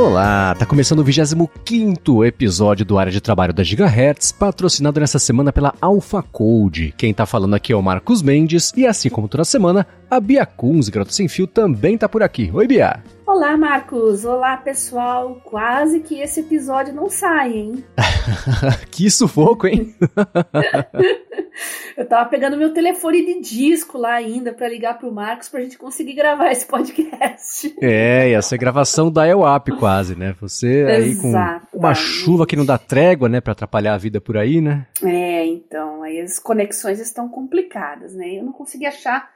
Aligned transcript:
Olá, 0.00 0.54
tá 0.54 0.64
começando 0.64 1.00
o 1.00 1.04
25 1.04 2.24
episódio 2.24 2.86
do 2.86 2.96
Área 2.96 3.10
de 3.10 3.20
Trabalho 3.20 3.52
da 3.52 3.64
Gigahertz, 3.64 4.30
patrocinado 4.30 5.00
nessa 5.00 5.18
semana 5.18 5.52
pela 5.52 5.74
Alpha 5.80 6.22
Code. 6.22 6.94
Quem 6.96 7.12
tá 7.12 7.26
falando 7.26 7.54
aqui 7.54 7.72
é 7.72 7.76
o 7.76 7.82
Marcos 7.82 8.22
Mendes 8.22 8.72
e 8.76 8.86
assim 8.86 9.10
como 9.10 9.26
toda 9.26 9.44
semana, 9.44 9.84
a 10.10 10.20
Bia 10.20 10.46
Kunz, 10.46 10.88
Garoto 10.88 11.12
Sem 11.12 11.28
Fio, 11.28 11.46
também 11.46 11.98
tá 11.98 12.08
por 12.08 12.22
aqui. 12.22 12.50
Oi, 12.52 12.66
Bia! 12.66 13.02
Olá, 13.26 13.58
Marcos! 13.58 14.24
Olá, 14.24 14.56
pessoal! 14.56 15.38
Quase 15.44 16.00
que 16.00 16.18
esse 16.20 16.40
episódio 16.40 16.94
não 16.94 17.10
sai, 17.10 17.52
hein? 17.52 17.84
que 18.90 19.10
sufoco, 19.10 19.66
hein? 19.66 19.94
Eu 21.94 22.06
tava 22.06 22.28
pegando 22.30 22.56
meu 22.56 22.72
telefone 22.72 23.26
de 23.26 23.40
disco 23.40 23.98
lá 23.98 24.14
ainda 24.14 24.52
para 24.52 24.68
ligar 24.68 24.98
pro 24.98 25.12
Marcos 25.12 25.48
pra 25.48 25.60
gente 25.60 25.76
conseguir 25.76 26.14
gravar 26.14 26.52
esse 26.52 26.64
podcast. 26.64 27.74
É, 27.82 28.30
ia 28.30 28.40
ser 28.40 28.56
gravação 28.56 29.10
da 29.10 29.24
up 29.36 29.70
quase, 29.72 30.14
né? 30.14 30.34
Você 30.40 30.86
aí 30.88 31.16
com 31.16 31.32
uma 31.74 31.94
chuva 31.94 32.46
que 32.46 32.56
não 32.56 32.64
dá 32.64 32.78
trégua, 32.78 33.28
né, 33.28 33.40
para 33.40 33.52
atrapalhar 33.52 33.94
a 33.94 33.98
vida 33.98 34.20
por 34.20 34.36
aí, 34.36 34.60
né? 34.60 34.86
É, 35.02 35.44
então, 35.46 36.02
aí 36.04 36.20
as 36.20 36.38
conexões 36.38 37.00
estão 37.00 37.28
complicadas, 37.28 38.14
né? 38.14 38.38
Eu 38.38 38.44
não 38.44 38.52
consegui 38.52 38.86
achar 38.86 39.28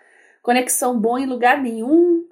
conexão 0.42 1.00
boa 1.00 1.20
em 1.20 1.26
lugar 1.26 1.62
nenhum. 1.62 2.24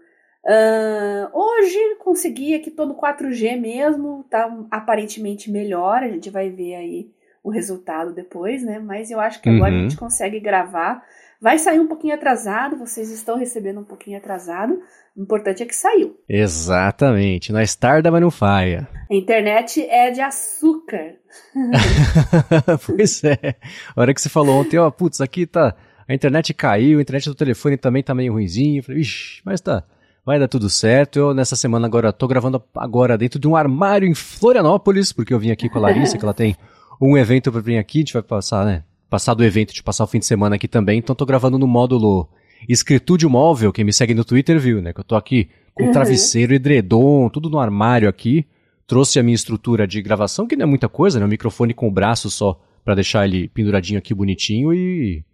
Uh, 0.45 1.28
hoje 1.32 1.78
consegui 2.01 2.55
aqui 2.55 2.70
todo 2.70 2.95
4G 2.95 3.60
mesmo, 3.60 4.24
tá 4.30 4.51
aparentemente 4.70 5.51
melhor, 5.51 6.02
a 6.02 6.09
gente 6.09 6.30
vai 6.30 6.51
ver 6.51 6.74
aí 6.74 7.10
o 7.42 7.51
resultado 7.51 8.12
depois, 8.12 8.62
né? 8.62 8.78
Mas 8.78 9.10
eu 9.10 9.20
acho 9.20 9.41
que 9.41 9.48
agora 9.48 9.73
uhum. 9.73 9.78
a 9.78 9.82
gente 9.82 9.96
consegue 9.96 10.41
gravar. 10.41 11.02
Vai 11.41 11.59
sair 11.59 11.80
um 11.80 11.87
pouquinho 11.87 12.15
atrasado, 12.15 12.77
vocês 12.77 13.10
estão 13.10 13.38
recebendo 13.38 13.80
um 13.80 13.84
pouquinho 13.84 14.18
atrasado. 14.18 14.82
O 15.16 15.23
importante 15.23 15.62
é 15.62 15.66
que 15.66 15.74
saiu. 15.74 16.18
Exatamente. 16.29 17.51
Nós 17.51 17.74
tarda, 17.74 18.10
mas 18.10 18.21
não 18.21 18.30
falha. 18.30 18.87
A 19.10 19.15
internet 19.15 19.82
é 19.88 20.10
de 20.10 20.21
açúcar. 20.21 21.15
pois 22.87 23.24
é. 23.24 23.56
A 23.96 24.01
hora 24.01 24.12
que 24.12 24.21
você 24.21 24.29
falou 24.29 24.60
ontem, 24.60 24.79
ó, 24.79 24.90
putz, 24.90 25.21
aqui 25.23 25.46
tá. 25.46 25.74
A 26.10 26.14
internet 26.14 26.52
caiu, 26.52 26.98
a 26.98 27.02
internet 27.02 27.28
do 27.28 27.34
telefone 27.36 27.76
também 27.76 28.02
tá 28.02 28.12
meio 28.12 28.32
ruimzinho. 28.32 28.80
Eu 28.80 28.82
falei, 28.82 29.00
ixi, 29.00 29.40
mas 29.44 29.60
tá 29.60 29.84
vai 30.26 30.38
dar 30.38 30.48
tudo 30.48 30.68
certo. 30.68 31.18
Eu, 31.18 31.34
nessa 31.34 31.56
semana 31.56 31.86
agora, 31.86 32.12
tô 32.12 32.26
gravando 32.26 32.60
agora 32.74 33.16
dentro 33.16 33.38
de 33.38 33.46
um 33.46 33.54
armário 33.54 34.08
em 34.08 34.14
Florianópolis, 34.14 35.12
porque 35.12 35.32
eu 35.32 35.38
vim 35.38 35.50
aqui 35.50 35.68
com 35.68 35.78
a 35.78 35.82
Larissa, 35.82 36.18
que 36.18 36.24
ela 36.24 36.34
tem 36.34 36.56
um 37.00 37.16
evento 37.16 37.50
para 37.50 37.60
vir 37.60 37.78
aqui, 37.78 37.98
a 37.98 38.00
gente 38.00 38.12
vai 38.12 38.22
passar, 38.22 38.66
né? 38.66 38.82
Passar 39.08 39.34
do 39.34 39.44
evento 39.44 39.72
de 39.72 39.82
passar 39.82 40.04
o 40.04 40.06
fim 40.06 40.18
de 40.18 40.26
semana 40.26 40.56
aqui 40.56 40.68
também, 40.68 40.98
então 40.98 41.14
tô 41.14 41.24
gravando 41.24 41.58
no 41.58 41.66
módulo 41.66 42.28
escritúdio 42.68 43.30
móvel, 43.30 43.72
quem 43.72 43.84
me 43.84 43.92
segue 43.92 44.14
no 44.14 44.24
Twitter 44.24 44.58
viu, 44.60 44.82
né? 44.82 44.92
Que 44.92 45.00
eu 45.00 45.04
tô 45.04 45.16
aqui 45.16 45.48
com 45.74 45.84
uhum. 45.84 45.92
travesseiro, 45.92 46.52
edredom, 46.52 47.28
tudo 47.28 47.48
no 47.48 47.58
armário 47.58 48.08
aqui. 48.08 48.46
Trouxe 48.86 49.20
a 49.20 49.22
minha 49.22 49.34
estrutura 49.36 49.86
de 49.86 50.02
gravação, 50.02 50.46
que 50.46 50.56
não 50.56 50.64
é 50.64 50.66
muita 50.66 50.88
coisa, 50.88 51.18
né? 51.18 51.24
O 51.24 51.28
microfone 51.28 51.72
com 51.72 51.88
o 51.88 51.90
braço 51.92 52.28
só 52.28 52.60
para 52.84 52.94
deixar 52.94 53.24
ele 53.24 53.48
penduradinho 53.48 53.98
aqui 53.98 54.12
bonitinho 54.12 54.74
e 54.74 55.24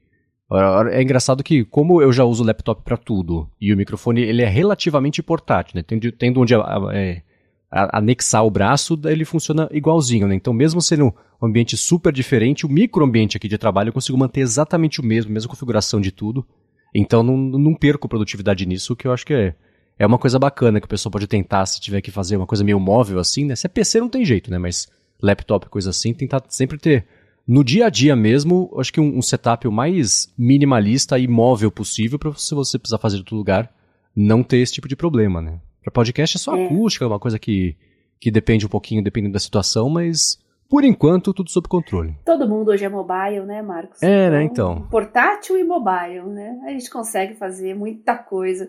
é 0.92 1.02
engraçado 1.02 1.42
que, 1.42 1.64
como 1.64 2.00
eu 2.00 2.12
já 2.12 2.24
uso 2.24 2.42
o 2.42 2.46
laptop 2.46 2.82
para 2.84 2.96
tudo, 2.96 3.50
e 3.60 3.72
o 3.72 3.76
microfone 3.76 4.20
ele 4.20 4.42
é 4.42 4.48
relativamente 4.48 5.22
portátil, 5.22 5.72
né? 5.76 5.82
Tendo, 5.82 6.12
tendo 6.12 6.40
onde 6.40 6.54
é, 6.54 7.22
anexar 7.70 8.44
o 8.44 8.50
braço, 8.50 8.98
ele 9.04 9.24
funciona 9.24 9.68
igualzinho, 9.72 10.28
né? 10.28 10.34
Então, 10.34 10.52
mesmo 10.52 10.80
sendo 10.80 11.12
um 11.42 11.46
ambiente 11.46 11.76
super 11.76 12.12
diferente, 12.12 12.64
o 12.64 12.68
microambiente 12.68 13.36
aqui 13.36 13.48
de 13.48 13.58
trabalho 13.58 13.88
eu 13.88 13.92
consigo 13.92 14.16
manter 14.16 14.40
exatamente 14.40 15.00
o 15.00 15.04
mesmo, 15.04 15.30
a 15.30 15.34
mesma 15.34 15.50
configuração 15.50 16.00
de 16.00 16.12
tudo. 16.12 16.46
Então, 16.94 17.22
não, 17.22 17.36
não 17.36 17.74
perco 17.74 18.08
produtividade 18.08 18.64
nisso, 18.64 18.94
que 18.94 19.06
eu 19.06 19.12
acho 19.12 19.26
que 19.26 19.34
é, 19.34 19.54
é 19.98 20.06
uma 20.06 20.18
coisa 20.18 20.38
bacana 20.38 20.80
que 20.80 20.86
o 20.86 20.88
pessoal 20.88 21.10
pode 21.10 21.26
tentar 21.26 21.66
se 21.66 21.80
tiver 21.80 22.00
que 22.00 22.10
fazer 22.10 22.36
uma 22.36 22.46
coisa 22.46 22.62
meio 22.62 22.78
móvel 22.78 23.18
assim, 23.18 23.44
né? 23.44 23.56
Se 23.56 23.66
é 23.66 23.68
PC 23.68 24.00
não 24.00 24.08
tem 24.08 24.24
jeito, 24.24 24.50
né? 24.50 24.58
Mas 24.58 24.88
laptop, 25.20 25.68
coisa 25.68 25.90
assim, 25.90 26.14
tentar 26.14 26.42
sempre 26.48 26.78
ter 26.78 27.06
no 27.46 27.62
dia 27.62 27.86
a 27.86 27.90
dia 27.90 28.16
mesmo, 28.16 28.74
acho 28.78 28.92
que 28.92 29.00
um, 29.00 29.18
um 29.18 29.22
setup 29.22 29.68
o 29.68 29.72
mais 29.72 30.32
minimalista 30.36 31.18
e 31.18 31.28
móvel 31.28 31.70
possível 31.70 32.18
para 32.18 32.34
se 32.34 32.54
você 32.54 32.78
precisar 32.78 32.98
fazer 32.98 33.16
de 33.16 33.22
outro 33.22 33.36
lugar, 33.36 33.72
não 34.14 34.42
ter 34.42 34.58
esse 34.58 34.72
tipo 34.72 34.88
de 34.88 34.96
problema, 34.96 35.40
né? 35.40 35.60
Para 35.82 35.92
podcast 35.92 36.36
é 36.36 36.40
só 36.40 36.56
é. 36.56 36.64
acústica, 36.64 37.04
é 37.04 37.08
uma 37.08 37.20
coisa 37.20 37.38
que, 37.38 37.76
que 38.18 38.30
depende 38.30 38.66
um 38.66 38.68
pouquinho, 38.68 39.04
dependendo 39.04 39.34
da 39.34 39.38
situação, 39.38 39.88
mas 39.88 40.38
por 40.68 40.82
enquanto 40.82 41.32
tudo 41.32 41.50
sob 41.50 41.68
controle. 41.68 42.16
Todo 42.24 42.48
mundo 42.48 42.72
hoje 42.72 42.84
é 42.84 42.88
mobile, 42.88 43.44
né, 43.46 43.62
Marcos? 43.62 44.02
É, 44.02 44.30
né, 44.30 44.42
então, 44.42 44.70
né, 44.70 44.80
então. 44.80 44.88
Portátil 44.90 45.56
e 45.56 45.62
mobile, 45.62 46.26
né? 46.26 46.60
A 46.66 46.70
gente 46.70 46.90
consegue 46.90 47.34
fazer 47.34 47.74
muita 47.74 48.16
coisa 48.16 48.68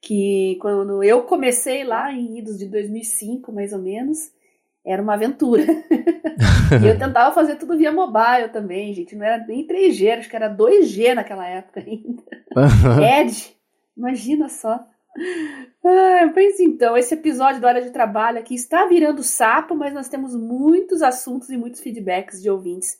que 0.00 0.56
quando 0.60 1.02
eu 1.02 1.22
comecei 1.22 1.84
lá 1.84 2.12
em 2.12 2.38
idos 2.38 2.58
de 2.58 2.66
2005, 2.66 3.52
mais 3.52 3.72
ou 3.72 3.78
menos, 3.80 4.30
era 4.84 5.00
uma 5.00 5.14
aventura. 5.14 5.64
e 6.82 6.86
eu 6.86 6.98
tentava 6.98 7.34
fazer 7.34 7.56
tudo 7.56 7.76
via 7.76 7.90
mobile 7.90 8.50
também, 8.52 8.92
gente. 8.92 9.16
Não 9.16 9.24
era 9.24 9.44
nem 9.46 9.66
3G, 9.66 10.18
acho 10.18 10.28
que 10.28 10.36
era 10.36 10.54
2G 10.54 11.14
naquela 11.14 11.46
época 11.46 11.80
ainda. 11.80 12.22
Edge, 13.20 13.56
imagina 13.96 14.48
só. 14.48 14.84
Ah, 15.84 16.30
pois 16.34 16.58
então, 16.58 16.96
esse 16.96 17.14
episódio 17.14 17.60
da 17.60 17.68
Hora 17.68 17.82
de 17.82 17.90
Trabalho 17.90 18.38
aqui 18.38 18.54
está 18.54 18.86
virando 18.86 19.22
sapo, 19.22 19.74
mas 19.74 19.94
nós 19.94 20.08
temos 20.08 20.34
muitos 20.34 21.02
assuntos 21.02 21.48
e 21.50 21.56
muitos 21.56 21.80
feedbacks 21.80 22.42
de 22.42 22.50
ouvintes 22.50 22.98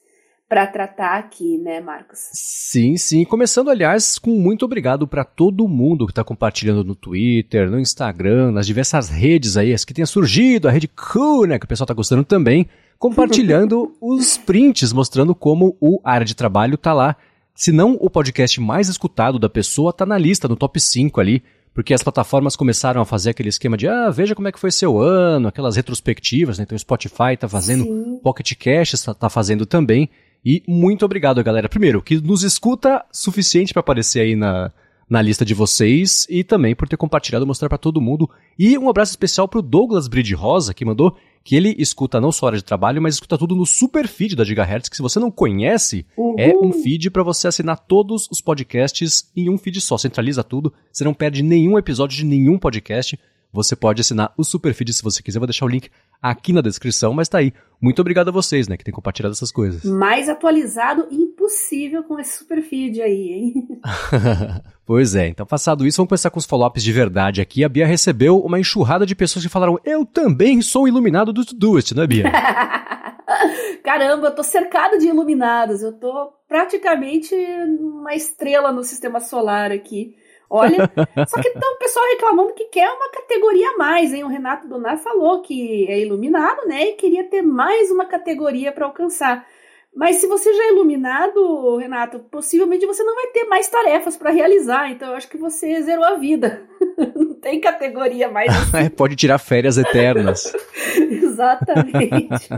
para 0.55 0.69
tratar 0.69 1.19
aqui, 1.19 1.59
né, 1.59 1.81
Marcos? 1.81 2.29
Sim, 2.33 2.97
sim. 2.97 3.25
Começando, 3.25 3.71
aliás, 3.71 4.21
com 4.21 4.31
muito 4.31 4.65
obrigado 4.65 5.05
para 5.05 5.25
todo 5.25 5.67
mundo 5.67 6.07
que 6.07 6.13
está 6.13 6.23
compartilhando 6.23 6.85
no 6.85 6.95
Twitter, 6.95 7.69
no 7.69 7.81
Instagram, 7.81 8.53
nas 8.53 8.65
diversas 8.65 9.09
redes 9.09 9.57
aí, 9.57 9.75
as 9.75 9.85
que 9.85 9.93
tenha 9.93 10.07
surgido, 10.07 10.69
a 10.69 10.71
rede 10.71 10.87
Cool, 10.87 11.49
né, 11.49 11.59
que 11.59 11.65
o 11.65 11.69
pessoal 11.69 11.87
está 11.87 11.93
gostando 11.93 12.23
também, 12.23 12.69
compartilhando 13.01 13.97
os 14.01 14.39
prints 14.39 14.93
mostrando 14.93 15.35
como 15.35 15.77
o 15.81 16.01
área 16.05 16.25
de 16.25 16.37
trabalho 16.37 16.79
tá 16.79 16.93
lá. 16.93 17.17
Se 17.53 17.73
não 17.73 17.99
o 18.01 18.09
podcast 18.09 18.61
mais 18.61 18.89
escutado 18.89 19.41
da 19.41 19.49
pessoa, 19.49 19.93
tá 19.93 20.07
na 20.07 20.17
lista, 20.17 20.47
no 20.47 20.55
top 20.55 20.79
5 20.79 21.21
ali, 21.21 21.43
porque 21.75 21.93
as 21.93 22.03
plataformas 22.05 22.55
começaram 22.55 23.01
a 23.01 23.05
fazer 23.05 23.31
aquele 23.31 23.49
esquema 23.49 23.77
de, 23.77 23.89
ah, 23.89 24.09
veja 24.09 24.37
como 24.37 24.47
é 24.47 24.53
que 24.53 24.61
foi 24.61 24.71
seu 24.71 25.01
ano, 25.01 25.49
aquelas 25.49 25.75
retrospectivas, 25.75 26.59
né? 26.59 26.63
Então 26.63 26.77
o 26.77 26.79
Spotify 26.79 27.37
tá 27.37 27.49
fazendo, 27.49 27.83
Sim. 27.83 28.21
Pocket 28.23 28.53
Cash 28.55 29.03
tá, 29.03 29.13
tá 29.13 29.29
fazendo 29.29 29.67
também. 29.67 30.09
E 30.45 30.63
muito 30.69 31.05
obrigado, 31.05 31.43
galera. 31.43 31.69
Primeiro, 31.69 32.03
que 32.03 32.21
nos 32.21 32.43
escuta 32.43 33.05
suficiente 33.11 33.73
para 33.73 33.81
aparecer 33.81 34.21
aí 34.21 34.37
na, 34.37 34.71
na 35.09 35.23
lista 35.23 35.45
de 35.45 35.55
vocês 35.55 36.27
e 36.29 36.45
também 36.45 36.75
por 36.75 36.89
ter 36.89 36.97
compartilhado, 36.97 37.47
mostrar 37.47 37.69
para 37.69 37.79
todo 37.79 38.01
mundo. 38.01 38.29
E 38.59 38.77
um 38.77 38.89
abraço 38.89 39.13
especial 39.13 39.49
pro 39.49 39.63
Douglas 39.63 40.09
Bride 40.09 40.35
Rosa, 40.35 40.75
que 40.75 40.85
mandou 40.85 41.17
que 41.43 41.55
ele 41.55 41.75
escuta 41.79 42.21
não 42.21 42.33
só 42.33 42.47
hora 42.47 42.57
de 42.57 42.65
trabalho, 42.65 43.03
mas 43.03 43.15
escuta 43.15 43.37
tudo 43.37 43.55
no 43.55 43.67
super 43.67 44.09
feed 44.09 44.35
da 44.35 44.45
Gigahertz, 44.45 44.89
que 44.89 44.97
se 44.97 45.03
você 45.03 45.21
não 45.21 45.31
conhece, 45.31 46.07
é 46.39 46.57
um 46.57 46.73
feed 46.73 47.11
para 47.11 47.23
você 47.23 47.47
assinar 47.47 47.79
todos 47.79 48.27
os 48.31 48.41
podcasts 48.41 49.31
em 49.37 49.51
um 49.51 49.59
feed 49.59 49.81
só. 49.81 49.99
Centraliza 49.99 50.43
tudo, 50.43 50.73
você 50.91 51.05
não 51.05 51.13
perde 51.13 51.43
nenhum 51.43 51.79
episódio 51.79 52.17
de 52.17 52.25
nenhum 52.25 52.59
podcast. 52.59 53.19
Você 53.55 53.77
pode 53.77 54.01
assinar 54.01 54.35
o 54.37 54.43
super 54.43 54.75
feed 54.75 54.93
se 54.93 55.01
você 55.01 55.23
quiser, 55.23 55.39
vou 55.39 55.47
deixar 55.47 55.65
o 55.65 55.69
link 55.69 55.89
aqui 56.21 56.53
na 56.53 56.61
descrição, 56.61 57.15
mas 57.15 57.29
tá 57.29 57.39
aí. 57.39 57.53
Muito 57.81 58.01
obrigado 58.01 58.29
a 58.29 58.33
vocês, 58.33 58.67
né, 58.67 58.77
que 58.77 58.83
têm 58.83 58.93
compartilhado 58.93 59.33
essas 59.33 59.53
coisas. 59.53 59.85
Mais 59.85 60.29
atualizado 60.29 61.07
impossível 61.09 62.03
com 62.03 62.19
esse 62.19 62.39
super 62.39 62.61
feed 62.63 63.01
aí, 63.01 63.29
hein? 63.29 63.81
pois 64.85 65.15
é, 65.15 65.29
então 65.29 65.47
passado 65.47 65.87
isso, 65.87 65.99
vamos 65.99 66.09
começar 66.09 66.31
com 66.31 66.39
os 66.41 66.47
follow-ups 66.47 66.83
de 66.83 66.93
verdade 66.93 67.41
aqui. 67.41 67.63
A 67.63 67.69
Bia 67.69 67.87
recebeu 67.87 68.41
uma 68.41 68.59
enxurrada 68.59 69.07
de 69.07 69.15
pessoas 69.15 69.45
que 69.45 69.51
falaram: 69.51 69.79
Eu 69.85 70.05
também 70.05 70.61
sou 70.61 70.89
iluminado 70.89 71.33
do 71.33 71.47
Todoist, 71.47 71.95
não 71.95 72.03
é, 72.03 72.07
Bia? 72.09 72.33
Caramba, 73.85 74.29
eu 74.29 74.35
tô 74.35 74.43
cercado 74.43 74.99
de 74.99 75.07
iluminados, 75.07 75.81
eu 75.81 75.93
tô 75.93 76.33
praticamente 76.49 77.35
uma 77.79 78.15
estrela 78.15 78.73
no 78.73 78.83
sistema 78.83 79.21
solar 79.21 79.71
aqui. 79.71 80.17
Olha, 80.57 80.89
só 81.27 81.43
que 81.43 81.49
então 81.49 81.73
o 81.75 81.79
pessoal 81.79 82.05
reclamando 82.11 82.53
que 82.53 82.67
quer 82.67 82.89
uma 82.89 83.11
categoria 83.11 83.71
a 83.71 83.77
mais, 83.77 84.15
hein? 84.15 84.23
O 84.23 84.29
Renato 84.29 84.69
Donar 84.69 84.99
falou 84.99 85.43
que 85.43 85.85
é 85.89 85.99
iluminado, 85.99 86.65
né? 86.69 86.91
E 86.91 86.93
queria 86.93 87.25
ter 87.25 87.43
mais 87.43 87.91
uma 87.91 88.05
categoria 88.05 88.71
para 88.71 88.87
alcançar. 88.87 89.45
Mas 89.93 90.17
se 90.17 90.29
você 90.29 90.53
já 90.55 90.65
é 90.65 90.73
iluminado, 90.73 91.77
Renato, 91.77 92.21
possivelmente 92.21 92.87
você 92.87 93.03
não 93.03 93.17
vai 93.17 93.27
ter 93.29 93.45
mais 93.45 93.67
tarefas 93.69 94.17
para 94.17 94.31
realizar. 94.31 94.93
Então 94.93 95.09
eu 95.09 95.17
acho 95.17 95.29
que 95.29 95.37
você 95.37 95.83
zerou 95.83 96.05
a 96.05 96.15
vida. 96.15 96.63
não 97.17 97.35
tem 97.35 97.61
categoria 97.61 98.29
mais. 98.29 98.49
Assim. 98.49 98.91
Pode 98.97 99.17
tirar 99.17 99.39
férias 99.39 99.77
eternas. 99.77 100.53
Exatamente. 100.97 102.49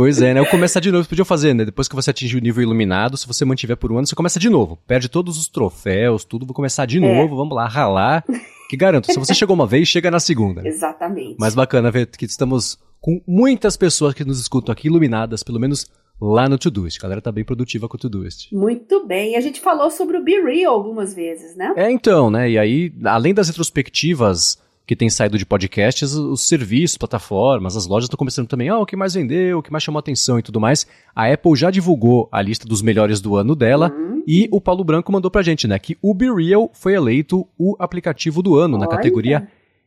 Pois 0.00 0.22
é, 0.22 0.32
né? 0.32 0.40
Eu 0.40 0.46
começar 0.46 0.80
de 0.80 0.90
novo, 0.90 1.06
podiam 1.06 1.26
fazer, 1.26 1.52
né? 1.52 1.62
Depois 1.62 1.86
que 1.86 1.94
você 1.94 2.08
atingir 2.08 2.38
o 2.38 2.40
nível 2.40 2.62
iluminado, 2.62 3.18
se 3.18 3.26
você 3.26 3.44
mantiver 3.44 3.76
por 3.76 3.92
um 3.92 3.98
ano, 3.98 4.06
você 4.06 4.14
começa 4.14 4.40
de 4.40 4.48
novo. 4.48 4.78
Perde 4.86 5.10
todos 5.10 5.36
os 5.36 5.46
troféus, 5.46 6.24
tudo, 6.24 6.46
vou 6.46 6.54
começar 6.54 6.86
de 6.86 6.96
é. 6.96 7.00
novo, 7.00 7.36
vamos 7.36 7.54
lá, 7.54 7.68
ralar. 7.68 8.24
Que 8.70 8.78
garanto, 8.78 9.12
se 9.12 9.18
você 9.18 9.34
chegou 9.34 9.52
uma 9.52 9.66
vez, 9.66 9.88
chega 9.88 10.10
na 10.10 10.18
segunda. 10.18 10.66
Exatamente. 10.66 11.36
Mas 11.38 11.54
bacana 11.54 11.90
ver 11.90 12.06
que 12.06 12.24
estamos 12.24 12.78
com 12.98 13.20
muitas 13.26 13.76
pessoas 13.76 14.14
que 14.14 14.24
nos 14.24 14.40
escutam 14.40 14.72
aqui 14.72 14.88
iluminadas, 14.88 15.42
pelo 15.42 15.60
menos 15.60 15.86
lá 16.18 16.48
no 16.48 16.56
Todoist. 16.56 16.98
A 16.98 17.02
galera 17.02 17.20
tá 17.20 17.30
bem 17.30 17.44
produtiva 17.44 17.86
com 17.86 17.98
o 17.98 18.00
Todoist. 18.00 18.54
Muito 18.54 19.06
bem. 19.06 19.36
A 19.36 19.40
gente 19.42 19.60
falou 19.60 19.90
sobre 19.90 20.16
o 20.16 20.24
Be 20.24 20.40
Real 20.40 20.72
algumas 20.72 21.12
vezes, 21.12 21.54
né? 21.54 21.74
É, 21.76 21.90
então, 21.90 22.30
né? 22.30 22.48
E 22.48 22.58
aí, 22.58 22.90
além 23.04 23.34
das 23.34 23.48
retrospectivas 23.48 24.56
que 24.90 24.96
tem 24.96 25.08
saído 25.08 25.38
de 25.38 25.46
podcasts, 25.46 26.14
os 26.14 26.48
serviços, 26.48 26.98
plataformas, 26.98 27.76
as 27.76 27.86
lojas 27.86 28.06
estão 28.06 28.18
começando 28.18 28.48
também, 28.48 28.70
ah, 28.70 28.80
o 28.80 28.84
que 28.84 28.96
mais 28.96 29.14
vendeu, 29.14 29.58
o 29.58 29.62
que 29.62 29.70
mais 29.70 29.84
chamou 29.84 30.00
atenção 30.00 30.36
e 30.36 30.42
tudo 30.42 30.58
mais. 30.58 30.84
A 31.14 31.32
Apple 31.32 31.54
já 31.54 31.70
divulgou 31.70 32.28
a 32.32 32.42
lista 32.42 32.66
dos 32.66 32.82
melhores 32.82 33.20
do 33.20 33.36
ano 33.36 33.54
dela 33.54 33.94
uhum. 33.96 34.24
e 34.26 34.48
o 34.50 34.60
Paulo 34.60 34.82
Branco 34.82 35.12
mandou 35.12 35.30
pra 35.30 35.42
gente, 35.42 35.68
né, 35.68 35.78
que 35.78 35.96
o 36.02 36.12
Be 36.12 36.28
Real 36.28 36.68
foi 36.74 36.94
eleito 36.94 37.46
o 37.56 37.76
aplicativo 37.78 38.42
do 38.42 38.58
ano 38.58 38.74
Olha. 38.74 38.84
na 38.84 38.90
categoria 38.90 39.46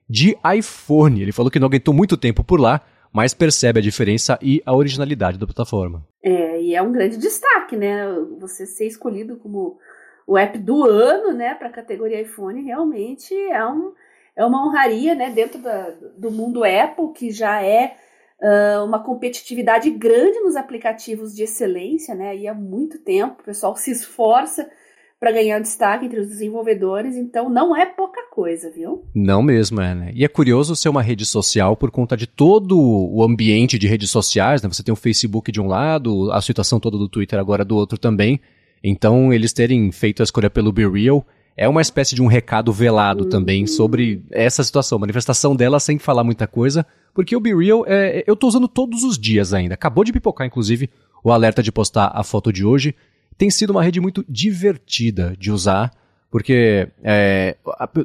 de 0.09 0.37
iPhone. 0.57 1.21
Ele 1.21 1.33
falou 1.33 1.51
que 1.51 1.59
não 1.59 1.67
aguentou 1.67 1.93
muito 1.93 2.15
tempo 2.15 2.41
por 2.41 2.57
lá, 2.57 2.79
mas 3.11 3.33
percebe 3.33 3.79
a 3.79 3.83
diferença 3.83 4.39
e 4.41 4.63
a 4.65 4.73
originalidade 4.73 5.37
da 5.37 5.45
plataforma. 5.45 6.01
É, 6.23 6.61
e 6.61 6.75
é 6.75 6.81
um 6.81 6.93
grande 6.93 7.17
destaque, 7.17 7.75
né? 7.75 8.05
Você 8.39 8.65
ser 8.65 8.87
escolhido 8.87 9.35
como 9.35 9.77
o 10.25 10.37
app 10.37 10.57
do 10.59 10.85
ano, 10.85 11.33
né, 11.33 11.55
para 11.55 11.67
a 11.67 11.73
categoria 11.73 12.21
iPhone, 12.21 12.63
realmente 12.63 13.33
é, 13.33 13.65
um, 13.65 13.91
é 14.35 14.45
uma 14.45 14.65
honraria, 14.65 15.15
né, 15.15 15.29
dentro 15.29 15.59
da, 15.59 15.91
do 16.17 16.31
mundo 16.31 16.63
Apple, 16.63 17.13
que 17.13 17.31
já 17.31 17.61
é 17.61 17.95
uh, 18.41 18.83
uma 18.83 19.03
competitividade 19.03 19.89
grande 19.91 20.39
nos 20.39 20.55
aplicativos 20.55 21.35
de 21.35 21.43
excelência, 21.43 22.15
né, 22.15 22.35
e 22.35 22.47
há 22.47 22.53
muito 22.53 22.99
tempo 22.99 23.41
o 23.41 23.45
pessoal 23.45 23.75
se 23.75 23.91
esforça 23.91 24.69
para 25.23 25.31
ganhar 25.31 25.59
destaque 25.59 26.05
entre 26.05 26.19
os 26.19 26.27
desenvolvedores, 26.27 27.15
então 27.15 27.49
não 27.49 27.73
é 27.73 27.85
pouca 27.85 28.29
coisa, 28.29 28.69
viu? 28.69 29.05
Não 29.15 29.41
mesmo, 29.41 29.79
é, 29.79 29.95
né? 29.95 30.11
E 30.13 30.25
é 30.25 30.27
curioso 30.27 30.75
ser 30.75 30.89
uma 30.89 31.01
rede 31.01 31.25
social 31.25 31.77
por 31.77 31.89
conta 31.91 32.17
de 32.17 32.27
todo 32.27 32.77
o 32.77 33.23
ambiente 33.23 33.79
de 33.79 33.87
redes 33.87 34.11
sociais, 34.11 34.61
né? 34.61 34.67
Você 34.67 34.83
tem 34.83 34.91
o 34.91 34.97
Facebook 34.97 35.49
de 35.49 35.61
um 35.61 35.67
lado, 35.67 36.29
a 36.33 36.41
situação 36.41 36.77
toda 36.77 36.97
do 36.97 37.07
Twitter 37.07 37.39
agora 37.39 37.63
do 37.63 37.77
outro 37.77 37.97
também. 37.97 38.41
Então, 38.83 39.31
eles 39.31 39.53
terem 39.53 39.89
feito 39.93 40.21
a 40.21 40.25
escolha 40.25 40.49
pelo 40.49 40.73
Be 40.73 40.85
Real 40.85 41.25
é 41.55 41.67
uma 41.67 41.81
espécie 41.81 42.15
de 42.15 42.21
um 42.21 42.27
recado 42.27 42.71
velado 42.71 43.25
também 43.25 43.67
sobre 43.67 44.23
essa 44.31 44.63
situação, 44.63 44.97
manifestação 44.99 45.55
dela 45.55 45.79
sem 45.79 45.99
falar 45.99 46.23
muita 46.23 46.47
coisa, 46.47 46.85
porque 47.13 47.35
o 47.35 47.39
Be 47.39 47.55
Real 47.55 47.83
é, 47.87 48.23
eu 48.25 48.35
tô 48.35 48.47
usando 48.47 48.67
todos 48.67 49.03
os 49.03 49.17
dias 49.17 49.53
ainda. 49.53 49.75
Acabou 49.75 50.03
de 50.03 50.11
pipocar, 50.11 50.47
inclusive, 50.47 50.89
o 51.23 51.31
alerta 51.31 51.61
de 51.61 51.71
postar 51.71 52.11
a 52.13 52.23
foto 52.23 52.51
de 52.51 52.65
hoje 52.65 52.95
tem 53.37 53.49
sido 53.49 53.71
uma 53.71 53.83
rede 53.83 53.99
muito 53.99 54.23
divertida 54.27 55.35
de 55.37 55.51
usar, 55.51 55.91
porque 56.29 56.87
é, 57.03 57.55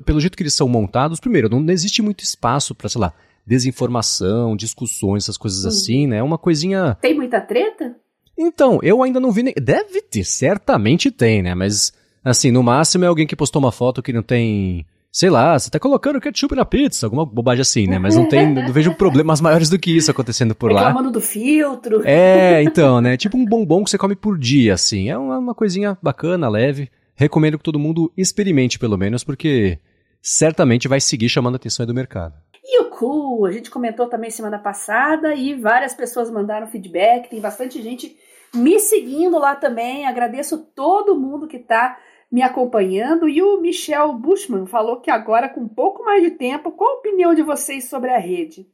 pelo 0.04 0.20
jeito 0.20 0.36
que 0.36 0.42
eles 0.42 0.54
são 0.54 0.68
montados, 0.68 1.20
primeiro, 1.20 1.48
não 1.48 1.72
existe 1.72 2.02
muito 2.02 2.22
espaço 2.22 2.74
para, 2.74 2.88
sei 2.88 3.00
lá, 3.00 3.12
desinformação, 3.46 4.54
discussões, 4.54 5.24
essas 5.24 5.38
coisas 5.38 5.64
hum. 5.64 5.68
assim, 5.68 6.06
né? 6.06 6.18
É 6.18 6.22
uma 6.22 6.36
coisinha. 6.36 6.96
Tem 7.00 7.14
muita 7.14 7.40
treta? 7.40 7.96
Então, 8.36 8.78
eu 8.82 9.02
ainda 9.02 9.18
não 9.18 9.32
vi. 9.32 9.42
Nem... 9.42 9.54
Deve 9.54 10.02
ter, 10.02 10.24
certamente 10.24 11.10
tem, 11.10 11.42
né? 11.42 11.54
Mas, 11.54 11.92
assim, 12.30 12.50
no 12.50 12.62
máximo 12.62 13.04
é 13.04 13.08
alguém 13.08 13.26
que 13.26 13.36
postou 13.36 13.60
uma 13.60 13.72
foto 13.72 14.02
que 14.02 14.12
não 14.12 14.22
tem 14.22 14.86
sei 15.10 15.30
lá, 15.30 15.58
você 15.58 15.70
tá 15.70 15.80
colocando 15.80 16.20
ketchup 16.20 16.54
na 16.54 16.64
pizza, 16.64 17.06
alguma 17.06 17.24
bobagem 17.24 17.62
assim, 17.62 17.86
né? 17.86 17.98
Mas 17.98 18.14
não 18.14 18.28
tem, 18.28 18.46
não 18.54 18.72
vejo 18.72 18.94
problemas 18.94 19.40
maiores 19.40 19.68
do 19.68 19.78
que 19.78 19.96
isso 19.96 20.10
acontecendo 20.10 20.54
por 20.54 20.70
lá. 20.70 20.80
Reclamando 20.80 21.10
do 21.10 21.20
filtro. 21.20 22.02
É, 22.04 22.62
então, 22.62 23.00
né? 23.00 23.16
Tipo 23.16 23.36
um 23.36 23.44
bombom 23.44 23.82
que 23.82 23.90
você 23.90 23.98
come 23.98 24.14
por 24.14 24.38
dia, 24.38 24.74
assim. 24.74 25.08
É 25.08 25.18
uma, 25.18 25.38
uma 25.38 25.54
coisinha 25.54 25.98
bacana, 26.02 26.48
leve. 26.48 26.90
Recomendo 27.16 27.58
que 27.58 27.64
todo 27.64 27.78
mundo 27.78 28.12
experimente, 28.16 28.78
pelo 28.78 28.96
menos, 28.96 29.24
porque 29.24 29.78
certamente 30.22 30.86
vai 30.86 31.00
seguir 31.00 31.28
chamando 31.28 31.54
a 31.54 31.56
atenção 31.56 31.84
do 31.84 31.94
mercado. 31.94 32.34
E 32.62 32.80
o 32.80 32.90
Cool, 32.90 33.46
a 33.46 33.50
gente 33.50 33.70
comentou 33.70 34.06
também 34.08 34.30
semana 34.30 34.58
passada 34.58 35.34
e 35.34 35.54
várias 35.54 35.94
pessoas 35.94 36.30
mandaram 36.30 36.66
feedback, 36.66 37.30
tem 37.30 37.40
bastante 37.40 37.82
gente 37.82 38.14
me 38.54 38.78
seguindo 38.78 39.38
lá 39.38 39.56
também. 39.56 40.06
Agradeço 40.06 40.58
todo 40.74 41.18
mundo 41.18 41.48
que 41.48 41.56
está 41.56 41.98
me 42.30 42.42
acompanhando. 42.42 43.28
E 43.28 43.42
o 43.42 43.60
Michel 43.60 44.12
Bushman 44.14 44.66
falou 44.66 45.00
que 45.00 45.10
agora, 45.10 45.48
com 45.48 45.62
um 45.62 45.68
pouco 45.68 46.04
mais 46.04 46.22
de 46.22 46.30
tempo, 46.30 46.72
qual 46.72 46.96
a 46.96 46.98
opinião 46.98 47.34
de 47.34 47.42
vocês 47.42 47.88
sobre 47.88 48.10
a 48.10 48.18
rede? 48.18 48.68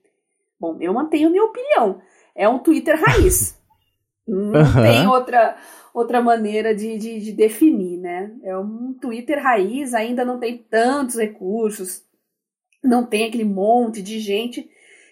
Bom, 0.59 0.77
eu 0.81 0.93
mantenho 0.93 1.31
minha 1.31 1.45
opinião. 1.45 2.01
É 2.35 2.49
um 2.49 2.59
Twitter 2.59 3.01
raiz. 3.01 3.59
Não 4.27 4.61
uhum. 4.61 4.83
tem 4.83 5.06
outra, 5.06 5.56
outra 5.93 6.23
maneira 6.23 6.75
de, 6.75 6.97
de, 6.97 7.21
de, 7.21 7.33
definir, 7.33 7.99
né? 7.99 8.35
É 8.43 8.56
um 8.56 8.95
Twitter 8.95 9.39
raiz, 9.43 9.93
ainda 9.93 10.25
não 10.25 10.41
tem 10.41 10.57
tantos 10.57 11.17
recursos, 11.17 12.03
não 12.83 13.05
tem 13.05 13.27
aquele 13.27 13.45
monte 13.45 14.00
de 14.00 14.19
gente. 14.21 14.67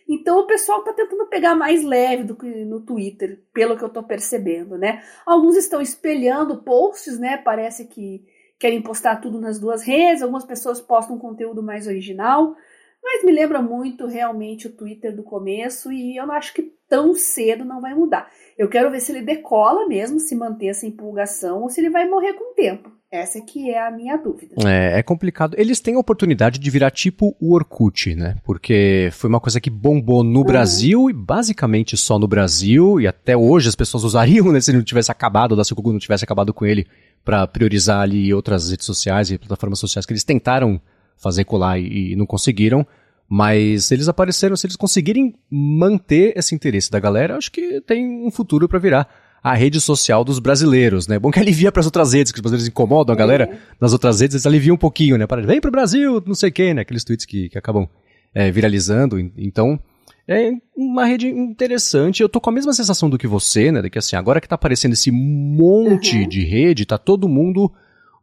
Então 0.09 0.41
o 0.41 0.47
pessoal 0.47 0.79
está 0.79 0.95
tentando 0.95 1.27
pegar 1.27 1.55
mais 1.55 1.85
leve 1.85 2.25
do 2.25 2.35
que 2.35 2.47
no 2.65 2.81
Twitter, 2.81 3.43
pelo 3.53 3.77
que 3.77 3.85
eu 3.85 3.89
estou 3.89 4.03
percebendo, 4.03 4.79
né? 4.79 5.03
Alguns 5.27 5.57
estão 5.57 5.83
espelhando 5.83 6.63
posts, 6.63 7.19
né? 7.19 7.37
Parece 7.37 7.85
que 7.87 8.25
querem 8.63 8.81
postar 8.81 9.17
tudo 9.17 9.41
nas 9.41 9.59
duas 9.59 9.83
redes, 9.83 10.23
algumas 10.23 10.45
pessoas 10.45 10.81
postam 10.81 11.19
conteúdo 11.19 11.61
mais 11.61 11.89
original, 11.89 12.55
mas 13.03 13.25
me 13.25 13.33
lembra 13.33 13.61
muito 13.61 14.07
realmente 14.07 14.69
o 14.69 14.73
Twitter 14.73 15.17
do 15.17 15.25
começo 15.25 15.91
e 15.91 16.17
eu 16.17 16.25
não 16.25 16.35
acho 16.35 16.55
que 16.55 16.71
tão 16.89 17.13
cedo 17.13 17.65
não 17.65 17.81
vai 17.81 17.93
mudar. 17.93 18.31
Eu 18.57 18.69
quero 18.69 18.89
ver 18.89 19.01
se 19.01 19.11
ele 19.11 19.23
decola 19.23 19.89
mesmo, 19.89 20.21
se 20.21 20.37
manter 20.37 20.67
essa 20.67 20.87
empolgação 20.87 21.63
ou 21.63 21.69
se 21.69 21.81
ele 21.81 21.91
vai 21.91 22.09
morrer 22.09 22.35
com 22.35 22.53
o 22.53 22.55
tempo. 22.55 22.93
Essa 23.11 23.41
que 23.41 23.69
é 23.69 23.85
a 23.85 23.91
minha 23.91 24.17
dúvida. 24.17 24.55
É, 24.65 25.01
é 25.01 25.03
complicado. 25.03 25.55
Eles 25.59 25.81
têm 25.81 25.97
a 25.97 25.99
oportunidade 25.99 26.59
de 26.59 26.71
virar 26.71 26.91
tipo 26.91 27.37
o 27.41 27.55
Orkut, 27.55 28.15
né? 28.15 28.37
Porque 28.45 29.11
foi 29.13 29.29
uma 29.29 29.41
coisa 29.41 29.61
que 29.61 29.69
bombou 29.69 30.23
no 30.23 30.39
uhum. 30.39 30.45
Brasil 30.47 31.11
e 31.11 31.13
basicamente 31.13 31.97
só 31.97 32.19
no 32.19 32.29
Brasil 32.29 33.01
e 33.01 33.07
até 33.07 33.37
hoje 33.37 33.69
as 33.69 33.75
pessoas 33.75 34.05
usariam, 34.05 34.53
né? 34.53 34.61
Se 34.61 34.73
não 34.73 34.83
tivesse 34.83 35.11
acabado, 35.11 35.63
se 35.65 35.73
o 35.73 35.77
Google 35.77 35.93
não 35.93 36.01
tivesse 36.01 36.25
acabado 36.25 36.55
com 36.55 36.65
ele 36.65 36.87
para 37.25 37.47
priorizar 37.47 38.01
ali 38.01 38.33
outras 38.33 38.71
redes 38.71 38.87
sociais 38.87 39.31
e 39.31 39.39
plataformas 39.39 39.79
sociais 39.79 40.05
que 40.05 40.13
eles 40.13 40.25
tentaram 40.25 40.81
fazer 41.17 41.45
colar 41.45 41.79
e, 41.79 42.13
e 42.13 42.17
não 42.17 42.27
conseguiram. 42.27 42.87
Mas 43.29 43.91
eles 43.91 44.09
apareceram, 44.09 44.57
se 44.57 44.67
eles 44.67 44.77
conseguirem 44.77 45.35
manter 45.51 46.37
esse 46.37 46.55
interesse 46.55 46.91
da 46.91 47.01
galera, 47.01 47.37
acho 47.37 47.51
que 47.51 47.81
tem 47.81 48.07
um 48.27 48.31
futuro 48.31 48.69
para 48.69 48.79
virar 48.79 49.09
a 49.43 49.55
rede 49.55 49.81
social 49.81 50.23
dos 50.23 50.39
brasileiros, 50.39 51.09
né? 51.09 51.19
Bom 51.19 51.31
que 51.31 51.41
alivia 51.41 51.73
para 51.73 51.81
as 51.81 51.87
outras 51.87 52.13
redes, 52.13 52.31
que 52.31 52.39
os 52.39 52.43
brasileiros 52.43 52.69
incomodam 52.69 53.13
a 53.13 53.17
galera 53.17 53.45
é. 53.45 53.59
nas 53.81 53.93
outras 53.93 54.21
redes, 54.21 54.35
eles 54.35 54.47
aliviam 54.47 54.75
um 54.75 54.79
pouquinho, 54.79 55.17
né? 55.17 55.27
Para 55.27 55.43
vem 55.43 55.61
pro 55.61 55.71
Brasil, 55.71 56.23
não 56.27 56.35
sei 56.35 56.51
quem, 56.51 56.75
né? 56.75 56.83
Aqueles 56.83 57.03
tweets 57.05 57.27
que, 57.27 57.49
que 57.49 57.59
acabam 57.59 57.89
é, 58.35 58.51
viralizando. 58.51 59.19
Então, 59.37 59.81
é 60.27 60.53
uma 60.77 61.05
rede 61.05 61.29
interessante. 61.29 62.23
Eu 62.23 62.29
tô 62.29 62.41
com 62.41 62.51
a 62.51 62.53
mesma 62.53 62.73
sensação 62.73 63.11
do 63.11 63.19
que 63.19 63.27
você, 63.27 63.73
né? 63.73 63.83
De 63.83 63.91
que 63.91 63.99
assim, 63.99 64.17
agora 64.17 64.41
que 64.41 64.49
tá 64.49 64.55
aparecendo 64.55 64.93
esse 64.93 65.11
monte 65.11 66.19
uhum. 66.19 66.29
de 66.29 66.45
rede, 66.45 66.87
tá 66.87 66.99
todo 66.99 67.29
mundo 67.29 67.73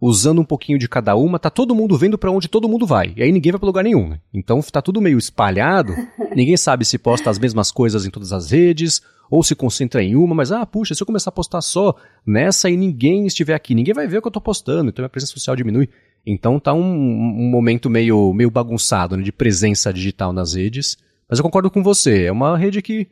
usando 0.02 0.40
um 0.40 0.46
pouquinho 0.46 0.80
de 0.80 0.88
cada 0.88 1.16
uma, 1.16 1.38
tá 1.38 1.50
todo 1.50 1.76
mundo 1.76 1.98
vendo 1.98 2.18
para 2.18 2.32
onde 2.32 2.48
todo 2.48 2.70
mundo 2.70 2.86
vai. 2.86 3.14
E 3.18 3.24
aí 3.24 3.32
ninguém 3.32 3.52
vai 3.52 3.60
para 3.60 3.68
lugar 3.68 3.84
nenhum. 3.84 4.10
Né? 4.10 4.20
Então 4.34 4.62
tá 4.62 4.82
tudo 4.82 5.02
meio 5.02 5.18
espalhado, 5.18 5.94
ninguém 6.36 6.56
sabe 6.56 6.86
se 6.86 6.98
posta 6.98 7.30
as 7.30 7.38
mesmas 7.38 7.72
coisas 7.72 8.06
em 8.06 8.10
todas 8.10 8.32
as 8.32 8.52
redes, 8.52 9.02
ou 9.30 9.44
se 9.44 9.56
concentra 9.56 10.02
em 10.02 10.16
uma, 10.16 10.34
mas 10.34 10.52
ah, 10.52 10.66
puxa, 10.66 10.96
se 10.96 11.04
eu 11.04 11.06
começar 11.06 11.30
a 11.30 11.34
postar 11.34 11.62
só 11.62 11.96
nessa 12.26 12.70
e 12.70 12.78
ninguém 12.78 13.28
estiver 13.28 13.54
aqui, 13.54 13.76
ninguém 13.76 13.94
vai 13.94 14.08
ver 14.08 14.18
o 14.18 14.22
que 14.22 14.28
eu 14.28 14.32
tô 14.32 14.42
postando, 14.42 14.90
então 14.90 15.04
minha 15.04 15.10
presença 15.10 15.34
social 15.34 15.56
diminui. 15.56 15.90
Então 16.26 16.60
tá 16.60 16.74
um, 16.74 16.82
um 16.82 17.50
momento 17.50 17.90
meio, 17.90 18.34
meio 18.34 18.50
bagunçado 18.50 19.18
né, 19.18 19.24
de 19.24 19.32
presença 19.32 19.94
digital 19.94 20.34
nas 20.34 20.54
redes. 20.54 20.98
Mas 21.30 21.40
eu 21.40 21.44
concordo 21.44 21.70
com 21.70 21.84
você, 21.84 22.24
é 22.24 22.32
uma 22.32 22.58
rede 22.58 22.82
que 22.82 23.08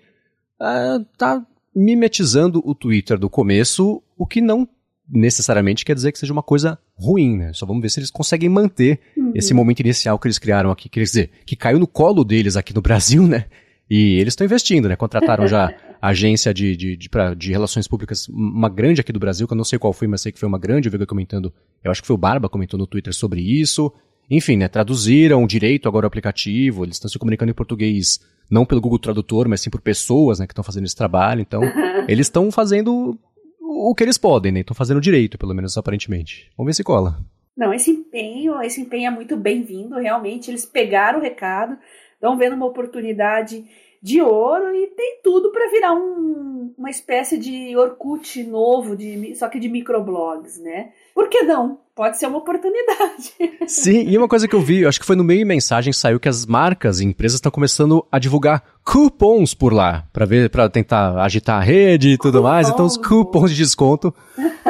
uh, 0.59 1.05
tá 1.17 1.45
mimetizando 1.75 2.61
o 2.65 2.73
Twitter 2.73 3.19
do 3.19 3.29
começo, 3.29 4.01
o 4.17 4.25
que 4.25 4.41
não 4.41 4.67
necessariamente 5.09 5.85
quer 5.85 5.93
dizer 5.93 6.11
que 6.11 6.19
seja 6.19 6.33
uma 6.33 6.43
coisa 6.43 6.77
ruim, 6.95 7.37
né? 7.37 7.53
Só 7.53 7.65
vamos 7.65 7.81
ver 7.81 7.89
se 7.89 7.99
eles 7.99 8.11
conseguem 8.11 8.49
manter 8.49 8.99
uhum. 9.15 9.31
esse 9.35 9.53
momento 9.53 9.79
inicial 9.79 10.19
que 10.19 10.27
eles 10.27 10.39
criaram 10.39 10.71
aqui, 10.71 10.89
quer 10.89 11.01
dizer, 11.01 11.31
que 11.45 11.55
caiu 11.55 11.79
no 11.79 11.87
colo 11.87 12.23
deles 12.23 12.57
aqui 12.57 12.73
no 12.73 12.81
Brasil, 12.81 13.25
né? 13.25 13.45
E 13.89 14.19
eles 14.19 14.33
estão 14.33 14.43
investindo, 14.43 14.89
né? 14.89 14.95
Contrataram 14.95 15.47
já 15.47 15.73
agência 16.01 16.53
de, 16.53 16.75
de, 16.75 16.97
de, 16.97 17.09
pra, 17.09 17.33
de, 17.33 17.51
relações 17.51 17.87
públicas, 17.87 18.27
uma 18.27 18.69
grande 18.69 18.99
aqui 18.99 19.13
do 19.13 19.19
Brasil, 19.19 19.47
que 19.47 19.53
eu 19.53 19.57
não 19.57 19.63
sei 19.63 19.79
qual 19.79 19.93
foi, 19.93 20.07
mas 20.07 20.21
sei 20.21 20.31
que 20.31 20.39
foi 20.39 20.47
uma 20.47 20.59
grande, 20.59 20.89
eu 20.89 20.99
vi 20.99 21.05
comentando, 21.05 21.53
eu 21.83 21.89
acho 21.89 22.01
que 22.01 22.07
foi 22.07 22.15
o 22.15 22.19
Barba 22.19 22.49
comentou 22.49 22.77
no 22.77 22.85
Twitter 22.85 23.13
sobre 23.13 23.41
isso. 23.41 23.93
Enfim, 24.29 24.57
né? 24.57 24.67
Traduziram 24.67 25.47
direito 25.47 25.87
agora 25.87 26.05
o 26.05 26.07
aplicativo, 26.07 26.83
eles 26.83 26.95
estão 26.95 27.09
se 27.09 27.17
comunicando 27.17 27.51
em 27.51 27.55
português, 27.55 28.19
não 28.49 28.65
pelo 28.65 28.81
Google 28.81 28.99
Tradutor, 28.99 29.47
mas 29.47 29.61
sim 29.61 29.69
por 29.69 29.81
pessoas, 29.81 30.39
né, 30.39 30.47
que 30.47 30.51
estão 30.51 30.63
fazendo 30.63 30.85
esse 30.85 30.95
trabalho. 30.95 31.41
Então, 31.41 31.61
eles 32.07 32.27
estão 32.27 32.51
fazendo 32.51 33.17
o 33.61 33.93
que 33.95 34.03
eles 34.03 34.17
podem, 34.17 34.51
né? 34.51 34.59
Estão 34.61 34.75
fazendo 34.75 35.01
direito, 35.01 35.37
pelo 35.37 35.53
menos 35.53 35.77
aparentemente. 35.77 36.51
Vamos 36.57 36.69
ver 36.69 36.73
se 36.73 36.83
cola. 36.83 37.17
Não, 37.55 37.73
esse 37.73 37.89
empenho, 37.89 38.61
esse 38.61 38.81
empenho 38.81 39.07
é 39.07 39.11
muito 39.11 39.35
bem-vindo, 39.35 39.95
realmente. 39.95 40.51
Eles 40.51 40.65
pegaram 40.65 41.19
o 41.19 41.21
recado, 41.21 41.77
estão 42.13 42.37
vendo 42.37 42.55
uma 42.55 42.67
oportunidade 42.67 43.65
de 44.01 44.21
ouro 44.21 44.75
e 44.75 44.87
tem 44.87 45.19
tudo 45.23 45.51
para 45.51 45.71
virar 45.71 45.93
um, 45.93 46.73
uma 46.77 46.89
espécie 46.89 47.37
de 47.37 47.75
Orkut 47.75 48.43
novo, 48.43 48.95
de, 48.95 49.33
só 49.35 49.49
que 49.49 49.59
de 49.59 49.69
microblogs, 49.69 50.59
né? 50.59 50.91
Por 51.15 51.29
que 51.29 51.41
não? 51.41 51.79
Pode 51.97 52.19
ser 52.19 52.27
uma 52.27 52.37
oportunidade. 52.37 53.33
Sim, 53.67 54.07
e 54.07 54.15
uma 54.15 54.27
coisa 54.27 54.47
que 54.47 54.53
eu 54.53 54.61
vi, 54.61 54.85
acho 54.85 54.99
que 54.99 55.05
foi 55.05 55.15
no 55.15 55.23
meio 55.23 55.47
mensagem 55.47 55.91
saiu 55.91 56.19
que 56.19 56.29
as 56.29 56.45
marcas 56.45 56.99
e 56.99 57.05
empresas 57.05 57.37
estão 57.37 57.51
começando 57.51 58.05
a 58.11 58.19
divulgar 58.19 58.63
cupons 58.85 59.55
por 59.55 59.73
lá, 59.73 60.05
para 60.13 60.23
ver, 60.23 60.47
para 60.51 60.69
tentar 60.69 61.19
agitar 61.19 61.59
a 61.59 61.63
rede 61.63 62.09
e 62.09 62.17
tudo 62.19 62.43
mais. 62.43 62.69
Então 62.69 62.85
os 62.85 62.97
cupons 62.97 63.49
de 63.49 63.57
desconto 63.57 64.13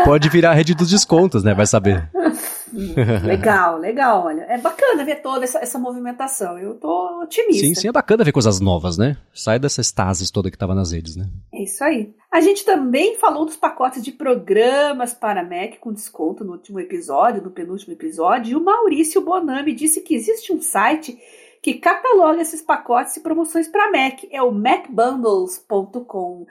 pode 0.06 0.30
virar 0.30 0.52
a 0.52 0.54
rede 0.54 0.74
dos 0.74 0.90
descontos, 0.90 1.44
né? 1.44 1.54
Vai 1.54 1.68
saber. 1.68 2.10
legal, 3.24 3.78
legal, 3.78 4.24
olha. 4.24 4.44
É 4.44 4.58
bacana 4.58 5.04
ver 5.04 5.22
toda 5.22 5.44
essa, 5.44 5.60
essa 5.60 5.78
movimentação. 5.78 6.58
Eu 6.58 6.76
tô 6.76 7.24
otimista. 7.24 7.66
Sim, 7.66 7.76
sim, 7.76 7.90
é 7.90 7.92
bacana 7.92 8.24
ver 8.24 8.32
coisas 8.32 8.62
novas, 8.62 8.98
né? 8.98 9.18
Sai 9.34 9.60
dessa 9.60 9.82
estasis 9.82 10.32
toda 10.32 10.50
que 10.50 10.58
tava 10.58 10.74
nas 10.74 10.94
redes, 10.94 11.18
né? 11.18 11.28
É 11.54 11.64
isso 11.64 11.84
aí. 11.84 12.14
A 12.38 12.40
gente 12.40 12.64
também 12.64 13.16
falou 13.16 13.46
dos 13.46 13.56
pacotes 13.56 14.04
de 14.04 14.12
programas 14.12 15.12
para 15.12 15.42
Mac 15.42 15.80
com 15.80 15.92
desconto 15.92 16.44
no 16.44 16.52
último 16.52 16.80
episódio, 16.80 17.42
no 17.42 17.50
penúltimo 17.50 17.94
episódio, 17.94 18.52
e 18.52 18.56
o 18.56 18.64
Maurício 18.64 19.22
Bonami 19.22 19.74
disse 19.74 20.02
que 20.02 20.14
existe 20.14 20.54
um 20.54 20.62
site 20.62 21.20
que 21.64 21.74
cataloga 21.74 22.40
esses 22.40 22.62
pacotes 22.62 23.18
e 23.18 23.22
promoções 23.22 23.68
para 23.68 23.92
Mac. 23.92 24.24
É 24.30 24.40
o 24.40 24.52
macbundles.com. 24.52 26.46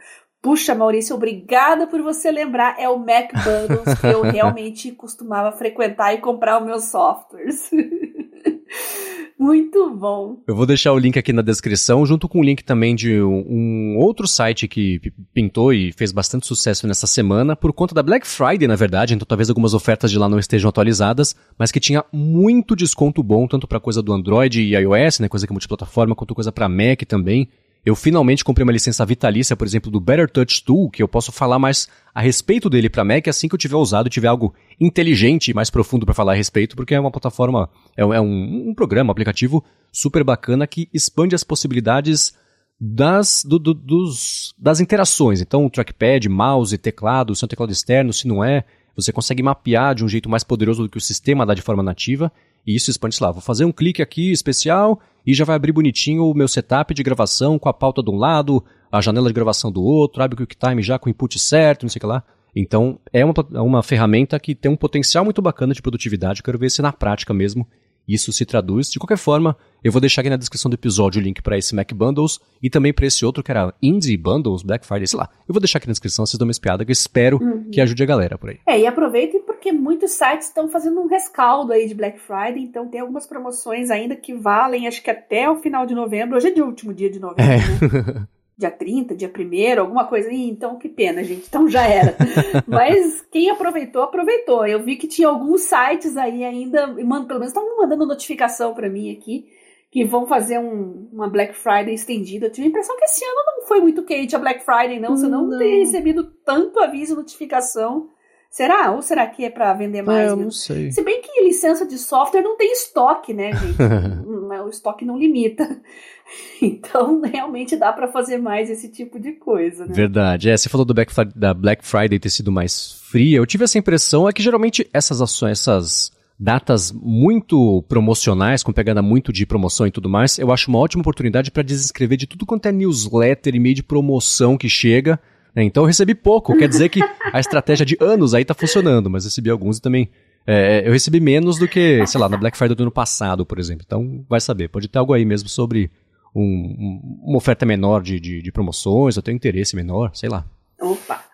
Puxa, 0.46 0.76
Maurício, 0.76 1.16
obrigada 1.16 1.88
por 1.88 2.00
você 2.02 2.30
lembrar. 2.30 2.76
É 2.78 2.88
o 2.88 2.96
Mac 3.00 3.32
Bundles 3.32 3.98
que 3.98 4.06
eu 4.06 4.22
realmente 4.30 4.92
costumava 4.92 5.50
frequentar 5.50 6.14
e 6.14 6.18
comprar 6.18 6.60
os 6.60 6.64
meus 6.64 6.84
softwares. 6.84 7.68
Muito 9.36 9.90
bom. 9.90 10.36
Eu 10.46 10.54
vou 10.54 10.64
deixar 10.64 10.92
o 10.92 10.98
link 11.00 11.18
aqui 11.18 11.32
na 11.32 11.42
descrição, 11.42 12.06
junto 12.06 12.28
com 12.28 12.38
o 12.38 12.44
link 12.44 12.62
também 12.62 12.94
de 12.94 13.20
um 13.20 13.96
outro 13.98 14.28
site 14.28 14.68
que 14.68 15.00
pintou 15.34 15.72
e 15.72 15.90
fez 15.90 16.12
bastante 16.12 16.46
sucesso 16.46 16.86
nessa 16.86 17.08
semana, 17.08 17.56
por 17.56 17.72
conta 17.72 17.92
da 17.92 18.02
Black 18.02 18.24
Friday, 18.24 18.68
na 18.68 18.76
verdade, 18.76 19.14
então 19.14 19.26
talvez 19.26 19.48
algumas 19.48 19.74
ofertas 19.74 20.12
de 20.12 20.18
lá 20.18 20.28
não 20.28 20.38
estejam 20.38 20.68
atualizadas, 20.68 21.34
mas 21.58 21.72
que 21.72 21.80
tinha 21.80 22.04
muito 22.12 22.76
desconto 22.76 23.20
bom, 23.20 23.48
tanto 23.48 23.66
para 23.66 23.80
coisa 23.80 24.00
do 24.00 24.12
Android 24.12 24.62
e 24.62 24.76
iOS, 24.76 25.18
né, 25.18 25.28
coisa 25.28 25.44
que 25.44 25.52
é 25.52 25.54
multiplataforma, 25.54 26.14
quanto 26.14 26.36
coisa 26.36 26.52
para 26.52 26.68
Mac 26.68 27.02
também. 27.02 27.48
Eu 27.86 27.94
finalmente 27.94 28.44
comprei 28.44 28.64
uma 28.64 28.72
licença 28.72 29.06
vitalícia, 29.06 29.54
por 29.54 29.64
exemplo, 29.64 29.92
do 29.92 30.00
Better 30.00 30.28
Touch 30.28 30.64
Tool, 30.64 30.90
que 30.90 31.00
eu 31.00 31.06
posso 31.06 31.30
falar 31.30 31.56
mais 31.56 31.86
a 32.12 32.20
respeito 32.20 32.68
dele 32.68 32.90
para 32.90 33.04
Mac 33.04 33.28
assim 33.28 33.46
que 33.46 33.54
eu 33.54 33.58
tiver 33.58 33.76
usado, 33.76 34.10
tiver 34.10 34.26
algo 34.26 34.52
inteligente 34.80 35.52
e 35.52 35.54
mais 35.54 35.70
profundo 35.70 36.04
para 36.04 36.12
falar 36.12 36.32
a 36.32 36.34
respeito, 36.34 36.74
porque 36.74 36.96
é 36.96 36.98
uma 36.98 37.12
plataforma, 37.12 37.70
é, 37.96 38.02
é 38.02 38.20
um, 38.20 38.70
um, 38.70 38.74
programa, 38.74 39.10
um 39.10 39.12
aplicativo 39.12 39.64
super 39.92 40.24
bacana 40.24 40.66
que 40.66 40.88
expande 40.92 41.36
as 41.36 41.44
possibilidades 41.44 42.34
das, 42.80 43.44
do, 43.44 43.56
do, 43.56 43.72
dos, 43.72 44.52
das 44.58 44.80
interações. 44.80 45.40
Então, 45.40 45.70
trackpad, 45.70 46.28
mouse, 46.28 46.76
teclado, 46.76 47.36
seu 47.36 47.46
teclado 47.46 47.70
externo, 47.70 48.12
se 48.12 48.26
não 48.26 48.42
é, 48.42 48.64
você 48.96 49.12
consegue 49.12 49.44
mapear 49.44 49.94
de 49.94 50.04
um 50.04 50.08
jeito 50.08 50.28
mais 50.28 50.42
poderoso 50.42 50.82
do 50.82 50.88
que 50.88 50.98
o 50.98 51.00
sistema 51.00 51.46
dá 51.46 51.54
de 51.54 51.62
forma 51.62 51.84
nativa, 51.84 52.32
e 52.66 52.75
isso 52.75 52.90
expande, 52.90 53.16
lá, 53.20 53.30
vou 53.30 53.40
fazer 53.40 53.64
um 53.64 53.73
clique 53.73 54.02
aqui 54.02 54.32
especial 54.32 55.00
e 55.26 55.32
já 55.32 55.44
vai 55.44 55.56
abrir 55.56 55.73
bonitinho 55.73 56.25
o 56.25 56.35
meu 56.35 56.49
setup 56.49 56.92
de 56.92 57.02
gravação 57.02 57.58
com 57.58 57.68
a 57.68 57.73
pauta 57.73 58.02
de 58.02 58.11
um 58.11 58.16
lado, 58.16 58.64
a 58.90 59.00
janela 59.00 59.28
de 59.28 59.35
gravação 59.35 59.70
do 59.70 59.82
outro, 59.82 60.23
abre 60.23 60.35
o 60.35 60.38
QuickTime 60.38 60.82
já 60.82 60.99
com 60.99 61.08
o 61.08 61.11
input 61.11 61.38
certo, 61.38 61.82
não 61.82 61.90
sei 61.90 61.99
o 61.99 62.00
que 62.00 62.06
lá. 62.06 62.23
Então, 62.54 62.99
é 63.12 63.25
uma, 63.25 63.35
uma 63.62 63.82
ferramenta 63.82 64.40
que 64.40 64.54
tem 64.54 64.70
um 64.70 64.76
potencial 64.76 65.25
muito 65.25 65.42
bacana 65.42 65.75
de 65.75 65.82
produtividade, 65.82 66.42
quero 66.42 66.58
ver 66.58 66.70
se 66.70 66.82
na 66.82 66.92
prática 66.92 67.35
mesmo 67.35 67.68
isso 68.06 68.32
se 68.32 68.44
traduz. 68.44 68.90
De 68.90 68.98
qualquer 68.98 69.18
forma, 69.18 69.56
eu 69.82 69.90
vou 69.90 70.00
deixar 70.00 70.20
aqui 70.20 70.30
na 70.30 70.36
descrição 70.36 70.70
do 70.70 70.75
episódio 70.75 71.20
o 71.20 71.25
link 71.25 71.42
para 71.42 71.58
esse 71.58 71.75
Mac 71.75 71.92
Bundles 71.92 72.38
e 72.62 72.70
também 72.70 72.92
para 72.92 73.06
esse 73.06 73.25
outro 73.25 73.42
que 73.42 73.50
era 73.50 73.75
Indie 73.82 74.16
Bundles, 74.16 74.62
Black 74.62 74.86
Friday, 74.86 75.06
sei 75.06 75.18
lá. 75.18 75.28
Eu 75.48 75.52
vou 75.52 75.60
deixar 75.60 75.78
aqui 75.78 75.86
na 75.86 75.92
descrição, 75.92 76.25
vocês 76.25 76.38
dão 76.38 76.46
uma 76.46 76.52
espiada 76.52 76.84
que 76.84 76.90
eu 76.90 76.94
espero 76.94 77.38
uhum. 77.40 77.70
que 77.70 77.80
ajude 77.80 78.02
a 78.02 78.06
galera 78.06 78.38
por 78.38 78.50
aí. 78.50 78.58
É, 78.66 78.78
e 78.78 78.86
aproveitem 78.86 79.42
porque 79.42 79.72
muitos 79.72 80.12
sites 80.12 80.48
estão 80.48 80.68
fazendo 80.68 81.00
um 81.00 81.06
rescaldo 81.06 81.72
aí 81.72 81.88
de 81.88 81.94
Black 81.94 82.18
Friday, 82.20 82.62
então 82.62 82.88
tem 82.88 83.00
algumas 83.00 83.26
promoções 83.26 83.90
ainda 83.90 84.14
que 84.14 84.34
valem, 84.34 84.86
acho 84.86 85.02
que 85.02 85.10
até 85.10 85.50
o 85.50 85.56
final 85.56 85.86
de 85.86 85.94
novembro. 85.94 86.36
Hoje 86.36 86.48
é 86.48 86.50
de 86.50 86.62
último 86.62 86.94
dia 86.94 87.10
de 87.10 87.18
novembro, 87.18 87.42
é. 87.44 88.12
né? 88.12 88.26
dia 88.56 88.70
30, 88.70 89.14
dia 89.14 89.30
1 89.30 89.80
alguma 89.80 90.04
coisa. 90.06 90.32
Ih, 90.32 90.48
então 90.48 90.78
que 90.78 90.88
pena, 90.88 91.22
gente. 91.22 91.46
Então 91.46 91.68
já 91.68 91.86
era. 91.86 92.16
Mas 92.66 93.22
quem 93.30 93.50
aproveitou, 93.50 94.02
aproveitou. 94.02 94.66
Eu 94.66 94.82
vi 94.82 94.96
que 94.96 95.06
tinha 95.06 95.28
alguns 95.28 95.62
sites 95.62 96.16
aí 96.16 96.44
ainda, 96.44 96.86
mano, 96.86 97.26
pelo 97.26 97.40
menos 97.40 97.52
estavam 97.52 97.76
mandando 97.76 98.06
notificação 98.06 98.72
para 98.72 98.88
mim 98.88 99.12
aqui, 99.12 99.46
que 99.90 100.04
vão 100.04 100.26
fazer 100.26 100.58
um, 100.58 101.08
uma 101.12 101.28
Black 101.28 101.54
Friday 101.54 101.94
estendida. 101.94 102.46
Eu 102.46 102.52
tive 102.52 102.66
a 102.66 102.70
impressão 102.70 102.96
que 102.96 103.04
esse 103.04 103.25
ano 103.25 103.42
não 103.46 103.66
foi 103.66 103.80
muito 103.80 104.02
quente 104.04 104.34
a 104.34 104.38
Black 104.38 104.64
Friday, 104.64 104.98
não. 104.98 105.16
Você 105.16 105.28
não, 105.28 105.46
não. 105.46 105.58
tem 105.58 105.80
recebido 105.80 106.25
tanto 106.44 106.80
aviso 106.80 107.12
e 107.12 107.16
notificação. 107.16 108.08
Será? 108.48 108.92
Ou 108.92 109.02
será 109.02 109.26
que 109.26 109.44
é 109.44 109.50
para 109.50 109.75
vender 109.75 110.00
mais? 110.00 110.28
É, 110.28 110.30
eu 110.30 110.36
não 110.36 110.50
sei. 110.50 110.90
Se 110.90 111.02
bem 111.02 111.20
que 111.20 111.42
licença 111.42 111.84
de 111.84 111.98
software 111.98 112.40
não 112.40 112.56
tem 112.56 112.72
estoque, 112.72 113.34
né, 113.34 113.52
gente? 113.52 113.76
Hum, 114.26 114.48
o 114.64 114.68
estoque 114.68 115.04
não 115.04 115.18
limita. 115.18 115.82
Então, 116.61 117.21
realmente 117.21 117.76
dá 117.76 117.92
para 117.92 118.09
fazer 118.09 118.38
mais 118.38 118.71
esse 118.71 118.88
tipo 118.88 119.18
de 119.18 119.33
coisa, 119.33 119.87
né? 119.87 119.92
Verdade. 119.95 120.50
É, 120.50 120.56
você 120.56 120.68
falou 120.68 120.85
do 120.85 120.95
Black, 120.95 121.12
da 121.35 121.54
Black 121.54 121.87
Friday 121.87 122.18
ter 122.18 122.30
sido 122.30 122.50
mais 122.50 122.92
fria. 123.11 123.38
Eu 123.38 123.47
tive 123.47 123.64
essa 123.64 123.78
impressão, 123.78 124.28
é 124.28 124.33
que 124.33 124.42
geralmente 124.42 124.88
essas 124.92 125.21
ações, 125.21 125.52
essas 125.61 126.11
datas 126.38 126.92
muito 126.92 127.83
promocionais, 127.88 128.62
com 128.62 128.73
pegada 128.73 129.00
muito 129.00 129.33
de 129.33 129.47
promoção 129.47 129.87
e 129.87 129.90
tudo 129.90 130.09
mais, 130.09 130.38
eu 130.38 130.52
acho 130.52 130.68
uma 130.68 130.78
ótima 130.78 131.00
oportunidade 131.00 131.50
para 131.50 131.62
desinscrever 131.62 132.18
de 132.18 132.26
tudo 132.26 132.45
quanto 132.45 132.66
é 132.66 132.73
newsletter 132.73 133.54
e 133.54 133.59
meio 133.59 133.75
de 133.75 133.83
promoção 133.83 134.56
que 134.56 134.68
chega. 134.68 135.18
Né? 135.54 135.64
Então 135.64 135.83
eu 135.85 135.87
recebi 135.87 136.14
pouco, 136.14 136.56
quer 136.56 136.68
dizer 136.68 136.90
que 136.90 137.00
a 137.33 137.40
estratégia 137.40 137.87
de 137.87 137.97
anos 138.00 138.35
aí 138.35 138.45
tá 138.45 138.54
funcionando, 138.54 139.09
mas 139.09 139.25
recebi 139.25 139.50
alguns 139.50 139.78
e 139.78 139.83
também. 139.83 140.11
É, 140.49 140.87
eu 140.87 140.92
recebi 140.92 141.18
menos 141.18 141.59
do 141.59 141.66
que, 141.66 142.06
sei 142.06 142.21
lá, 142.21 142.28
na 142.28 142.37
Black 142.37 142.56
Friday 142.56 142.76
do 142.76 142.85
ano 142.85 142.92
passado, 142.92 143.45
por 143.45 143.59
exemplo. 143.59 143.83
Então, 143.85 144.25
vai 144.28 144.40
saber. 144.40 144.68
Pode 144.68 144.87
ter 144.87 144.97
algo 144.97 145.12
aí 145.12 145.25
mesmo 145.25 145.49
sobre 145.49 145.90
um, 146.40 147.20
uma 147.22 147.38
oferta 147.38 147.64
menor 147.64 148.02
de, 148.02 148.20
de, 148.20 148.42
de 148.42 148.52
promoções, 148.52 149.16
eu 149.16 149.22
tenho 149.22 149.36
interesse 149.36 149.74
menor, 149.74 150.10
sei 150.14 150.28
lá. 150.28 150.44
Opa! 150.80 151.24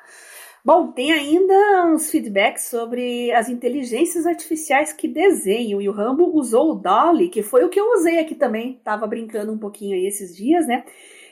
Bom, 0.65 0.93
tem 0.93 1.11
ainda 1.13 1.87
uns 1.87 2.09
feedbacks 2.09 2.67
sobre 2.67 3.33
as 3.33 3.49
inteligências 3.49 4.27
artificiais 4.27 4.93
que 4.93 5.09
desenham. 5.09 5.83
E 5.83 5.89
o 5.89 5.93
Rambo 5.93 6.31
usou 6.39 6.71
o 6.71 6.75
Dolly, 6.77 7.29
que 7.29 7.43
foi 7.43 7.65
o 7.65 7.69
que 7.69 7.81
eu 7.81 7.93
usei 7.95 8.21
aqui 8.21 8.37
também. 8.37 8.81
Tava 8.85 9.05
brincando 9.09 9.53
um 9.53 9.59
pouquinho 9.59 9.97
aí 9.97 10.07
esses 10.07 10.37
dias, 10.37 10.65
né? 10.69 10.85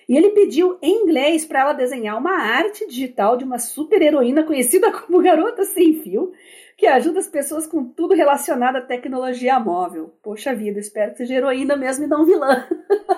E 0.09 0.17
ele 0.17 0.31
pediu 0.31 0.77
em 0.83 1.05
inglês 1.05 1.45
para 1.45 1.61
ela 1.61 1.73
desenhar 1.73 2.19
uma 2.19 2.33
arte 2.33 2.85
digital 2.89 3.37
de 3.37 3.45
uma 3.45 3.61
super 3.61 4.03
heroína 4.03 4.43
conhecida 4.43 4.91
como 5.07 5.23
Garota 5.23 5.65
Sem 5.65 6.03
Fio, 6.03 6.33
que 6.81 6.87
ajuda 6.87 7.21
as 7.21 7.29
pessoas 7.29 7.67
com 7.67 7.85
tudo 7.85 8.15
relacionado 8.15 8.77
à 8.77 8.81
tecnologia 8.81 9.61
móvel. 9.61 10.15
Poxa 10.23 10.55
vida, 10.55 10.81
espero 10.81 11.13
que 11.13 11.19
seja 11.19 11.35
heroína 11.35 11.77
mesmo 11.77 12.07
e 12.07 12.09
não 12.09 12.25
vilã. 12.25 12.65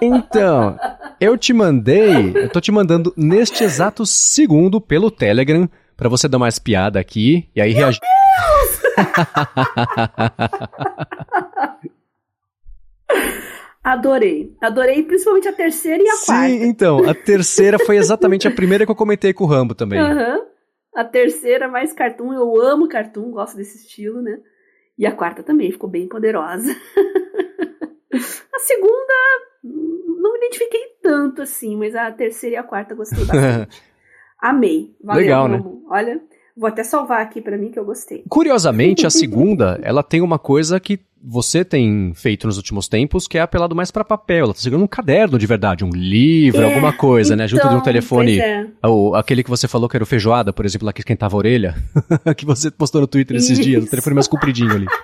Então, 0.00 0.76
eu 1.20 1.38
te 1.38 1.52
mandei, 1.52 2.32
eu 2.34 2.48
tô 2.48 2.60
te 2.60 2.72
mandando 2.72 3.14
neste 3.16 3.62
exato 3.62 4.04
segundo 4.04 4.80
pelo 4.80 5.12
Telegram 5.12 5.70
para 5.96 6.08
você 6.08 6.26
dar 6.26 6.38
uma 6.38 6.48
espiada 6.48 6.98
aqui 6.98 7.48
e 7.54 7.60
aí 7.60 7.70
reagir. 7.70 8.00
Adorei. 13.84 14.56
Adorei 14.60 15.04
principalmente 15.04 15.46
a 15.46 15.52
terceira 15.52 16.02
e 16.02 16.08
a 16.08 16.16
Sim, 16.16 16.26
quarta. 16.26 16.48
Sim, 16.48 16.64
então. 16.64 17.08
A 17.08 17.14
terceira 17.14 17.78
foi 17.78 17.96
exatamente 17.96 18.48
a 18.48 18.50
primeira 18.50 18.84
que 18.84 18.90
eu 18.90 18.96
comentei 18.96 19.32
com 19.32 19.44
o 19.44 19.46
Rambo 19.46 19.72
também. 19.72 20.00
Aham. 20.00 20.34
Uhum. 20.34 20.51
A 20.94 21.04
terceira, 21.04 21.68
mais 21.68 21.92
cartoon. 21.92 22.32
Eu 22.32 22.60
amo 22.60 22.88
cartoon, 22.88 23.30
gosto 23.30 23.56
desse 23.56 23.78
estilo, 23.78 24.20
né? 24.20 24.38
E 24.98 25.06
a 25.06 25.12
quarta 25.12 25.42
também 25.42 25.72
ficou 25.72 25.88
bem 25.88 26.06
poderosa. 26.06 26.70
a 28.12 28.58
segunda, 28.58 29.14
não 29.64 30.32
me 30.32 30.38
identifiquei 30.38 30.96
tanto 31.02 31.42
assim, 31.42 31.76
mas 31.76 31.94
a 31.94 32.10
terceira 32.12 32.56
e 32.56 32.58
a 32.58 32.62
quarta 32.62 32.94
gostei 32.94 33.24
bastante. 33.24 33.82
Amei. 34.38 34.94
Valeu, 35.02 35.22
Legal, 35.22 35.48
né? 35.48 35.62
Olha, 35.88 36.20
vou 36.56 36.68
até 36.68 36.82
salvar 36.82 37.22
aqui 37.22 37.40
para 37.40 37.56
mim 37.56 37.70
que 37.70 37.78
eu 37.78 37.84
gostei. 37.84 38.24
Curiosamente, 38.28 39.06
a 39.06 39.10
segunda, 39.10 39.78
ela 39.82 40.02
tem 40.02 40.20
uma 40.20 40.38
coisa 40.38 40.78
que 40.78 41.00
você 41.24 41.64
tem 41.64 42.12
feito 42.14 42.46
nos 42.46 42.56
últimos 42.56 42.88
tempos, 42.88 43.28
que 43.28 43.38
é 43.38 43.40
apelado 43.40 43.76
mais 43.76 43.90
para 43.90 44.04
papel. 44.04 44.46
Ela 44.46 44.54
tá 44.54 44.60
segurando 44.60 44.84
um 44.84 44.88
caderno 44.88 45.38
de 45.38 45.46
verdade, 45.46 45.84
um 45.84 45.90
livro, 45.90 46.62
é, 46.62 46.64
alguma 46.64 46.92
coisa, 46.92 47.36
né? 47.36 47.46
Junto 47.46 47.62
de 47.62 47.68
um 47.68 47.70
então, 47.72 47.82
telefone. 47.82 48.40
É. 48.40 48.66
O, 48.84 49.14
aquele 49.14 49.44
que 49.44 49.50
você 49.50 49.68
falou 49.68 49.88
que 49.88 49.96
era 49.96 50.02
o 50.02 50.06
feijoada, 50.06 50.52
por 50.52 50.66
exemplo, 50.66 50.86
lá 50.86 50.92
que 50.92 51.00
esquentava 51.00 51.36
a 51.36 51.38
orelha. 51.38 51.74
que 52.36 52.44
você 52.44 52.70
postou 52.70 53.00
no 53.00 53.06
Twitter 53.06 53.36
esses 53.36 53.50
Isso. 53.50 53.62
dias, 53.62 53.84
o 53.84 53.90
telefone 53.90 54.14
mais 54.14 54.26
compridinho 54.26 54.72
ali. 54.72 54.86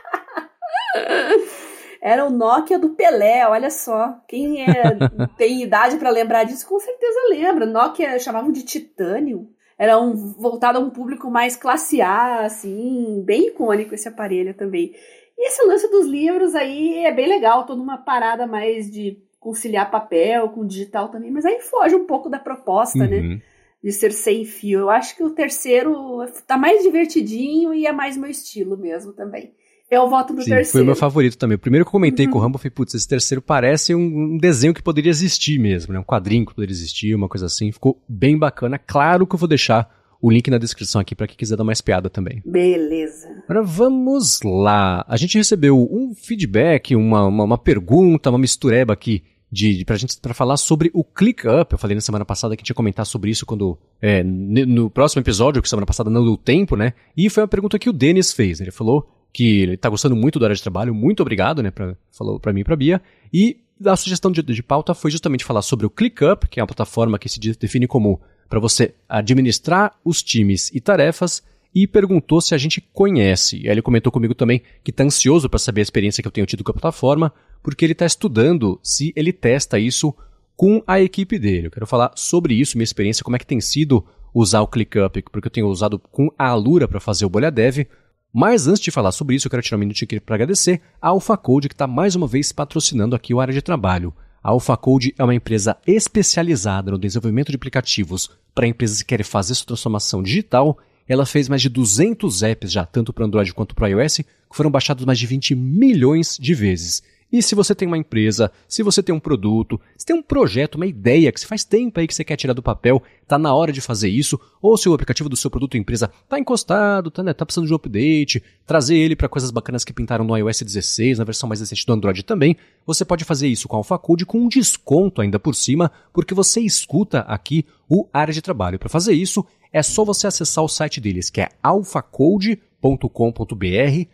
Era 2.01 2.25
o 2.25 2.31
Nokia 2.31 2.79
do 2.79 2.91
Pelé, 2.91 3.47
olha 3.47 3.71
só. 3.71 4.15
Quem 4.29 4.63
é, 4.63 4.97
tem 5.37 5.63
idade 5.63 5.99
para 5.99 6.11
lembrar 6.11 6.45
disso, 6.45 6.67
com 6.67 6.79
certeza 6.79 7.29
lembra. 7.29 7.67
Nokia 7.67 8.19
chamavam 8.19 8.51
de 8.51 8.63
titânio. 8.65 9.49
Era 9.79 10.01
um, 10.01 10.15
voltado 10.15 10.79
a 10.79 10.81
um 10.81 10.91
público 10.91 11.31
mais 11.31 11.55
classe 11.55 12.01
A, 12.01 12.41
assim, 12.41 13.23
bem 13.25 13.49
icônico 13.49 13.95
esse 13.95 14.09
aparelho 14.09 14.55
também. 14.55 14.93
E 15.39 15.49
esse 15.49 15.65
lance 15.65 15.89
dos 15.89 16.07
livros 16.07 16.55
aí 16.57 17.05
é 17.05 17.15
bem 17.15 17.29
legal, 17.29 17.65
tô 17.65 17.77
numa 17.77 17.97
parada 17.97 18.45
mais 18.45 18.91
de 18.91 19.17
conciliar 19.39 19.89
papel 19.89 20.49
com 20.49 20.67
digital 20.67 21.09
também, 21.09 21.31
mas 21.31 21.45
aí 21.45 21.61
foge 21.61 21.95
um 21.95 22.05
pouco 22.05 22.29
da 22.29 22.41
proposta, 22.41 22.99
né, 22.99 23.19
uhum. 23.19 23.29
né? 23.29 23.43
De 23.83 23.93
ser 23.93 24.11
sem 24.11 24.45
fio. 24.45 24.81
Eu 24.81 24.91
acho 24.91 25.17
que 25.17 25.23
o 25.23 25.31
terceiro 25.31 26.27
tá 26.45 26.59
mais 26.59 26.83
divertidinho 26.83 27.73
e 27.73 27.87
é 27.87 27.93
mais 27.93 28.17
meu 28.17 28.29
estilo 28.29 28.77
mesmo 28.77 29.13
também. 29.13 29.53
Eu 29.89 30.09
voto 30.09 30.35
no 30.35 30.43
Sim, 30.43 30.51
terceiro. 30.51 30.73
Foi 30.73 30.83
o 30.83 30.87
meu 30.87 30.97
favorito 30.97 31.39
também. 31.39 31.55
O 31.55 31.59
primeiro 31.61 31.85
que 31.85 31.89
eu 31.89 31.93
comentei 31.93 32.27
uhum. 32.27 32.33
com 32.33 32.39
o 32.39 32.41
Rambo 32.41 32.59
foi, 32.59 32.71
putz, 32.71 32.93
esse 32.95 33.07
terceiro 33.07 33.41
parece 33.41 33.95
um, 33.95 34.35
um, 34.35 34.37
desenho 34.37 34.75
que 34.75 34.83
poderia 34.83 35.09
existir 35.09 35.59
mesmo, 35.59 35.95
né? 35.95 36.01
Um 36.01 36.05
quadrinho 36.05 36.45
que 36.45 36.55
poderia 36.55 36.73
existir, 36.73 37.15
uma 37.15 37.29
coisa 37.29 37.47
assim. 37.47 37.71
Ficou 37.71 38.03
bem 38.09 38.37
bacana. 38.37 38.79
Claro 38.79 39.27
que 39.27 39.35
eu 39.35 39.39
vou 39.39 39.49
deixar 39.49 39.89
o 40.21 40.31
link 40.31 40.51
na 40.51 40.59
descrição 40.59 41.01
aqui 41.01 41.15
para 41.15 41.27
quem 41.27 41.37
quiser 41.37 41.57
dar 41.57 41.65
mais 41.65 41.81
piada 41.81 42.11
também. 42.11 42.43
Beleza. 42.45 43.29
Agora 43.49 43.63
vamos 43.63 44.41
lá. 44.43 45.05
A 45.09 45.17
gente 45.17 45.39
recebeu 45.39 45.79
um 45.79 46.15
feedback, 46.15 46.95
uma, 46.97 47.27
uma, 47.27 47.45
uma 47.45 47.59
pergunta, 47.59 48.31
uma 48.31 48.39
mistureba 48.39 48.93
aqui 48.93 49.23
de, 49.51 49.79
de 49.79 49.85
pra 49.85 49.97
gente 49.97 50.19
para 50.21 50.35
falar 50.35 50.57
sobre 50.57 50.91
o 50.93 51.05
ClickUp. 51.05 51.73
Eu 51.73 51.79
falei 51.79 51.95
na 51.95 52.01
semana 52.01 52.25
passada 52.25 52.57
que 52.57 52.61
a 52.61 52.63
gente 52.63 52.71
ia 52.71 52.75
comentar 52.75 53.07
sobre 53.07 53.31
isso 53.31 53.47
quando 53.47 53.79
é, 54.01 54.23
no 54.23 54.91
próximo 54.91 55.21
episódio, 55.21 55.63
que 55.63 55.69
semana 55.69 55.87
passada 55.87 56.11
não 56.11 56.25
deu 56.25 56.37
tempo, 56.37 56.77
né? 56.77 56.93
E 57.17 57.31
foi 57.31 57.43
uma 57.43 57.49
pergunta 57.49 57.79
que 57.79 57.89
o 57.89 57.93
Denis 57.93 58.33
fez. 58.33 58.59
Né? 58.61 58.65
Ele 58.65 58.73
falou 58.73 59.09
que 59.33 59.61
ele 59.61 59.77
tá 59.77 59.89
gostando 59.89 60.17
muito 60.17 60.39
da 60.39 60.47
área 60.47 60.57
de 60.57 60.63
trabalho, 60.63 60.95
muito 60.95 61.21
obrigado, 61.21 61.63
né? 61.63 61.71
Pra, 61.71 61.97
falou 62.11 62.41
para 62.41 62.53
mim 62.53 62.61
e 62.61 62.65
pra 62.65 62.77
Bia. 62.77 63.01
E 63.33 63.59
a 63.85 63.97
sugestão 63.97 64.33
de, 64.33 64.43
de 64.43 64.63
pauta 64.63 64.95
foi 64.95 65.11
justamente 65.11 65.45
falar 65.45 65.63
sobre 65.63 65.87
o 65.87 65.91
ClickUp, 65.91 66.49
que 66.49 66.59
é 66.59 66.63
uma 66.63 66.67
plataforma 66.67 67.19
que 67.19 67.29
se 67.29 67.39
define 67.39 67.87
como 67.87 68.21
para 68.49 68.61
você 68.61 68.95
administrar 69.09 69.95
os 70.05 70.23
times 70.23 70.71
e 70.75 70.81
tarefas 70.81 71.43
e 71.75 71.87
perguntou 71.87 72.41
se 72.41 72.55
a 72.55 72.59
gente 72.59 72.81
conhece. 72.93 73.57
Aí 73.65 73.71
ele 73.71 73.83
comentou 73.83 74.11
comigo 74.11 74.35
também 74.35 74.63
que 74.83 74.91
está 74.91 75.05
ansioso 75.05 75.49
para 75.49 75.59
saber 75.59 75.81
a 75.81 75.83
experiência 75.83 76.23
que 76.23 76.27
eu 76.27 76.33
tenho 76.33 76.47
tido 76.47 76.65
com 76.65 76.71
a 76.71 76.75
plataforma, 76.75 77.33
porque 77.63 77.85
ele 77.85 77.93
está 77.93 78.07
estudando 78.07 78.81
se 78.83 79.13
ele 79.15 79.33
testa 79.33 79.79
isso 79.79 80.15
com 80.57 80.83
a 80.87 81.01
equipe 81.01 81.39
dele. 81.39 81.67
Eu 81.67 81.71
quero 81.71 81.87
falar 81.87 82.11
sobre 82.17 82.55
isso, 82.55 82.77
minha 82.77 82.85
experiência, 82.85 83.23
como 83.23 83.37
é 83.37 83.39
que 83.39 83.47
tem 83.47 83.61
sido 83.61 84.05
usar 84.35 84.61
o 84.61 84.67
ClickUp, 84.67 85.23
porque 85.31 85.47
eu 85.47 85.53
tenho 85.53 85.69
usado 85.69 85.99
com 85.99 86.33
a 86.39 86.49
Alura 86.49 86.89
para 86.89 87.01
fazer 87.01 87.25
o 87.25 87.31
Bolha 87.31 87.51
Dev. 87.51 87.87
Mas 88.33 88.67
antes 88.67 88.83
de 88.83 88.91
falar 88.91 89.13
sobre 89.13 89.37
isso, 89.37 89.47
eu 89.47 89.51
quero 89.51 89.63
tirar 89.63 89.77
um 89.77 89.81
minutinho 89.81 90.07
aqui 90.07 90.21
para 90.21 90.35
agradecer 90.35 90.81
a 91.01 91.09
AlphaCode, 91.09 91.69
que 91.69 91.75
está 91.75 91.87
mais 91.87 92.15
uma 92.15 92.27
vez 92.27 92.53
patrocinando 92.53 93.17
aqui 93.17 93.33
o 93.33 93.41
área 93.41 93.55
de 93.55 93.63
trabalho. 93.63 94.13
A 94.43 94.51
AlphaCode 94.51 95.15
é 95.19 95.25
uma 95.25 95.35
empresa 95.35 95.77
especializada 95.87 96.91
no 96.91 96.99
desenvolvimento 96.99 97.51
de 97.51 97.57
aplicativos 97.57 98.31
para 98.55 98.67
empresas 98.67 99.03
que 99.03 99.09
querem 99.09 99.25
fazer 99.25 99.55
sua 99.55 99.67
transformação 99.67 100.23
digital 100.23 100.79
ela 101.09 101.25
fez 101.25 101.49
mais 101.49 101.63
de 101.63 101.71
200 101.71 102.43
apps 102.43 102.71
já, 102.71 102.85
tanto 102.85 103.13
para 103.13 103.25
Android 103.25 103.53
quanto 103.55 103.75
para 103.75 103.89
iOS, 103.89 104.19
que 104.19 104.27
foram 104.53 104.71
baixados 104.71 105.05
mais 105.07 105.19
de 105.19 105.27
20 105.27 105.55
milhões 105.55 106.37
de 106.39 106.55
vezes. 106.55 107.03
E 107.31 107.43
se 107.43 107.55
você 107.55 107.75
tem 107.75 107.87
uma 107.87 107.99
empresa, 107.99 108.51
se 108.67 108.83
você 108.83 109.03
tem 109.03 109.15
um 109.15 109.21
produto, 109.21 109.79
se 109.97 110.07
tem 110.07 110.17
um 110.17 110.23
projeto, 110.23 110.77
uma 110.77 110.87
ideia 110.87 111.31
que 111.31 111.47
faz 111.47 111.63
tempo 111.63 112.01
aí 112.01 112.07
que 112.07 112.15
você 112.15 112.25
quer 112.25 112.37
tirar 112.37 112.55
do 112.55 112.63
papel, 112.63 113.03
tá 113.27 113.39
na 113.39 113.55
hora 113.55 113.71
de 113.71 113.83
fazer 113.83 114.09
isso, 114.09 114.41
ou 114.63 114.79
se 114.79 114.89
o 114.89 114.95
aplicativo 114.95 115.29
do 115.29 115.37
seu 115.37 115.51
produto 115.51 115.75
ou 115.75 115.81
empresa 115.81 116.11
tá 116.27 116.39
encostado, 116.39 117.11
tá, 117.11 117.23
né, 117.23 117.35
tá 117.35 117.45
precisando 117.45 117.67
de 117.67 117.73
um 117.73 117.77
update, 117.77 118.43
trazer 118.67 118.97
ele 118.97 119.15
para 119.15 119.29
coisas 119.29 119.51
bacanas 119.51 119.85
que 119.85 119.93
pintaram 119.93 120.25
no 120.25 120.37
iOS 120.37 120.63
16, 120.63 121.19
na 121.19 121.25
versão 121.25 121.47
mais 121.47 121.61
recente 121.61 121.85
do 121.85 121.93
Android 121.93 122.23
também, 122.23 122.57
você 122.87 123.05
pode 123.05 123.25
fazer 123.25 123.47
isso 123.47 123.69
com 123.69 123.77
a 123.77 123.81
AlphaCode 123.81 124.25
com 124.25 124.39
um 124.39 124.49
desconto 124.49 125.21
ainda 125.21 125.39
por 125.39 125.55
cima, 125.55 125.93
porque 126.15 126.33
você 126.33 126.63
escuta 126.63 127.21
aqui 127.21 127.67
o 127.89 128.09
área 128.11 128.33
de 128.33 128.41
trabalho. 128.41 128.79
Para 128.79 128.89
fazer 128.89 129.13
isso, 129.13 129.45
é 129.71 129.83
só 129.83 130.03
você 130.03 130.27
acessar 130.27 130.65
o 130.65 130.69
site 130.69 130.99
deles, 130.99 131.29
que 131.29 131.43
é 131.43 131.49
alphacode.com.br, 131.63 134.09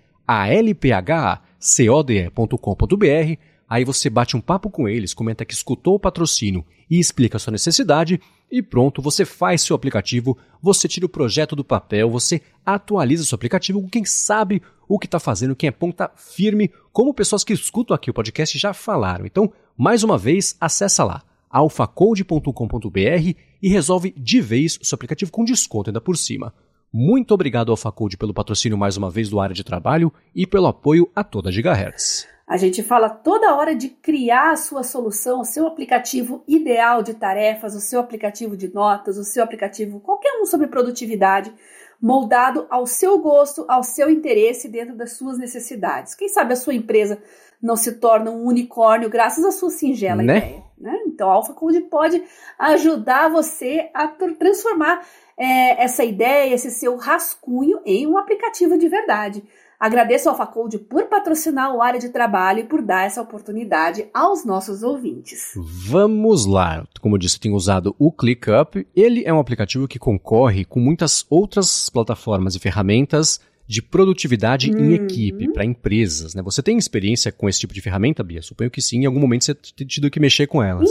alphacode.com.br. 1.64 3.38
Aí 3.66 3.85
você 3.85 4.11
bate 4.11 4.37
um 4.37 4.40
papo 4.40 4.68
com 4.68 4.87
eles, 4.87 5.14
comenta 5.14 5.44
que 5.44 5.54
escutou 5.54 5.94
o 5.94 5.99
patrocínio 5.99 6.64
e 6.90 6.99
explica 6.99 7.38
a 7.38 7.40
sua 7.40 7.50
necessidade 7.50 8.21
e 8.50 8.62
pronto, 8.62 9.00
você 9.00 9.25
faz 9.25 9.62
seu 9.62 9.75
aplicativo, 9.75 10.37
você 10.62 10.87
tira 10.87 11.06
o 11.06 11.09
projeto 11.09 11.56
do 11.56 11.64
papel, 11.64 12.11
você 12.11 12.42
atualiza 12.64 13.25
seu 13.25 13.37
aplicativo 13.37 13.80
com 13.80 13.88
quem 13.88 14.04
sabe 14.04 14.62
o 14.87 14.99
que 14.99 15.06
está 15.06 15.18
fazendo, 15.18 15.56
quem 15.56 15.68
é 15.68 15.73
ponta 15.73 16.11
firme, 16.14 16.71
como 16.92 17.14
pessoas 17.14 17.42
que 17.42 17.54
escutam 17.54 17.94
aqui 17.94 18.11
o 18.11 18.14
podcast 18.14 18.56
já 18.59 18.75
falaram. 18.75 19.25
Então, 19.25 19.50
mais 19.76 20.04
uma 20.04 20.18
vez, 20.18 20.56
acessa 20.61 21.02
lá 21.02 21.23
alfacode.com.br 21.49 23.33
e 23.62 23.68
resolve 23.68 24.12
de 24.16 24.40
vez 24.40 24.76
o 24.80 24.85
seu 24.85 24.97
aplicativo 24.97 25.30
com 25.30 25.44
desconto 25.44 25.88
ainda 25.88 26.00
por 26.00 26.16
cima. 26.16 26.52
Muito 26.96 27.34
obrigado 27.34 27.72
AlphaCode 27.72 28.16
pelo 28.16 28.32
patrocínio 28.32 28.78
mais 28.78 28.96
uma 28.96 29.10
vez 29.10 29.28
do 29.28 29.40
área 29.40 29.52
de 29.52 29.64
trabalho 29.64 30.12
e 30.32 30.46
pelo 30.46 30.68
apoio 30.68 31.10
a 31.12 31.24
toda 31.24 31.48
a 31.48 31.52
Gigahertz. 31.52 32.24
A 32.46 32.56
gente 32.56 32.84
fala 32.84 33.10
toda 33.10 33.52
hora 33.56 33.75
de 33.75 33.88
criar 33.88 34.52
a 34.52 34.56
sua 34.56 34.84
solução, 34.84 35.40
o 35.40 35.45
seu 35.45 35.66
aplicativo 35.66 36.45
ideal 36.47 37.02
de 37.02 37.14
tarefas, 37.14 37.75
o 37.75 37.80
seu 37.80 37.99
aplicativo 37.99 38.56
de 38.56 38.73
notas, 38.73 39.19
o 39.19 39.25
seu 39.25 39.42
aplicativo, 39.42 39.99
qualquer 39.99 40.40
um 40.40 40.47
sobre 40.47 40.69
produtividade, 40.69 41.52
moldado 42.00 42.64
ao 42.71 42.86
seu 42.86 43.19
gosto, 43.19 43.64
ao 43.66 43.82
seu 43.82 44.08
interesse 44.08 44.69
dentro 44.69 44.95
das 44.95 45.14
suas 45.16 45.36
necessidades. 45.36 46.14
Quem 46.14 46.28
sabe 46.28 46.52
a 46.52 46.56
sua 46.56 46.75
empresa 46.75 47.21
não 47.60 47.75
se 47.75 47.95
torna 47.95 48.30
um 48.30 48.45
unicórnio 48.45 49.10
graças 49.10 49.45
à 49.45 49.50
sua 49.50 49.71
singela 49.71 50.23
né? 50.23 50.36
ideia. 50.38 50.63
Né? 50.78 50.99
Então, 51.06 51.30
a 51.30 51.34
Alpha 51.34 51.52
Code 51.52 51.80
pode 51.82 52.23
ajudar 52.58 53.28
você 53.28 53.91
a 53.95 54.08
transformar 54.08 55.04
é, 55.37 55.82
essa 55.82 56.04
ideia, 56.04 56.52
esse 56.52 56.71
seu 56.71 56.97
rascunho, 56.97 57.80
em 57.84 58.06
um 58.06 58.19
aplicativo 58.19 58.76
de 58.76 58.89
verdade. 58.89 59.43
Agradeço 59.78 60.28
ao 60.28 60.37
Facode 60.37 60.78
por 60.78 61.04
patrocinar 61.08 61.75
o 61.75 61.82
área 61.82 62.00
de 62.00 62.08
trabalho 62.08 62.60
e 62.60 62.65
por 62.65 62.80
dar 62.80 63.04
essa 63.04 63.21
oportunidade 63.21 64.08
aos 64.15 64.45
nossos 64.45 64.82
ouvintes. 64.82 65.52
Vamos 65.56 66.47
lá. 66.47 66.87
Como 67.00 67.17
eu 67.17 67.19
disse, 67.19 67.37
eu 67.37 67.41
tenho 67.43 67.54
usado 67.54 67.95
o 67.99 68.10
ClickUp. 68.10 68.87
Ele 68.97 69.25
é 69.26 69.32
um 69.32 69.39
aplicativo 69.39 69.89
que 69.89 69.99
concorre 69.99 70.65
com 70.65 70.80
muitas 70.80 71.26
outras 71.28 71.91
plataformas 71.91 72.54
e 72.54 72.60
ferramentas 72.60 73.41
de 73.66 73.82
produtividade 73.82 74.70
uhum. 74.70 74.78
em 74.78 74.94
equipe 74.94 75.52
para 75.52 75.64
empresas, 75.64 76.34
né? 76.34 76.42
Você 76.42 76.62
tem 76.62 76.76
experiência 76.76 77.32
com 77.32 77.48
esse 77.48 77.60
tipo 77.60 77.72
de 77.72 77.80
ferramenta, 77.80 78.22
Bia? 78.22 78.42
Suponho 78.42 78.70
que 78.70 78.82
sim, 78.82 79.02
em 79.02 79.06
algum 79.06 79.20
momento 79.20 79.44
você 79.44 79.54
tem 79.54 79.86
tido 79.86 80.10
que 80.10 80.20
mexer 80.20 80.46
com 80.46 80.62
elas. 80.62 80.90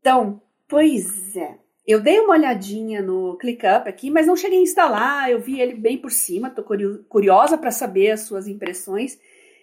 Então, 0.00 0.40
pois 0.68 1.36
é. 1.36 1.56
Eu 1.86 2.00
dei 2.00 2.20
uma 2.20 2.34
olhadinha 2.34 3.00
no 3.00 3.38
ClickUp 3.38 3.88
aqui, 3.88 4.10
mas 4.10 4.26
não 4.26 4.36
cheguei 4.36 4.58
a 4.58 4.62
instalar, 4.62 5.30
eu 5.30 5.40
vi 5.40 5.58
ele 5.58 5.74
bem 5.74 5.96
por 5.96 6.10
cima, 6.10 6.50
tô 6.50 6.62
curiosa 6.62 7.56
para 7.56 7.70
saber 7.70 8.10
as 8.10 8.20
suas 8.20 8.46
impressões. 8.46 9.18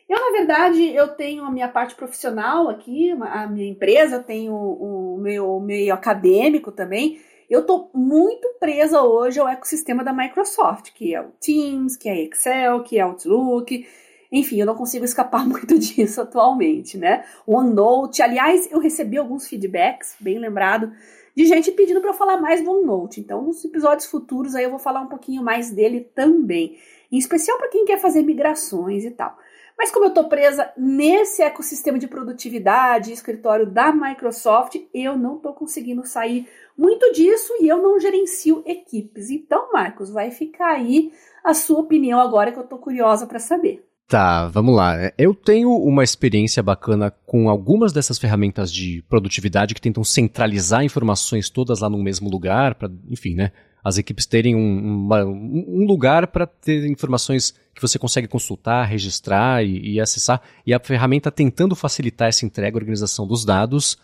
Eu, 0.09 0.19
na 0.19 0.37
verdade, 0.37 0.81
eu 0.81 1.09
tenho 1.09 1.43
a 1.43 1.51
minha 1.51 1.67
parte 1.67 1.93
profissional 1.93 2.67
aqui, 2.67 3.11
a 3.11 3.45
minha 3.47 3.69
empresa, 3.69 4.23
tenho 4.23 4.55
o 4.55 5.19
meu 5.19 5.59
meio 5.59 5.93
acadêmico 5.93 6.71
também, 6.71 7.19
eu 7.49 7.61
estou 7.61 7.89
muito 7.93 8.55
presa 8.59 9.01
hoje 9.01 9.39
ao 9.39 9.47
ecossistema 9.47 10.03
da 10.03 10.13
Microsoft, 10.13 10.91
que 10.93 11.13
é 11.13 11.21
o 11.21 11.31
Teams, 11.39 11.95
que 11.95 12.09
é 12.09 12.23
Excel, 12.23 12.83
que 12.83 12.97
é 12.97 13.01
Outlook. 13.01 13.87
Enfim, 14.31 14.59
eu 14.59 14.65
não 14.65 14.75
consigo 14.75 15.05
escapar 15.05 15.45
muito 15.47 15.77
disso 15.77 16.21
atualmente, 16.21 16.97
né? 16.97 17.23
OneNote, 17.45 18.21
aliás, 18.21 18.69
eu 18.71 18.79
recebi 18.79 19.17
alguns 19.17 19.47
feedbacks, 19.47 20.15
bem 20.19 20.39
lembrado, 20.39 20.91
de 21.35 21.45
gente 21.45 21.71
pedindo 21.71 22.01
para 22.01 22.09
eu 22.09 22.15
falar 22.15 22.37
mais 22.37 22.63
do 22.63 22.71
OneNote. 22.71 23.19
Então, 23.19 23.41
nos 23.43 23.63
episódios 23.63 24.07
futuros 24.07 24.55
aí 24.55 24.63
eu 24.63 24.69
vou 24.69 24.79
falar 24.79 25.01
um 25.01 25.07
pouquinho 25.07 25.43
mais 25.43 25.69
dele 25.69 26.01
também, 26.15 26.77
em 27.11 27.17
especial 27.17 27.57
para 27.57 27.69
quem 27.69 27.85
quer 27.85 27.99
fazer 27.99 28.23
migrações 28.23 29.03
e 29.03 29.11
tal. 29.11 29.37
Mas 29.77 29.91
como 29.91 30.05
eu 30.05 30.09
estou 30.09 30.29
presa 30.29 30.71
nesse 30.77 31.41
ecossistema 31.41 31.99
de 31.99 32.07
produtividade, 32.07 33.11
escritório 33.11 33.65
da 33.65 33.91
Microsoft, 33.91 34.75
eu 34.93 35.17
não 35.17 35.35
estou 35.35 35.53
conseguindo 35.53 36.05
sair 36.05 36.47
muito 36.77 37.11
disso 37.11 37.53
e 37.59 37.67
eu 37.67 37.81
não 37.81 37.99
gerencio 37.99 38.63
equipes. 38.65 39.29
Então, 39.29 39.71
Marcos, 39.73 40.09
vai 40.09 40.31
ficar 40.31 40.75
aí 40.75 41.11
a 41.43 41.53
sua 41.53 41.79
opinião 41.79 42.19
agora 42.19 42.51
que 42.51 42.59
eu 42.59 42.63
estou 42.63 42.79
curiosa 42.79 43.27
para 43.27 43.39
saber. 43.39 43.85
Tá, 44.07 44.47
vamos 44.47 44.75
lá. 44.75 45.11
Eu 45.17 45.33
tenho 45.33 45.71
uma 45.71 46.03
experiência 46.03 46.61
bacana 46.61 47.11
com 47.25 47.49
algumas 47.49 47.91
dessas 47.91 48.19
ferramentas 48.19 48.71
de 48.71 49.03
produtividade 49.09 49.73
que 49.73 49.81
tentam 49.81 50.03
centralizar 50.03 50.83
informações 50.83 51.49
todas 51.49 51.79
lá 51.79 51.89
no 51.89 51.97
mesmo 51.97 52.29
lugar, 52.29 52.75
para, 52.75 52.89
enfim, 53.09 53.33
né? 53.33 53.51
As 53.85 53.99
equipes 53.99 54.25
terem 54.25 54.55
um, 54.55 55.05
uma, 55.05 55.23
um 55.23 55.85
lugar 55.85 56.27
para 56.27 56.47
ter 56.47 56.85
informações 56.87 57.53
que 57.75 57.81
você 57.81 57.99
consegue 57.99 58.27
consultar, 58.27 58.85
registrar 58.85 59.63
e, 59.63 59.93
e 59.93 60.01
acessar, 60.01 60.41
e 60.65 60.73
a 60.73 60.79
ferramenta 60.79 61.29
tentando 61.29 61.75
facilitar 61.75 62.29
essa 62.29 62.45
entrega 62.45 62.75
e 62.75 62.81
organização 62.81 63.27
dos 63.27 63.45
dados 63.45 63.97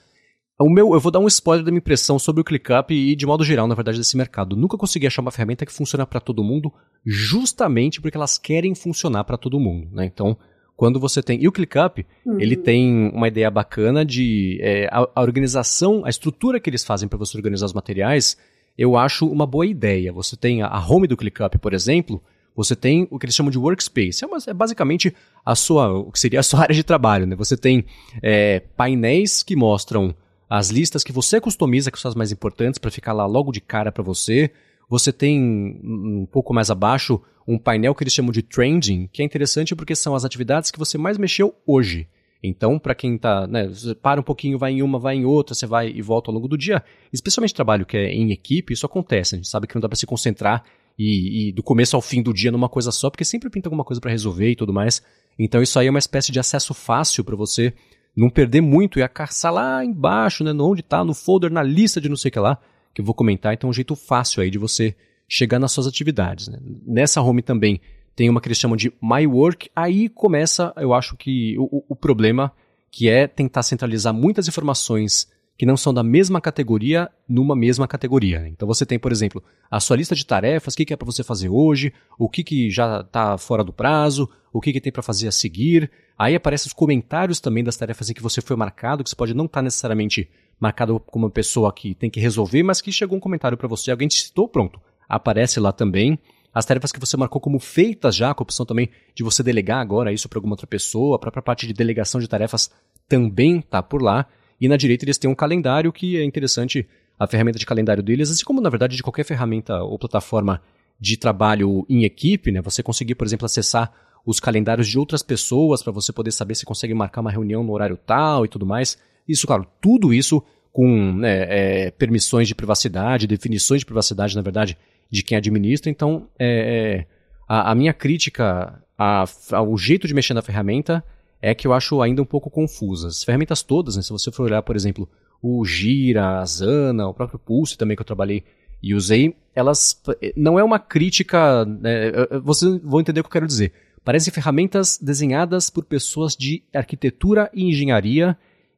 o 0.61 0.69
meu, 0.69 0.93
eu 0.93 0.99
vou 0.99 1.11
dar 1.11 1.19
um 1.19 1.27
spoiler 1.27 1.65
da 1.65 1.71
minha 1.71 1.79
impressão 1.79 2.19
sobre 2.19 2.41
o 2.41 2.43
ClickUp 2.43 2.93
e 2.93 3.15
de 3.15 3.25
modo 3.25 3.43
geral, 3.43 3.67
na 3.67 3.75
verdade, 3.75 3.97
desse 3.97 4.15
mercado. 4.15 4.55
Nunca 4.55 4.77
consegui 4.77 5.07
achar 5.07 5.21
uma 5.21 5.31
ferramenta 5.31 5.65
que 5.65 5.73
funciona 5.73 6.05
para 6.05 6.19
todo 6.19 6.43
mundo, 6.43 6.71
justamente 7.05 7.99
porque 7.99 8.17
elas 8.17 8.37
querem 8.37 8.75
funcionar 8.75 9.23
para 9.23 9.37
todo 9.37 9.59
mundo, 9.59 9.87
né? 9.91 10.05
Então, 10.05 10.37
quando 10.75 10.99
você 10.99 11.21
tem. 11.21 11.41
E 11.41 11.47
o 11.47 11.51
ClickUp, 11.51 12.05
uhum. 12.25 12.39
ele 12.39 12.55
tem 12.55 13.09
uma 13.13 13.27
ideia 13.27 13.49
bacana 13.49 14.05
de. 14.05 14.59
É, 14.61 14.87
a, 14.91 15.07
a, 15.15 15.21
organização, 15.21 16.05
a 16.05 16.09
estrutura 16.09 16.59
que 16.59 16.69
eles 16.69 16.83
fazem 16.83 17.09
para 17.09 17.17
você 17.17 17.37
organizar 17.37 17.65
os 17.65 17.73
materiais, 17.73 18.37
eu 18.77 18.97
acho 18.97 19.27
uma 19.27 19.45
boa 19.45 19.65
ideia. 19.65 20.11
Você 20.13 20.35
tem 20.35 20.61
a, 20.61 20.79
home 20.79 21.07
do 21.07 21.17
ClickUp, 21.17 21.57
por 21.59 21.73
exemplo, 21.73 22.21
você 22.55 22.75
tem 22.75 23.07
o 23.09 23.17
que 23.17 23.25
eles 23.25 23.35
chamam 23.35 23.51
de 23.51 23.57
workspace. 23.57 24.23
É, 24.23 24.27
uma, 24.27 24.37
é, 24.45 24.53
basicamente 24.53 25.13
a 25.45 25.55
sua, 25.55 25.91
o 25.91 26.11
que 26.11 26.19
seria 26.19 26.39
a 26.39 26.43
sua 26.43 26.61
área 26.63 26.75
de 26.75 26.83
trabalho. 26.83 27.25
Né? 27.25 27.35
Você 27.35 27.55
tem 27.55 27.85
é, 28.21 28.59
painéis 28.75 29.43
que 29.43 29.55
mostram 29.55 30.15
as 30.49 30.69
listas 30.69 31.03
que 31.03 31.11
você 31.11 31.39
customiza, 31.39 31.91
que 31.91 31.99
são 31.99 32.09
as 32.09 32.15
mais 32.15 32.31
importantes, 32.31 32.77
para 32.77 32.91
ficar 32.91 33.13
lá 33.13 33.25
logo 33.25 33.51
de 33.51 33.61
cara 33.61 33.91
para 33.91 34.03
você. 34.03 34.51
Você 34.89 35.13
tem 35.13 35.79
um 35.83 36.27
pouco 36.29 36.53
mais 36.53 36.69
abaixo 36.69 37.21
um 37.47 37.57
painel 37.57 37.95
que 37.95 38.03
eles 38.03 38.13
chamam 38.13 38.31
de 38.31 38.41
trending, 38.41 39.07
que 39.11 39.21
é 39.21 39.25
interessante 39.25 39.75
porque 39.75 39.95
são 39.95 40.13
as 40.13 40.25
atividades 40.25 40.69
que 40.69 40.77
você 40.77 40.97
mais 40.97 41.17
mexeu 41.17 41.55
hoje. 41.65 42.07
Então, 42.43 42.79
para 42.79 42.95
quem 42.95 43.17
tá, 43.17 43.45
né, 43.45 43.69
para 44.01 44.19
um 44.19 44.23
pouquinho, 44.23 44.57
vai 44.57 44.71
em 44.71 44.81
uma, 44.81 44.97
vai 44.97 45.15
em 45.15 45.25
outra, 45.25 45.53
você 45.53 45.67
vai 45.67 45.89
e 45.89 46.01
volta 46.01 46.31
ao 46.31 46.35
longo 46.35 46.47
do 46.47 46.57
dia. 46.57 46.83
Especialmente 47.13 47.53
trabalho 47.53 47.85
que 47.85 47.95
é 47.95 48.11
em 48.11 48.31
equipe, 48.31 48.73
isso 48.73 48.85
acontece. 48.85 49.35
A 49.35 49.37
gente 49.37 49.47
sabe 49.47 49.67
que 49.67 49.75
não 49.75 49.81
dá 49.81 49.87
para 49.87 49.95
se 49.95 50.07
concentrar 50.07 50.63
e, 50.97 51.49
e 51.49 51.51
do 51.51 51.61
começo 51.61 51.95
ao 51.95 52.01
fim 52.01 52.21
do 52.21 52.33
dia 52.33 52.51
numa 52.51 52.67
coisa 52.67 52.91
só, 52.91 53.09
porque 53.09 53.23
sempre 53.23 53.49
pinta 53.49 53.67
alguma 53.67 53.83
coisa 53.83 54.01
para 54.01 54.11
resolver 54.11 54.49
e 54.49 54.55
tudo 54.55 54.73
mais. 54.73 55.03
Então 55.37 55.61
isso 55.61 55.77
aí 55.77 55.87
é 55.87 55.89
uma 55.89 55.99
espécie 55.99 56.31
de 56.31 56.39
acesso 56.39 56.73
fácil 56.73 57.23
para 57.23 57.35
você 57.35 57.73
não 58.15 58.29
perder 58.29 58.61
muito 58.61 58.99
e 58.99 59.03
a 59.03 59.07
caçar 59.07 59.53
lá 59.53 59.85
embaixo, 59.85 60.43
né, 60.43 60.51
onde 60.51 60.81
está, 60.81 61.03
no 61.03 61.13
folder, 61.13 61.51
na 61.51 61.63
lista 61.63 62.01
de 62.01 62.09
não 62.09 62.15
sei 62.15 62.29
o 62.29 62.31
que 62.31 62.39
lá, 62.39 62.57
que 62.93 63.01
eu 63.01 63.05
vou 63.05 63.15
comentar. 63.15 63.53
Então 63.53 63.69
é 63.69 63.71
um 63.71 63.73
jeito 63.73 63.95
fácil 63.95 64.41
aí 64.41 64.49
de 64.49 64.57
você 64.57 64.95
chegar 65.27 65.59
nas 65.59 65.71
suas 65.71 65.87
atividades. 65.87 66.47
Né. 66.47 66.59
Nessa 66.85 67.21
home 67.21 67.41
também 67.41 67.79
tem 68.21 68.29
uma 68.29 68.39
que 68.39 68.47
eles 68.47 68.59
chamam 68.59 68.77
de 68.77 68.93
My 69.01 69.25
Work. 69.25 69.71
Aí 69.75 70.07
começa, 70.07 70.71
eu 70.77 70.93
acho 70.93 71.17
que 71.17 71.57
o, 71.57 71.83
o 71.89 71.95
problema, 71.95 72.53
que 72.91 73.09
é 73.09 73.25
tentar 73.25 73.63
centralizar 73.63 74.13
muitas 74.13 74.47
informações 74.47 75.27
que 75.57 75.65
não 75.65 75.75
são 75.75 75.91
da 75.91 76.03
mesma 76.03 76.39
categoria 76.39 77.09
numa 77.27 77.55
mesma 77.55 77.87
categoria. 77.87 78.41
Né? 78.41 78.49
Então 78.49 78.67
você 78.67 78.85
tem, 78.85 78.99
por 78.99 79.11
exemplo, 79.11 79.43
a 79.71 79.79
sua 79.79 79.97
lista 79.97 80.13
de 80.13 80.23
tarefas, 80.23 80.75
o 80.75 80.77
que, 80.77 80.85
que 80.85 80.93
é 80.93 80.95
para 80.95 81.05
você 81.07 81.23
fazer 81.23 81.49
hoje, 81.49 81.91
o 82.15 82.29
que, 82.29 82.43
que 82.43 82.69
já 82.69 83.01
está 83.01 83.39
fora 83.39 83.63
do 83.63 83.73
prazo, 83.73 84.29
o 84.53 84.61
que, 84.61 84.71
que 84.71 84.79
tem 84.79 84.93
para 84.93 85.01
fazer 85.01 85.27
a 85.27 85.31
seguir. 85.31 85.89
Aí 86.15 86.35
aparecem 86.35 86.67
os 86.67 86.73
comentários 86.73 87.39
também 87.39 87.63
das 87.63 87.75
tarefas 87.75 88.07
em 88.11 88.13
que 88.13 88.21
você 88.21 88.39
foi 88.39 88.55
marcado, 88.55 89.03
que 89.03 89.09
você 89.09 89.15
pode 89.15 89.33
não 89.33 89.45
estar 89.45 89.61
tá 89.61 89.63
necessariamente 89.63 90.29
marcado 90.59 90.99
como 90.99 91.25
uma 91.25 91.31
pessoa 91.31 91.73
que 91.73 91.95
tem 91.95 92.07
que 92.11 92.19
resolver, 92.19 92.61
mas 92.61 92.81
que 92.81 92.91
chegou 92.91 93.17
um 93.17 93.21
comentário 93.21 93.57
para 93.57 93.67
você, 93.67 93.89
alguém 93.89 94.07
te 94.07 94.21
citou, 94.21 94.47
pronto. 94.47 94.79
Aparece 95.09 95.59
lá 95.59 95.71
também. 95.71 96.19
As 96.53 96.65
tarefas 96.65 96.91
que 96.91 96.99
você 96.99 97.15
marcou 97.15 97.39
como 97.39 97.59
feitas 97.59 98.15
já, 98.15 98.33
com 98.33 98.43
a 98.43 98.45
opção 98.45 98.65
também 98.65 98.89
de 99.15 99.23
você 99.23 99.41
delegar 99.41 99.79
agora 99.79 100.11
isso 100.11 100.27
para 100.27 100.37
alguma 100.37 100.53
outra 100.53 100.67
pessoa, 100.67 101.15
a 101.15 101.19
própria 101.19 101.41
parte 101.41 101.65
de 101.65 101.73
delegação 101.73 102.19
de 102.19 102.27
tarefas 102.27 102.69
também 103.07 103.59
está 103.59 103.81
por 103.81 104.01
lá. 104.01 104.25
E 104.59 104.67
na 104.67 104.77
direita 104.77 105.05
eles 105.05 105.17
têm 105.17 105.29
um 105.29 105.35
calendário 105.35 105.91
que 105.91 106.17
é 106.17 106.23
interessante, 106.23 106.87
a 107.17 107.25
ferramenta 107.25 107.57
de 107.57 107.65
calendário 107.65 108.03
deles, 108.03 108.29
assim 108.29 108.43
como 108.43 108.59
na 108.59 108.69
verdade 108.69 108.95
de 108.95 109.03
qualquer 109.03 109.23
ferramenta 109.23 109.81
ou 109.81 109.97
plataforma 109.97 110.61
de 110.99 111.17
trabalho 111.17 111.85
em 111.89 112.03
equipe, 112.03 112.51
né? 112.51 112.61
Você 112.61 112.83
conseguir, 112.83 113.15
por 113.15 113.25
exemplo, 113.25 113.45
acessar 113.45 113.91
os 114.25 114.39
calendários 114.39 114.87
de 114.87 114.99
outras 114.99 115.23
pessoas 115.23 115.81
para 115.81 115.91
você 115.91 116.13
poder 116.13 116.31
saber 116.31 116.55
se 116.55 116.65
consegue 116.65 116.93
marcar 116.93 117.21
uma 117.21 117.31
reunião 117.31 117.63
no 117.63 117.73
horário 117.73 117.97
tal 117.97 118.45
e 118.45 118.47
tudo 118.47 118.65
mais. 118.65 118.97
Isso, 119.27 119.47
claro, 119.47 119.65
tudo 119.81 120.13
isso 120.13 120.43
com 120.71 121.13
né, 121.13 121.85
é, 121.87 121.91
permissões 121.91 122.47
de 122.47 122.55
privacidade, 122.55 123.27
definições 123.27 123.81
de 123.81 123.85
privacidade, 123.85 124.35
na 124.35 124.41
verdade, 124.41 124.77
de 125.11 125.23
quem 125.23 125.37
administra. 125.37 125.91
Então, 125.91 126.27
é, 126.39 127.05
é 127.05 127.07
a, 127.47 127.71
a, 127.71 127.75
minha 127.75 127.93
crítica 127.93 128.81
a, 128.97 129.25
ao 129.51 129.77
jeito 129.77 130.07
de 130.07 130.13
mexer 130.13 130.33
na 130.33 130.41
ferramenta 130.41 131.03
é 131.41 131.53
que 131.53 131.67
eu 131.67 131.73
acho 131.73 132.01
ainda 132.01 132.21
um 132.21 132.25
pouco 132.25 132.49
confusas. 132.49 133.17
As 133.17 133.23
ferramentas 133.23 133.61
todas, 133.61 133.95
né, 133.97 134.01
se 134.01 134.11
você 134.11 134.31
for 134.31 134.43
olhar, 134.43 134.61
por 134.61 134.75
exemplo, 134.75 135.09
o 135.41 135.65
Gira, 135.65 136.39
a 136.39 136.45
Zana, 136.45 137.07
o 137.07 137.13
próprio 137.13 137.39
Pulse 137.39 137.77
também 137.77 137.97
que 137.97 138.01
eu 138.01 138.05
trabalhei 138.05 138.43
e 138.81 138.95
usei, 138.95 139.35
elas 139.53 140.01
não 140.35 140.57
é 140.57 140.63
uma 140.63 140.79
crítica, 140.79 141.65
né, 141.65 142.11
vocês 142.43 142.79
vão 142.83 143.01
entender 143.01 143.19
o 143.19 143.23
que 143.23 143.27
eu 143.27 143.33
quero 143.33 143.47
dizer. 143.47 143.73
Parecem 144.03 144.33
ferramentas 144.33 144.97
desenhadas 144.99 145.69
por 145.69 145.85
pessoas 145.85 146.35
de 146.35 146.63
arquitetura 146.73 147.49
e 147.53 147.65
engenharia 147.65 148.37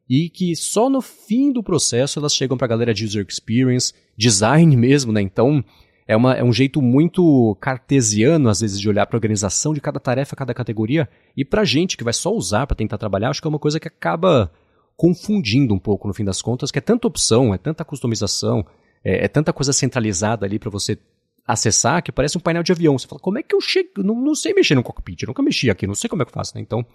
e 0.10 0.30
que 0.30 0.56
só 0.56 0.90
no 0.90 1.02
fim 1.02 1.52
do 1.52 1.64
processo 1.64 2.20
elas 2.20 2.36
chegam 2.36 2.58
para 2.58 2.66
a 2.66 2.70
galera 2.70 2.94
de 2.94 3.06
user 3.06 3.26
experience, 3.28 3.94
design 4.18 4.76
mesmo, 4.76 5.14
né? 5.14 5.22
Então, 5.22 5.64
é, 6.08 6.16
uma, 6.16 6.34
é 6.34 6.44
um 6.44 6.52
jeito 6.52 6.82
muito 6.82 7.56
cartesiano, 7.62 8.50
às 8.50 8.62
vezes, 8.62 8.80
de 8.80 8.90
olhar 8.90 9.06
para 9.06 9.16
a 9.16 9.20
organização 9.20 9.74
de 9.74 9.82
cada 9.82 10.00
tarefa, 10.00 10.36
cada 10.36 10.54
categoria. 10.54 11.08
E 11.36 11.46
para 11.46 11.64
gente 11.64 11.96
que 11.96 12.04
vai 12.04 12.14
só 12.14 12.34
usar 12.34 12.68
para 12.68 12.76
tentar 12.76 12.98
trabalhar, 12.98 13.30
acho 13.30 13.42
que 13.42 13.48
é 13.48 13.50
uma 13.50 13.60
coisa 13.60 13.80
que 13.80 13.88
acaba 13.88 14.52
confundindo 14.96 15.74
um 15.74 15.80
pouco, 15.80 16.08
no 16.08 16.14
fim 16.14 16.24
das 16.24 16.42
contas, 16.42 16.72
que 16.72 16.78
é 16.78 16.82
tanta 16.82 17.08
opção, 17.08 17.54
é 17.54 17.58
tanta 17.58 17.84
customização, 17.84 18.66
é, 19.04 19.26
é 19.26 19.28
tanta 19.28 19.52
coisa 19.52 19.74
centralizada 19.74 20.46
ali 20.46 20.60
para 20.60 20.70
você 20.70 20.98
acessar 21.46 22.02
que 22.02 22.12
parece 22.12 22.38
um 22.38 22.42
painel 22.42 22.64
de 22.64 22.72
avião. 22.72 22.98
Você 22.98 23.08
fala, 23.08 23.22
como 23.22 23.38
é 23.38 23.44
que 23.44 23.56
eu 23.56 23.62
chego? 23.62 23.90
Não, 23.98 24.16
não 24.16 24.36
sei 24.36 24.54
mexer 24.54 24.76
no 24.76 24.84
cockpit, 24.84 25.24
eu 25.24 25.28
nunca 25.28 25.42
mexi 25.42 25.70
aqui, 25.70 25.88
não 25.88 25.96
sei 25.96 26.10
como 26.10 26.22
é 26.22 26.26
que 26.26 26.32
eu 26.32 26.36
faço. 26.36 26.56
Né? 26.56 26.62
Então, 26.62 26.86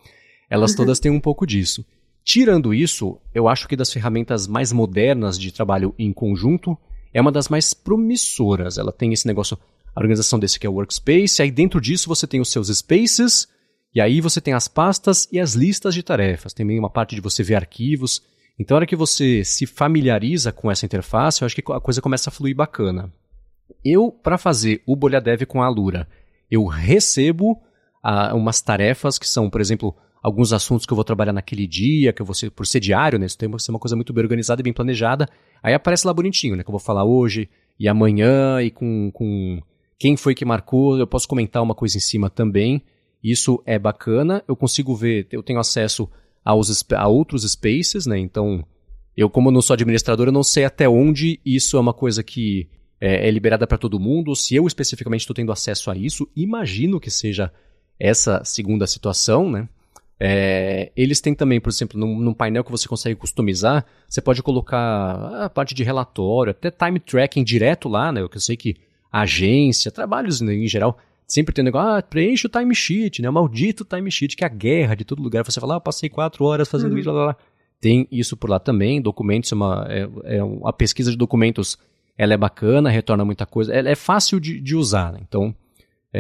elas 0.48 0.74
todas 0.74 0.98
têm 1.00 1.10
um 1.10 1.20
pouco 1.20 1.46
disso. 1.46 1.84
Tirando 2.24 2.74
isso, 2.74 3.18
eu 3.34 3.48
acho 3.48 3.66
que 3.66 3.76
das 3.76 3.92
ferramentas 3.92 4.46
mais 4.46 4.72
modernas 4.72 5.38
de 5.38 5.52
trabalho 5.52 5.94
em 5.98 6.12
conjunto, 6.12 6.76
é 7.12 7.20
uma 7.20 7.32
das 7.32 7.48
mais 7.48 7.74
promissoras. 7.74 8.78
Ela 8.78 8.92
tem 8.92 9.12
esse 9.12 9.26
negócio, 9.26 9.58
a 9.94 10.00
organização 10.00 10.38
desse 10.38 10.58
que 10.58 10.66
é 10.66 10.70
o 10.70 10.74
Workspace, 10.74 11.42
aí 11.42 11.50
dentro 11.50 11.80
disso 11.80 12.08
você 12.08 12.26
tem 12.26 12.40
os 12.40 12.50
seus 12.50 12.68
spaces, 12.68 13.48
e 13.94 14.00
aí 14.00 14.20
você 14.20 14.40
tem 14.40 14.54
as 14.54 14.68
pastas 14.68 15.28
e 15.32 15.40
as 15.40 15.54
listas 15.54 15.94
de 15.94 16.02
tarefas. 16.02 16.52
Tem 16.52 16.64
também 16.64 16.78
uma 16.78 16.90
parte 16.90 17.14
de 17.14 17.20
você 17.20 17.42
ver 17.42 17.54
arquivos. 17.56 18.22
Então, 18.58 18.74
na 18.74 18.78
hora 18.78 18.86
que 18.86 18.96
você 18.96 19.44
se 19.44 19.66
familiariza 19.66 20.52
com 20.52 20.70
essa 20.70 20.84
interface, 20.84 21.42
eu 21.42 21.46
acho 21.46 21.54
que 21.54 21.72
a 21.72 21.80
coisa 21.80 22.02
começa 22.02 22.28
a 22.28 22.32
fluir 22.32 22.54
bacana. 22.54 23.12
Eu, 23.84 24.10
para 24.10 24.36
fazer 24.36 24.82
o 24.86 24.96
Bolhadev 24.96 25.46
com 25.46 25.62
a 25.62 25.66
Alura, 25.66 26.08
eu 26.50 26.66
recebo 26.66 27.60
ah, 28.02 28.34
umas 28.34 28.60
tarefas 28.60 29.18
que 29.18 29.28
são, 29.28 29.48
por 29.48 29.60
exemplo, 29.60 29.96
alguns 30.22 30.52
assuntos 30.52 30.86
que 30.86 30.92
eu 30.92 30.96
vou 30.96 31.04
trabalhar 31.04 31.32
naquele 31.32 31.66
dia, 31.66 32.12
que 32.12 32.20
eu 32.20 32.26
vou 32.26 32.34
ser, 32.34 32.50
por 32.50 32.66
ser 32.66 32.80
diário, 32.80 33.18
né? 33.18 33.26
Isso 33.26 33.38
tem 33.38 33.50
que 33.50 33.62
ser 33.62 33.70
uma 33.70 33.78
coisa 33.78 33.96
muito 33.96 34.12
bem 34.12 34.22
organizada 34.22 34.60
e 34.60 34.64
bem 34.64 34.72
planejada. 34.72 35.28
Aí 35.62 35.74
aparece 35.74 36.06
lá 36.06 36.12
bonitinho, 36.12 36.56
né? 36.56 36.62
Que 36.62 36.68
eu 36.68 36.72
vou 36.72 36.80
falar 36.80 37.04
hoje 37.04 37.48
e 37.78 37.88
amanhã 37.88 38.60
e 38.62 38.70
com, 38.70 39.10
com 39.12 39.60
quem 39.98 40.16
foi 40.16 40.34
que 40.34 40.44
marcou. 40.44 40.98
Eu 40.98 41.06
posso 41.06 41.28
comentar 41.28 41.62
uma 41.62 41.74
coisa 41.74 41.96
em 41.96 42.00
cima 42.00 42.28
também. 42.28 42.82
Isso 43.22 43.62
é 43.66 43.78
bacana. 43.78 44.42
Eu 44.46 44.56
consigo 44.56 44.94
ver, 44.94 45.26
eu 45.30 45.42
tenho 45.42 45.58
acesso 45.58 46.08
aos, 46.44 46.84
a 46.92 47.08
outros 47.08 47.42
spaces, 47.50 48.06
né? 48.06 48.18
Então, 48.18 48.64
eu, 49.16 49.28
como 49.28 49.50
não 49.50 49.60
sou 49.60 49.74
administrador, 49.74 50.26
eu 50.26 50.32
não 50.32 50.44
sei 50.44 50.64
até 50.64 50.88
onde 50.88 51.40
isso 51.44 51.76
é 51.76 51.80
uma 51.80 51.92
coisa 51.92 52.22
que 52.22 52.68
é, 53.00 53.28
é 53.28 53.30
liberada 53.30 53.66
para 53.66 53.78
todo 53.78 54.00
mundo. 54.00 54.34
Se 54.34 54.54
eu 54.54 54.66
especificamente 54.66 55.20
estou 55.20 55.34
tendo 55.34 55.52
acesso 55.52 55.90
a 55.90 55.96
isso, 55.96 56.28
imagino 56.36 57.00
que 57.00 57.10
seja 57.10 57.52
essa 57.98 58.42
segunda 58.44 58.86
situação, 58.86 59.50
né? 59.50 59.68
É, 60.20 60.90
eles 60.96 61.20
têm 61.20 61.32
também, 61.32 61.60
por 61.60 61.70
exemplo, 61.70 61.98
num, 61.98 62.18
num, 62.18 62.34
painel 62.34 62.64
que 62.64 62.70
você 62.70 62.88
consegue 62.88 63.14
customizar, 63.14 63.86
você 64.08 64.20
pode 64.20 64.42
colocar 64.42 65.44
a 65.44 65.48
parte 65.48 65.74
de 65.74 65.84
relatório, 65.84 66.50
até 66.50 66.70
time 66.70 66.98
tracking 66.98 67.44
direto 67.44 67.88
lá, 67.88 68.10
né? 68.10 68.20
Eu 68.20 68.40
sei 68.40 68.56
que 68.56 68.76
agência, 69.12 69.92
trabalhos 69.92 70.40
né, 70.40 70.54
em 70.54 70.66
geral, 70.66 70.98
sempre 71.26 71.54
tem 71.54 71.62
um 71.62 71.66
negócio, 71.66 71.90
ah, 71.90 72.02
preenche 72.02 72.46
o 72.46 72.50
timesheet, 72.50 73.22
né? 73.22 73.30
O 73.30 73.32
maldito 73.32 73.84
timesheet, 73.84 74.36
que 74.36 74.42
é 74.42 74.46
a 74.46 74.50
guerra 74.50 74.96
de 74.96 75.04
todo 75.04 75.22
lugar. 75.22 75.44
Você 75.44 75.60
fala, 75.60 75.76
ah, 75.76 75.80
passei 75.80 76.08
quatro 76.08 76.44
horas 76.44 76.68
fazendo 76.68 76.92
uhum. 76.92 76.98
isso, 76.98 77.10
lá, 77.10 77.18
lá, 77.20 77.26
lá. 77.26 77.36
Tem 77.80 78.08
isso 78.10 78.36
por 78.36 78.50
lá 78.50 78.58
também, 78.58 79.00
documentos, 79.00 79.52
é 79.52 79.54
uma, 79.54 79.86
é, 79.88 80.08
é 80.38 80.42
uma 80.42 80.72
pesquisa 80.72 81.12
de 81.12 81.16
documentos, 81.16 81.78
ela 82.16 82.34
é 82.34 82.36
bacana, 82.36 82.90
retorna 82.90 83.24
muita 83.24 83.46
coisa, 83.46 83.72
ela 83.72 83.88
é 83.88 83.94
fácil 83.94 84.40
de, 84.40 84.60
de 84.60 84.74
usar, 84.74 85.12
né? 85.12 85.20
Então, 85.22 85.54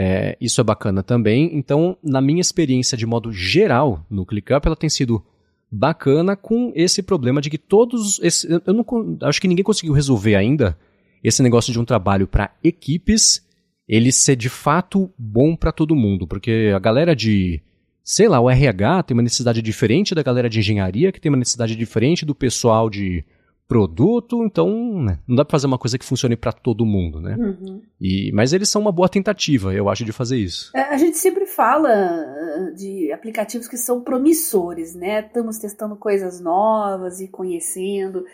é, 0.00 0.36
isso 0.40 0.60
é 0.60 0.64
bacana 0.64 1.02
também. 1.02 1.50
Então, 1.52 1.96
na 2.00 2.20
minha 2.20 2.40
experiência 2.40 2.96
de 2.96 3.04
modo 3.04 3.32
geral 3.32 4.06
no 4.08 4.24
ClickUp, 4.24 4.64
ela 4.64 4.76
tem 4.76 4.88
sido 4.88 5.20
bacana 5.68 6.36
com 6.36 6.72
esse 6.76 7.02
problema 7.02 7.40
de 7.40 7.50
que 7.50 7.58
todos. 7.58 8.20
Esse, 8.22 8.48
eu 8.64 8.72
não, 8.72 8.86
acho 9.22 9.40
que 9.40 9.48
ninguém 9.48 9.64
conseguiu 9.64 9.92
resolver 9.92 10.36
ainda 10.36 10.78
esse 11.22 11.42
negócio 11.42 11.72
de 11.72 11.80
um 11.80 11.84
trabalho 11.84 12.28
para 12.28 12.54
equipes 12.62 13.44
ele 13.88 14.12
ser 14.12 14.36
de 14.36 14.48
fato 14.48 15.10
bom 15.18 15.56
para 15.56 15.72
todo 15.72 15.96
mundo, 15.96 16.28
porque 16.28 16.72
a 16.72 16.78
galera 16.78 17.16
de, 17.16 17.60
sei 18.04 18.28
lá, 18.28 18.38
o 18.38 18.48
RH 18.48 19.02
tem 19.02 19.16
uma 19.16 19.22
necessidade 19.22 19.60
diferente 19.60 20.14
da 20.14 20.22
galera 20.22 20.48
de 20.48 20.60
engenharia, 20.60 21.10
que 21.10 21.20
tem 21.20 21.30
uma 21.30 21.38
necessidade 21.38 21.74
diferente 21.74 22.24
do 22.24 22.36
pessoal 22.36 22.88
de 22.88 23.24
produto, 23.68 24.42
então 24.42 24.70
né, 25.02 25.18
não 25.28 25.36
dá 25.36 25.44
para 25.44 25.52
fazer 25.52 25.66
uma 25.66 25.78
coisa 25.78 25.98
que 25.98 26.04
funcione 26.04 26.34
para 26.34 26.52
todo 26.52 26.86
mundo, 26.86 27.20
né? 27.20 27.36
Uhum. 27.38 27.82
E, 28.00 28.32
mas 28.32 28.54
eles 28.54 28.70
são 28.70 28.80
uma 28.80 28.90
boa 28.90 29.10
tentativa, 29.10 29.74
eu 29.74 29.90
acho, 29.90 30.06
de 30.06 30.12
fazer 30.12 30.38
isso. 30.38 30.70
É, 30.74 30.80
a 30.80 30.96
gente 30.96 31.18
sempre 31.18 31.44
fala 31.44 31.90
ah, 31.90 32.72
de 32.74 33.12
aplicativos 33.12 33.68
que 33.68 33.76
são 33.76 34.00
promissores, 34.00 34.94
né? 34.94 35.20
Estamos 35.20 35.58
testando 35.58 35.96
coisas 35.96 36.40
novas 36.40 37.20
e 37.20 37.28
conhecendo. 37.28 38.24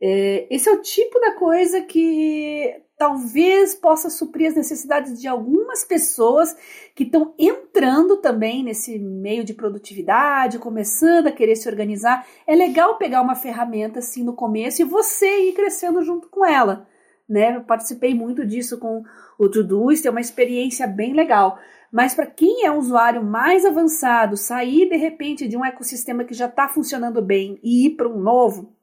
É, 0.00 0.46
esse 0.48 0.68
é 0.68 0.72
o 0.72 0.80
tipo 0.80 1.18
da 1.18 1.32
coisa 1.32 1.80
que 1.80 2.72
talvez 2.96 3.74
possa 3.74 4.08
suprir 4.08 4.48
as 4.48 4.54
necessidades 4.54 5.20
de 5.20 5.26
algumas 5.26 5.84
pessoas 5.84 6.56
que 6.94 7.04
estão 7.04 7.34
entrando 7.38 8.16
também 8.18 8.62
nesse 8.62 8.98
meio 8.98 9.44
de 9.44 9.52
produtividade, 9.52 10.58
começando 10.58 11.26
a 11.26 11.32
querer 11.32 11.56
se 11.56 11.68
organizar. 11.68 12.26
É 12.46 12.54
legal 12.54 12.96
pegar 12.96 13.22
uma 13.22 13.34
ferramenta 13.34 13.98
assim 13.98 14.22
no 14.22 14.34
começo 14.34 14.80
e 14.80 14.84
você 14.84 15.48
ir 15.48 15.52
crescendo 15.54 16.02
junto 16.02 16.28
com 16.28 16.46
ela. 16.46 16.86
Né? 17.28 17.56
Eu 17.56 17.64
participei 17.64 18.14
muito 18.14 18.46
disso 18.46 18.78
com 18.78 19.02
o 19.38 19.48
Todoist, 19.48 20.06
é 20.06 20.10
uma 20.10 20.20
experiência 20.20 20.86
bem 20.86 21.14
legal. 21.14 21.58
Mas 21.90 22.14
para 22.14 22.26
quem 22.26 22.64
é 22.64 22.70
um 22.70 22.78
usuário 22.78 23.22
mais 23.22 23.64
avançado, 23.64 24.36
sair 24.36 24.88
de 24.88 24.96
repente 24.96 25.48
de 25.48 25.56
um 25.56 25.64
ecossistema 25.64 26.24
que 26.24 26.34
já 26.34 26.46
está 26.46 26.68
funcionando 26.68 27.22
bem 27.22 27.58
e 27.62 27.86
ir 27.86 27.90
para 27.90 28.08
um 28.08 28.18
novo, 28.18 28.74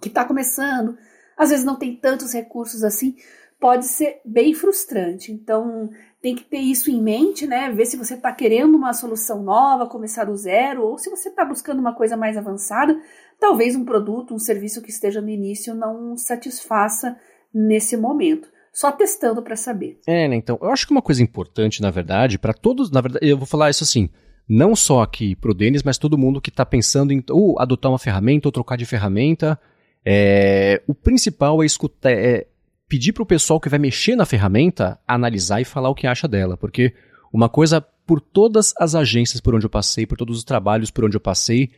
que 0.00 0.08
está 0.08 0.24
começando, 0.24 0.96
às 1.36 1.50
vezes 1.50 1.64
não 1.64 1.76
tem 1.76 1.96
tantos 1.96 2.32
recursos 2.32 2.84
assim, 2.84 3.16
pode 3.58 3.86
ser 3.86 4.20
bem 4.24 4.54
frustrante. 4.54 5.30
Então, 5.32 5.90
tem 6.22 6.34
que 6.34 6.44
ter 6.44 6.58
isso 6.58 6.90
em 6.90 7.00
mente, 7.00 7.46
né? 7.46 7.70
Ver 7.70 7.86
se 7.86 7.96
você 7.96 8.14
está 8.14 8.32
querendo 8.32 8.74
uma 8.74 8.92
solução 8.92 9.42
nova, 9.42 9.86
começar 9.86 10.24
do 10.24 10.36
zero, 10.36 10.82
ou 10.82 10.98
se 10.98 11.08
você 11.10 11.28
está 11.28 11.44
buscando 11.44 11.78
uma 11.78 11.94
coisa 11.94 12.16
mais 12.16 12.36
avançada, 12.36 12.98
talvez 13.38 13.74
um 13.74 13.84
produto, 13.84 14.34
um 14.34 14.38
serviço 14.38 14.82
que 14.82 14.90
esteja 14.90 15.20
no 15.20 15.28
início 15.28 15.74
não 15.74 16.16
satisfaça 16.16 17.16
nesse 17.52 17.96
momento. 17.96 18.48
só 18.72 18.92
testando 18.92 19.42
para 19.42 19.56
saber. 19.56 19.98
É, 20.06 20.28
né? 20.28 20.36
Então, 20.36 20.56
eu 20.62 20.70
acho 20.70 20.86
que 20.86 20.92
uma 20.92 21.02
coisa 21.02 21.22
importante, 21.22 21.82
na 21.82 21.90
verdade, 21.90 22.38
para 22.38 22.54
todos, 22.54 22.90
na 22.90 23.00
verdade, 23.00 23.28
eu 23.28 23.36
vou 23.36 23.46
falar 23.46 23.68
isso 23.68 23.82
assim, 23.82 24.08
não 24.48 24.76
só 24.76 25.02
aqui 25.02 25.34
pro 25.34 25.54
Denis, 25.54 25.82
mas 25.82 25.98
todo 25.98 26.16
mundo 26.16 26.40
que 26.40 26.50
está 26.50 26.64
pensando 26.64 27.12
em 27.12 27.22
ou 27.30 27.58
adotar 27.60 27.90
uma 27.90 27.98
ferramenta 27.98 28.48
ou 28.48 28.52
trocar 28.52 28.76
de 28.76 28.86
ferramenta. 28.86 29.58
É, 30.04 30.82
o 30.86 30.94
principal 30.94 31.62
é 31.62 31.66
escutar, 31.66 32.10
é 32.10 32.46
pedir 32.88 33.12
pro 33.12 33.26
pessoal 33.26 33.60
que 33.60 33.68
vai 33.68 33.78
mexer 33.78 34.16
na 34.16 34.26
ferramenta 34.26 34.98
analisar 35.06 35.60
e 35.60 35.64
falar 35.64 35.90
o 35.90 35.94
que 35.94 36.06
acha 36.06 36.26
dela, 36.26 36.56
porque 36.56 36.92
uma 37.32 37.48
coisa 37.48 37.80
por 37.80 38.20
todas 38.20 38.74
as 38.78 38.94
agências 38.94 39.40
por 39.40 39.54
onde 39.54 39.66
eu 39.66 39.70
passei, 39.70 40.06
por 40.06 40.18
todos 40.18 40.38
os 40.38 40.44
trabalhos 40.44 40.90
por 40.90 41.04
onde 41.04 41.16
eu 41.16 41.20
passei, 41.20 41.70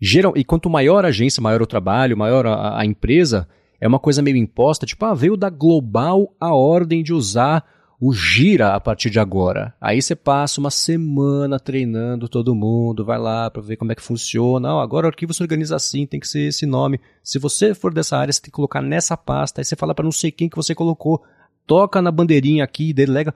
geral, 0.00 0.34
e 0.36 0.44
quanto 0.44 0.68
maior 0.68 1.04
a 1.04 1.08
agência, 1.08 1.40
maior 1.40 1.62
o 1.62 1.66
trabalho, 1.66 2.16
maior 2.16 2.46
a, 2.46 2.80
a 2.80 2.84
empresa, 2.84 3.48
é 3.80 3.88
uma 3.88 3.98
coisa 3.98 4.20
meio 4.20 4.36
imposta, 4.36 4.84
tipo, 4.84 5.04
ah, 5.06 5.14
veio 5.14 5.36
da 5.36 5.48
Global 5.48 6.34
a 6.38 6.52
ordem 6.52 7.02
de 7.02 7.14
usar 7.14 7.64
o 8.00 8.12
Gira 8.12 8.74
a 8.74 8.80
partir 8.80 9.10
de 9.10 9.18
agora. 9.18 9.74
Aí 9.80 10.00
você 10.00 10.14
passa 10.14 10.60
uma 10.60 10.70
semana 10.70 11.58
treinando 11.58 12.28
todo 12.28 12.54
mundo, 12.54 13.04
vai 13.04 13.18
lá 13.18 13.50
para 13.50 13.60
ver 13.60 13.76
como 13.76 13.90
é 13.90 13.94
que 13.94 14.02
funciona. 14.02 14.76
Oh, 14.76 14.78
agora 14.78 15.06
o 15.06 15.08
arquivo 15.08 15.34
se 15.34 15.42
organiza 15.42 15.74
assim, 15.74 16.06
tem 16.06 16.20
que 16.20 16.28
ser 16.28 16.48
esse 16.48 16.64
nome. 16.64 17.00
Se 17.24 17.38
você 17.38 17.74
for 17.74 17.92
dessa 17.92 18.16
área, 18.16 18.32
você 18.32 18.40
tem 18.40 18.50
que 18.50 18.52
colocar 18.52 18.80
nessa 18.80 19.16
pasta. 19.16 19.60
Aí 19.60 19.64
você 19.64 19.74
fala 19.74 19.94
para 19.94 20.04
não 20.04 20.12
sei 20.12 20.30
quem 20.30 20.48
que 20.48 20.56
você 20.56 20.74
colocou. 20.74 21.24
Toca 21.66 22.00
na 22.00 22.12
bandeirinha 22.12 22.62
aqui, 22.62 22.92
delega. 22.92 23.34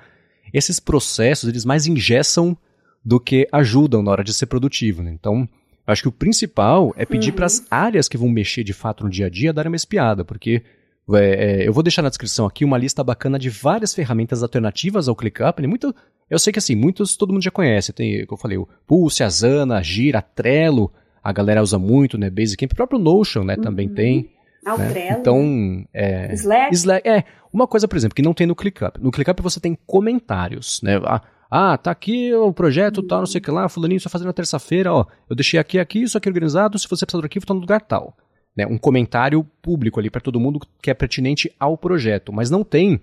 Esses 0.55 0.79
processos, 0.79 1.49
eles 1.49 1.65
mais 1.65 1.87
ingessam 1.87 2.57
do 3.05 3.19
que 3.19 3.49
ajudam 3.51 4.03
na 4.03 4.13
hora 4.13 4.23
de 4.23 4.33
ser 4.33 4.47
produtivo. 4.47 5.03
Né? 5.03 5.11
Então, 5.11 5.49
acho 5.85 6.03
que 6.03 6.09
o 6.09 6.13
principal 6.13 6.95
é 6.97 7.05
pedir 7.05 7.31
uhum. 7.31 7.37
para 7.37 7.47
as 7.47 7.67
áreas 7.69 8.09
que 8.09 8.17
vão 8.17 8.29
mexer 8.29 8.63
de 8.63 8.73
fato 8.73 9.03
no 9.03 9.11
dia 9.11 9.27
a 9.27 9.31
dia 9.31 9.53
darem 9.53 9.71
uma 9.71 9.77
espiada, 9.77 10.25
porque 10.25 10.63
é, 11.11 11.63
é, 11.65 11.69
eu 11.69 11.73
vou 11.73 11.83
deixar 11.83 12.03
na 12.03 12.09
descrição 12.09 12.47
aqui 12.47 12.65
uma 12.65 12.79
lista 12.79 13.03
bacana 13.03 13.39
de 13.39 13.51
várias 13.51 13.95
ferramentas 13.95 14.43
alternativas 14.43 15.09
ao 15.09 15.17
ClickUp. 15.17 15.61
Né? 15.61 15.67
Muito, 15.67 15.95
eu 16.31 16.39
sei 16.39 16.53
que 16.53 16.59
assim, 16.59 16.77
muitos 16.77 17.17
todo 17.17 17.33
mundo 17.33 17.43
já 17.43 17.51
conhece. 17.51 17.93
Tem, 17.93 18.25
como 18.27 18.39
eu 18.39 18.41
falei, 18.41 18.59
o 18.59 18.69
Pulse, 18.87 19.23
a 19.23 19.29
Zana, 19.29 19.83
Gira, 19.83 20.23
Trello, 20.23 20.93
a 21.23 21.33
galera 21.33 21.63
usa 21.63 21.79
muito, 21.79 22.17
né? 22.17 22.31
Basecamp, 22.31 22.73
o 22.73 22.77
próprio 22.77 22.99
Notion, 22.99 23.45
né? 23.45 23.55
Uhum. 23.57 23.63
Também 23.63 23.89
tem. 23.89 24.31
Ah, 24.65 24.77
né? 24.77 24.91
Trello. 24.91 25.21
Então, 25.21 25.85
é, 25.93 26.33
Slack. 26.35 26.75
Slack. 26.75 27.09
É, 27.09 27.25
uma 27.53 27.67
coisa, 27.67 27.89
por 27.89 27.97
exemplo, 27.97 28.15
que 28.15 28.23
não 28.23 28.33
tem 28.33 28.47
no 28.47 28.55
ClickUp. 28.55 28.99
No 29.01 29.11
ClickUp 29.11 29.43
você 29.43 29.59
tem 29.59 29.77
comentários, 29.87 30.81
né? 30.83 31.01
Ah, 31.05 31.21
ah, 31.51 31.77
tá 31.77 31.91
aqui 31.91 32.33
o 32.33 32.53
projeto, 32.53 32.99
uhum. 32.99 33.07
tal, 33.07 33.19
não 33.19 33.27
sei 33.27 33.41
o 33.41 33.43
que 33.43 33.51
lá, 33.51 33.69
fulaninho 33.69 34.01
só 34.01 34.09
fazendo 34.09 34.29
na 34.29 34.33
terça-feira, 34.33 34.93
ó. 34.93 35.05
Eu 35.29 35.37
deixei 35.37 35.59
aqui, 35.59 35.79
aqui, 35.79 36.03
isso 36.03 36.17
aqui 36.17 36.29
organizado, 36.29 36.79
se 36.79 36.89
você 36.89 37.05
precisar 37.05 37.21
do 37.21 37.25
arquivo, 37.25 37.45
tá 37.45 37.53
no 37.53 37.61
lugar 37.61 37.81
tal 37.83 38.17
né, 38.57 38.67
um 38.67 38.79
comentário 38.79 39.45
público 39.61 39.99
ali 39.99 40.11
para 40.11 40.21
todo 40.21 40.41
mundo 40.41 40.61
que 40.81 40.91
é 40.91 40.95
pertinente 40.95 41.53
ao 41.59 41.77
projeto, 41.77 42.33
mas 42.33 42.51
não 42.51 42.63
tem 42.63 43.01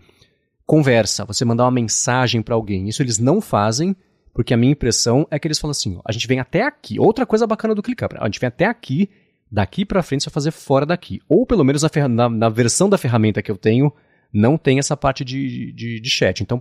conversa, 0.65 1.25
você 1.25 1.43
mandar 1.43 1.65
uma 1.65 1.71
mensagem 1.71 2.41
para 2.41 2.53
alguém. 2.53 2.87
Isso 2.87 3.01
eles 3.01 3.17
não 3.17 3.41
fazem, 3.41 3.95
porque 4.33 4.53
a 4.53 4.57
minha 4.57 4.71
impressão 4.71 5.27
é 5.31 5.39
que 5.39 5.47
eles 5.47 5.57
falam 5.57 5.71
assim: 5.71 5.97
ó, 5.97 6.01
a 6.05 6.11
gente 6.11 6.27
vem 6.27 6.39
até 6.39 6.61
aqui. 6.61 6.99
Outra 6.99 7.25
coisa 7.25 7.47
bacana 7.47 7.73
do 7.73 7.81
ClickUp, 7.81 8.15
a 8.17 8.25
gente 8.25 8.39
vem 8.39 8.47
até 8.47 8.65
aqui, 8.65 9.09
daqui 9.51 9.83
para 9.83 10.03
frente 10.03 10.23
você 10.23 10.29
vai 10.29 10.33
fazer 10.35 10.51
fora 10.51 10.85
daqui. 10.85 11.19
Ou 11.27 11.45
pelo 11.45 11.63
menos 11.63 11.81
na, 11.81 12.07
na, 12.07 12.29
na, 12.29 12.49
versão 12.49 12.87
da 12.87 12.97
ferramenta 12.99 13.41
que 13.41 13.49
eu 13.49 13.57
tenho, 13.57 13.91
não 14.31 14.57
tem 14.57 14.77
essa 14.77 14.95
parte 14.95 15.25
de, 15.25 15.71
de, 15.71 15.99
de 15.99 16.09
chat. 16.09 16.41
Então, 16.41 16.59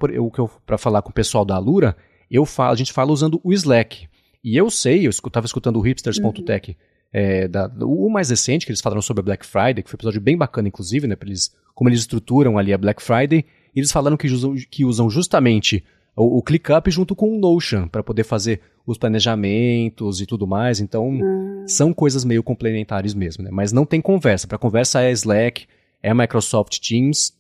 para 0.65 0.79
falar 0.79 1.03
com 1.03 1.11
o 1.11 1.15
pessoal 1.15 1.45
da 1.45 1.57
Alura, 1.57 1.95
eu 2.31 2.47
falo, 2.47 2.73
a 2.73 2.77
gente 2.77 2.95
fala 2.95 3.13
usando 3.13 3.39
o 3.45 3.53
Slack. 3.53 4.09
E 4.43 4.57
eu 4.57 4.71
sei, 4.71 5.07
eu 5.07 5.11
estava 5.11 5.45
escutando 5.45 5.77
o 5.77 5.83
hipsters.tech. 5.83 6.71
Uhum 6.71 6.89
é, 7.13 7.49
da, 7.49 7.71
o 7.81 8.09
mais 8.09 8.31
recente, 8.31 8.67
que 8.67 8.73
eles 8.73 8.81
falaram 8.81 9.03
sobre 9.03 9.21
a 9.21 9.25
Black 9.25 9.47
Friday, 9.47 9.83
que 9.83 9.91
foi 9.91 9.97
um 9.97 10.01
episódio 10.01 10.21
bem 10.21 10.37
bacana, 10.37 10.69
inclusive, 10.69 11.07
né? 11.07 11.17
Eles, 11.23 11.55
como 11.75 11.89
eles 11.89 12.01
estruturam 12.01 12.59
ali 12.59 12.73
a 12.73 12.79
Black 12.79 13.03
Friday, 13.03 13.45
e 13.75 13.81
eles 13.81 13.93
falaram 13.93 14.17
que 14.17 14.27
usam, 14.27 14.55
que 14.71 14.85
usam 14.85 15.09
justamente 15.09 15.85
o, 16.15 16.39
o 16.39 16.43
ClickUp 16.43 16.91
junto 16.91 17.15
com 17.15 17.35
o 17.35 17.39
Notion 17.39 17.89
para 17.89 18.03
poder 18.03 18.25
fazer 18.25 18.61
os 18.87 18.99
planejamentos 18.99 20.21
e 20.21 20.27
tudo 20.27 20.47
mais. 20.47 20.81
Então, 20.81 21.09
hum. 21.09 21.65
são 21.67 21.93
coisas 21.93 22.25
meio 22.25 22.43
complementares 22.43 23.15
mesmo, 23.15 23.45
né? 23.45 23.51
Mas 23.53 23.73
não 23.73 23.87
tem 23.87 24.01
conversa. 24.01 24.47
Para 24.47 24.59
conversa 24.59 25.03
é 25.03 25.13
Slack, 25.13 25.67
é 26.03 26.13
Microsoft 26.13 26.79
Teams. 26.81 27.33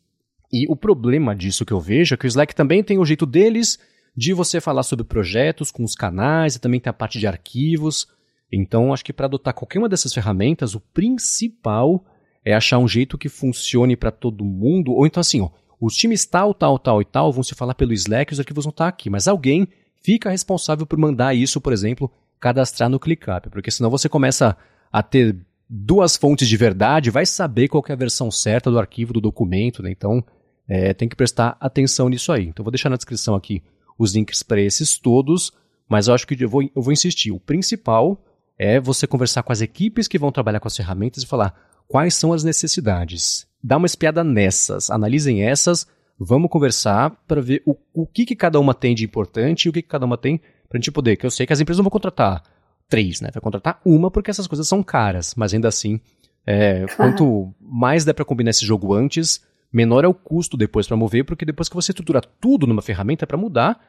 E 0.52 0.66
o 0.70 0.76
problema 0.76 1.35
disso 1.35 1.64
que 1.64 1.72
eu 1.72 1.81
vejo 1.81 2.14
é 2.14 2.16
que 2.16 2.26
o 2.26 2.28
Slack 2.28 2.54
também 2.54 2.83
tem 2.83 2.98
o 2.98 3.04
jeito 3.04 3.26
deles 3.26 3.78
de 4.16 4.33
você 4.33 4.61
falar 4.61 4.83
sobre 4.83 5.04
projetos 5.04 5.70
com 5.70 5.85
os 5.85 5.94
canais 5.94 6.57
e 6.57 6.61
também 6.61 6.81
tem 6.81 6.90
a 6.90 6.94
parte 6.94 7.18
de 7.18 7.26
arquivos. 7.26 8.09
Então, 8.52 8.92
acho 8.92 9.04
que 9.04 9.12
para 9.12 9.26
adotar 9.26 9.54
qualquer 9.54 9.78
uma 9.78 9.88
dessas 9.88 10.12
ferramentas, 10.12 10.74
o 10.74 10.80
principal 10.80 12.04
é 12.44 12.54
achar 12.54 12.78
um 12.78 12.88
jeito 12.88 13.18
que 13.18 13.28
funcione 13.28 13.96
para 13.96 14.11
todo 14.11 14.44
mundo. 14.44 14.92
Ou 14.92 15.06
então, 15.06 15.20
assim, 15.20 15.40
ó, 15.40 15.50
os 15.80 15.94
times 15.94 16.24
tal, 16.24 16.54
tal, 16.54 16.78
tal 16.78 17.02
e 17.02 17.04
tal 17.04 17.32
vão 17.32 17.42
se 17.42 17.54
falar 17.54 17.74
pelo 17.74 17.92
Slack, 17.92 18.32
os 18.32 18.40
arquivos 18.40 18.64
vão 18.64 18.70
estar 18.70 18.88
aqui. 18.88 19.11
Mas 19.11 19.28
alguém 19.28 19.68
fica 20.02 20.30
responsável 20.30 20.87
por 20.87 20.98
mandar 20.98 21.34
isso, 21.34 21.61
por 21.61 21.72
exemplo, 21.72 22.11
cadastrar 22.40 22.88
no 22.88 22.98
ClickUp. 22.98 23.50
Porque 23.50 23.70
senão 23.70 23.90
você 23.90 24.08
começa 24.08 24.56
a 24.90 25.02
ter 25.02 25.37
duas 25.68 26.16
fontes 26.16 26.48
de 26.48 26.56
verdade, 26.56 27.11
vai 27.11 27.26
saber 27.26 27.68
qual 27.68 27.84
é 27.87 27.92
a 27.92 27.96
versão 27.96 28.30
certa 28.30 28.70
do 28.70 28.78
arquivo, 28.78 29.12
do 29.12 29.20
documento. 29.20 29.82
Né? 29.82 29.90
Então, 29.90 30.24
é, 30.66 30.94
tem 30.94 31.08
que 31.08 31.16
prestar 31.16 31.56
atenção 31.61 32.08
nisso 32.08 32.32
aí. 32.32 32.46
Então, 32.46 32.64
vou 32.64 32.72
deixar 32.72 32.88
na 32.88 32.96
descrição 32.96 33.34
aqui 33.34 33.62
os 33.98 34.14
links 34.14 34.42
para 34.42 34.61
esses 34.61 34.96
todos. 34.96 35.52
Mas 35.87 36.08
eu 36.08 36.14
acho 36.14 36.26
que 36.26 36.42
eu 36.42 36.48
vou, 36.48 36.62
eu 36.62 36.82
vou 36.82 36.92
insistir. 36.92 37.30
O 37.30 37.40
principal 37.40 38.22
é 38.59 38.81
você 38.81 39.07
conversar 39.07 39.42
com 39.42 39.53
as 39.53 39.61
equipes 39.61 40.09
que 40.09 40.18
vão 40.18 40.33
trabalhar 40.33 40.61
com 40.61 40.68
as 40.68 40.77
ferramentas 40.77 41.23
e 41.23 41.27
falar 41.27 41.55
quais 41.87 42.14
são 42.14 42.33
as 42.33 42.42
necessidades. 42.42 43.47
Dá 43.62 43.77
uma 43.77 43.87
espiada 43.87 44.25
nessas, 44.25 44.90
analisem 44.90 45.42
essas, 45.42 45.87
vamos 46.18 46.51
conversar 46.51 47.11
para 47.27 47.40
ver 47.40 47.62
o, 47.64 47.77
o 47.94 48.07
que, 48.07 48.27
que 48.27 48.37
cada 48.37 48.59
uma 48.59 48.75
tem 48.75 48.94
de 48.94 49.05
importante 49.05 49.64
e 49.64 49.68
o 49.68 49.73
que, 49.73 49.83
que 49.83 49.88
cada 49.88 50.05
uma 50.05 50.18
tem 50.18 50.38
para 50.68 50.77
a 50.77 50.79
gente 50.79 50.90
poder. 50.90 51.16
Que 51.16 51.25
eu 51.25 51.31
sei 51.31 51.47
que 51.47 51.53
as 51.53 51.61
empresas 51.61 51.79
não 51.79 51.85
vão 51.85 51.90
contratar 51.90 52.42
três, 52.88 53.21
né? 53.21 53.31
Vai 53.33 53.40
contratar 53.40 53.81
uma 53.85 54.11
porque 54.11 54.31
essas 54.31 54.47
coisas 54.47 54.66
são 54.66 54.83
caras, 54.83 55.35
mas 55.37 55.55
ainda 55.55 55.68
assim, 55.68 56.01
é, 56.47 56.87
quanto 56.97 57.55
mais 57.61 58.05
der 58.05 58.14
para 58.14 58.25
combinar 58.25 58.51
esse 58.51 58.64
jogo 58.64 58.94
antes, 58.94 59.40
menor 59.73 60.05
é 60.05 60.09
o 60.09 60.14
custo 60.14 60.57
depois 60.57 60.87
para 60.87 60.97
mover, 60.97 61.25
porque 61.25 61.44
depois 61.44 61.68
que 61.68 61.75
você 61.75 61.92
estrutura 61.92 62.21
tudo 62.21 62.66
numa 62.66 62.83
ferramenta 62.83 63.27
para 63.27 63.37
mudar, 63.37 63.81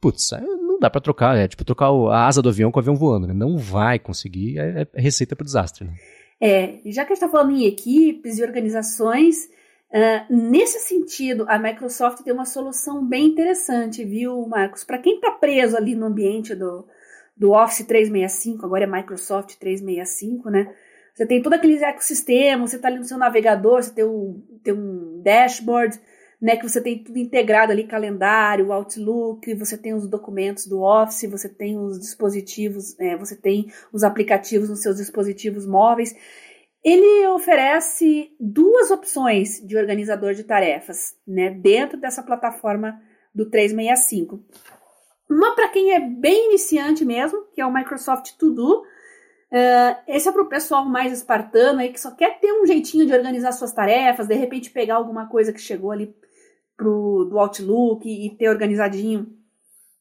putz, 0.00 0.32
é, 0.32 0.40
não 0.78 0.80
dá 0.80 0.88
para 0.88 1.00
trocar, 1.00 1.36
é 1.36 1.48
tipo 1.48 1.64
trocar 1.64 1.90
a 1.90 2.26
asa 2.26 2.40
do 2.40 2.48
avião 2.48 2.70
com 2.70 2.78
o 2.78 2.82
avião 2.82 2.94
voando, 2.94 3.26
né? 3.26 3.34
Não 3.34 3.58
vai 3.58 3.98
conseguir, 3.98 4.58
é, 4.58 4.86
é 4.94 5.00
receita 5.00 5.34
para 5.34 5.44
desastre, 5.44 5.84
né? 5.84 5.94
É, 6.40 6.78
já 6.86 7.04
que 7.04 7.12
a 7.12 7.14
gente 7.14 7.24
está 7.24 7.28
falando 7.28 7.56
em 7.56 7.64
equipes 7.64 8.38
e 8.38 8.44
organizações, 8.44 9.46
uh, 9.90 10.32
nesse 10.32 10.78
sentido, 10.78 11.44
a 11.48 11.58
Microsoft 11.58 12.22
tem 12.22 12.32
uma 12.32 12.44
solução 12.44 13.04
bem 13.04 13.26
interessante, 13.26 14.04
viu, 14.04 14.46
Marcos? 14.46 14.84
Para 14.84 14.98
quem 14.98 15.16
está 15.16 15.32
preso 15.32 15.76
ali 15.76 15.96
no 15.96 16.06
ambiente 16.06 16.54
do, 16.54 16.86
do 17.36 17.50
Office 17.50 17.84
365, 17.84 18.64
agora 18.64 18.84
é 18.84 18.86
Microsoft 18.86 19.56
365, 19.56 20.48
né? 20.48 20.72
Você 21.12 21.26
tem 21.26 21.42
todo 21.42 21.54
aquele 21.54 21.82
ecossistema, 21.82 22.64
você 22.64 22.76
está 22.76 22.86
ali 22.86 22.98
no 22.98 23.04
seu 23.04 23.18
navegador, 23.18 23.82
você 23.82 23.92
tem 23.92 24.04
um, 24.04 24.40
tem 24.62 24.72
um 24.72 25.20
dashboard, 25.20 25.98
né, 26.40 26.56
que 26.56 26.68
você 26.68 26.80
tem 26.80 27.02
tudo 27.02 27.18
integrado 27.18 27.72
ali, 27.72 27.84
calendário, 27.84 28.72
Outlook, 28.72 29.52
você 29.54 29.76
tem 29.76 29.92
os 29.92 30.06
documentos 30.08 30.66
do 30.66 30.82
Office, 30.82 31.28
você 31.28 31.48
tem 31.48 31.76
os 31.76 31.98
dispositivos, 31.98 32.98
é, 33.00 33.16
você 33.16 33.34
tem 33.34 33.70
os 33.92 34.04
aplicativos 34.04 34.68
nos 34.68 34.80
seus 34.80 34.96
dispositivos 34.96 35.66
móveis. 35.66 36.14
Ele 36.84 37.26
oferece 37.28 38.30
duas 38.38 38.90
opções 38.90 39.60
de 39.66 39.76
organizador 39.76 40.32
de 40.32 40.44
tarefas, 40.44 41.16
né, 41.26 41.50
dentro 41.50 41.98
dessa 41.98 42.22
plataforma 42.22 43.00
do 43.34 43.50
365. 43.50 44.40
Uma 45.28 45.54
para 45.54 45.68
quem 45.68 45.92
é 45.92 46.00
bem 46.00 46.46
iniciante 46.46 47.04
mesmo, 47.04 47.44
que 47.52 47.60
é 47.60 47.66
o 47.66 47.74
Microsoft 47.74 48.32
To 48.38 48.50
Do. 48.50 48.82
Uh, 49.50 49.96
esse 50.06 50.28
é 50.28 50.32
para 50.32 50.42
o 50.42 50.48
pessoal 50.48 50.84
mais 50.84 51.12
espartano 51.12 51.80
aí 51.80 51.90
que 51.90 52.00
só 52.00 52.10
quer 52.10 52.38
ter 52.38 52.52
um 52.52 52.66
jeitinho 52.66 53.06
de 53.06 53.12
organizar 53.12 53.52
suas 53.52 53.72
tarefas, 53.72 54.26
de 54.26 54.34
repente 54.34 54.70
pegar 54.70 54.96
alguma 54.96 55.26
coisa 55.26 55.52
que 55.52 55.60
chegou 55.60 55.90
ali 55.90 56.14
pro, 56.78 57.24
do 57.24 57.38
Outlook 57.38 58.08
e 58.08 58.30
ter 58.30 58.48
organizadinho 58.48 59.26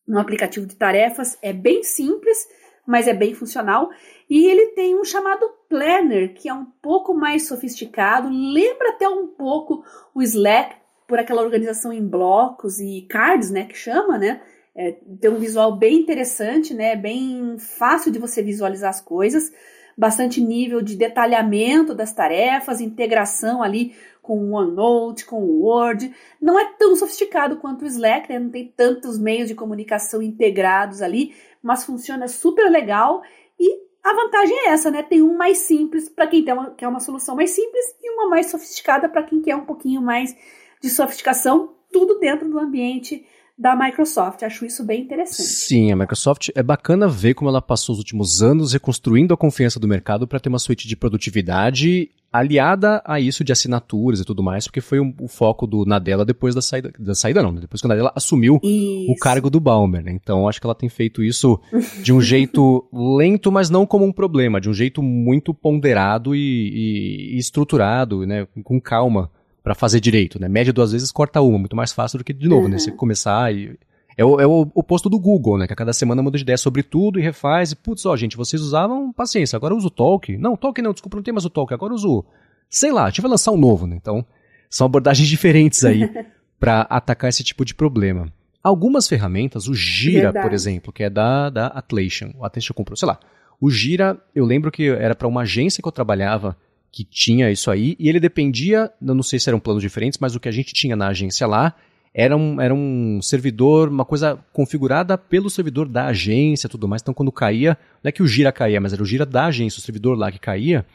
no 0.08 0.20
aplicativo 0.20 0.68
de 0.68 0.76
tarefas. 0.76 1.38
É 1.42 1.52
bem 1.52 1.84
simples, 1.84 2.48
mas 2.86 3.08
é 3.08 3.14
bem 3.14 3.34
funcional. 3.34 3.90
E 4.30 4.46
ele 4.48 4.68
tem 4.68 4.98
um 4.98 5.04
chamado 5.04 5.46
Planner, 5.68 6.34
que 6.34 6.48
é 6.48 6.54
um 6.54 6.66
pouco 6.82 7.14
mais 7.14 7.48
sofisticado, 7.48 8.30
lembra 8.30 8.92
até 8.92 9.10
um 9.10 9.28
pouco 9.28 9.84
o 10.16 10.22
Slack, 10.22 10.76
por 11.08 11.18
aquela 11.18 11.42
organização 11.42 11.92
em 11.94 12.06
blocos 12.06 12.80
e 12.80 13.08
cards, 13.10 13.50
né, 13.50 13.64
que 13.64 13.78
chama, 13.78 14.18
né? 14.18 14.42
É, 14.76 14.92
tem 15.20 15.32
um 15.32 15.40
visual 15.40 15.76
bem 15.76 16.02
interessante, 16.02 16.74
né? 16.74 16.96
Bem 16.96 17.58
fácil 17.58 18.12
de 18.12 18.20
você 18.20 18.44
visualizar 18.44 18.90
as 18.90 19.02
coisas, 19.02 19.52
bastante 19.98 20.40
nível 20.40 20.82
de 20.82 20.96
detalhamento 20.96 21.96
das 21.96 22.14
tarefas, 22.14 22.82
integração 22.82 23.64
ali 23.64 23.96
com 24.28 24.38
o 24.38 24.52
OneNote, 24.52 25.26
com 25.26 25.42
o 25.42 25.62
Word. 25.62 26.14
Não 26.42 26.60
é 26.60 26.66
tão 26.78 26.98
sofisticado 26.98 27.56
quanto 27.56 27.84
o 27.84 27.88
Slack, 27.88 28.28
né? 28.28 28.38
não 28.38 28.50
tem 28.50 28.68
tantos 28.76 29.18
meios 29.18 29.48
de 29.48 29.56
comunicação 29.56 30.22
integrados 30.22 31.02
ali, 31.02 31.34
mas 31.64 31.86
funciona 31.86 32.28
super 32.28 32.70
legal 32.70 33.24
e 33.58 33.88
a 34.04 34.14
vantagem 34.14 34.58
é 34.58 34.70
essa, 34.70 34.92
né? 34.92 35.02
Tem 35.02 35.22
um 35.22 35.38
mais 35.38 35.60
simples 35.60 36.10
para 36.10 36.28
quem 36.28 36.44
uma, 36.52 36.72
quer 36.72 36.88
uma 36.90 37.00
solução 37.00 37.36
mais 37.36 37.52
simples 37.52 37.86
e 38.04 38.12
uma 38.12 38.30
mais 38.30 38.48
sofisticada 38.52 39.08
para 39.08 39.24
quem 39.24 39.42
quer 39.42 39.56
um 39.56 39.66
pouquinho 39.66 40.02
mais 40.02 40.36
de 40.82 40.90
sofisticação, 40.90 41.74
tudo 41.92 42.20
dentro 42.20 42.50
do 42.50 42.60
ambiente 42.60 43.26
da 43.58 43.76
Microsoft. 43.76 44.44
Acho 44.44 44.66
isso 44.66 44.86
bem 44.86 45.04
interessante. 45.04 45.42
Sim, 45.42 45.92
a 45.92 45.96
Microsoft 45.96 46.50
é 46.54 46.62
bacana 46.62 47.08
ver 47.08 47.34
como 47.34 47.50
ela 47.50 47.62
passou 47.62 47.94
os 47.94 48.00
últimos 48.00 48.42
anos 48.42 48.74
reconstruindo 48.74 49.34
a 49.34 49.38
confiança 49.38 49.80
do 49.80 49.88
mercado 49.88 50.28
para 50.28 50.40
ter 50.40 50.50
uma 50.50 50.60
suíte 50.60 50.88
de 50.88 50.96
produtividade 50.96 52.12
aliada 52.38 53.02
a 53.06 53.20
isso 53.20 53.44
de 53.44 53.52
assinaturas 53.52 54.20
e 54.20 54.26
tudo 54.26 54.44
mais, 54.44 54.66
porque 54.66 54.82
foi 54.82 55.00
um, 55.00 55.14
o 55.20 55.28
foco 55.28 55.66
do 55.68 55.86
Nadella 55.86 56.26
depois 56.26 56.54
da 56.56 56.62
saída, 56.62 56.92
da 56.98 57.16
saída 57.16 57.42
não, 57.42 57.52
né? 57.52 57.62
depois 57.62 57.82
que 57.82 57.88
o 57.88 57.90
Nadella 57.90 58.12
assumiu 58.16 58.60
isso. 58.64 59.12
o 59.12 59.16
cargo 59.16 59.50
do 59.50 59.60
Balmer, 59.60 60.04
né? 60.04 60.12
Então 60.12 60.48
acho 60.48 60.60
que 60.60 60.68
ela 60.68 60.76
tem 60.76 60.90
feito 60.90 61.24
isso 61.24 61.60
de 62.04 62.14
um 62.14 62.22
jeito 62.22 62.88
lento, 62.94 63.52
mas 63.52 63.70
não 63.70 63.86
como 63.86 64.06
um 64.06 64.12
problema, 64.12 64.62
de 64.62 64.70
um 64.70 64.74
jeito 64.74 65.02
muito 65.02 65.54
ponderado 65.54 66.36
e, 66.36 66.40
e, 66.40 67.36
e 67.36 67.38
estruturado, 67.38 68.26
né? 68.26 68.48
Com 68.64 68.80
calma 68.80 69.30
para 69.64 69.76
fazer 69.76 70.00
direito, 70.00 70.40
né? 70.40 70.48
Média 70.48 70.72
duas 70.72 70.94
vezes 70.94 71.12
corta 71.12 71.42
uma, 71.42 71.58
muito 71.58 71.76
mais 71.76 71.92
fácil 71.92 72.18
do 72.18 72.24
que 72.24 72.34
de 72.34 72.48
novo, 72.48 72.64
uhum. 72.64 72.70
né? 72.70 72.80
Você 72.80 72.92
começar 72.92 73.54
e 73.54 73.78
é 74.18 74.26
o, 74.26 74.42
é 74.42 74.48
o 74.48 74.68
oposto 74.74 75.08
do 75.10 75.20
Google, 75.20 75.60
né? 75.60 75.68
Que 75.68 75.74
a 75.74 75.76
cada 75.76 75.94
semana 75.94 76.24
muda 76.24 76.38
de 76.38 76.44
ideia 76.44 76.58
sobre 76.58 76.82
tudo 76.82 77.20
e 77.20 77.22
refaz. 77.22 77.72
E, 77.72 77.76
putz, 77.76 78.04
ó, 78.04 78.18
gente, 78.18 78.36
vocês 78.36 78.60
usavam 78.60 79.14
paciência, 79.14 79.56
agora 79.56 79.76
eu 79.76 79.78
uso 79.78 79.88
o 79.88 79.92
Talk. 79.92 80.36
Não, 80.38 80.58
Talk 80.58 80.82
não, 80.82 80.92
desculpa, 80.92 81.18
não 81.18 81.24
tem 81.24 81.34
mais 81.34 81.46
o 81.46 81.50
Talk, 81.52 81.72
agora 81.72 81.92
eu 81.94 81.96
uso. 81.96 82.26
Sei 82.68 82.92
lá, 82.92 83.06
a 83.06 83.10
gente 83.10 83.22
vai 83.22 83.30
lançar 83.30 83.52
um 83.52 83.58
novo, 83.58 83.86
né? 83.86 83.96
Então, 83.96 84.26
são 84.70 84.86
abordagens 84.86 85.30
diferentes 85.30 85.86
aí 85.86 86.10
para 86.60 86.82
atacar 86.82 87.30
esse 87.30 87.44
tipo 87.44 87.64
de 87.64 87.76
problema. 87.76 88.28
Algumas 88.64 89.08
ferramentas, 89.08 89.68
o 89.68 89.74
Gira, 89.76 90.24
Verdade. 90.24 90.48
por 90.48 90.54
exemplo, 90.54 90.92
que 90.92 91.04
é 91.04 91.10
da, 91.10 91.52
da 91.52 91.68
Atlassian, 91.68 92.32
o 92.36 92.44
Atlassian 92.44 92.74
comprou, 92.74 92.98
sei 92.98 93.08
lá. 93.08 93.20
O 93.62 93.70
Gira, 93.70 94.20
eu 94.34 94.46
lembro 94.46 94.72
que 94.72 94.90
era 94.90 95.16
para 95.16 95.28
uma 95.28 95.42
agência 95.42 95.82
que 95.82 95.88
eu 95.88 95.92
trabalhava 95.92 96.58
que 96.92 97.04
tinha 97.04 97.52
isso 97.52 97.70
aí, 97.70 97.96
e 98.00 98.10
ele 98.10 98.20
dependia, 98.20 98.92
eu 99.00 99.14
não 99.14 99.22
sei 99.22 99.38
se 99.40 99.48
eram 99.48 99.60
planos 99.60 99.84
diferentes, 99.84 100.18
mas 100.20 100.36
o 100.36 100.40
que 100.40 100.50
a 100.50 100.52
gente 100.52 100.74
tinha 100.74 100.96
na 100.96 101.08
agência 101.10 101.46
lá 101.46 101.76
era 102.14 102.36
um, 102.36 102.60
era 102.60 102.74
um 102.74 103.20
servidor, 103.22 103.90
uma 103.90 104.06
coisa 104.06 104.40
configurada 104.52 105.18
pelo 105.18 105.50
servidor 105.50 105.88
da 105.88 106.08
agência 106.08 106.70
tudo 106.70 106.88
mais. 106.88 107.02
Então, 107.02 107.14
quando 107.14 107.32
caía, 107.32 107.78
não 108.04 108.10
é 108.10 108.12
que 108.12 108.24
o 108.24 108.28
gira 108.28 108.52
caía, 108.52 108.82
mas 108.82 108.94
era 108.94 109.04
o 109.04 109.06
gira 109.06 109.26
da 109.26 109.46
agência, 109.46 109.80
o 109.80 109.82
servidor 109.82 110.18
lá 110.18 110.32
que 110.32 110.40
caía. 110.40 110.86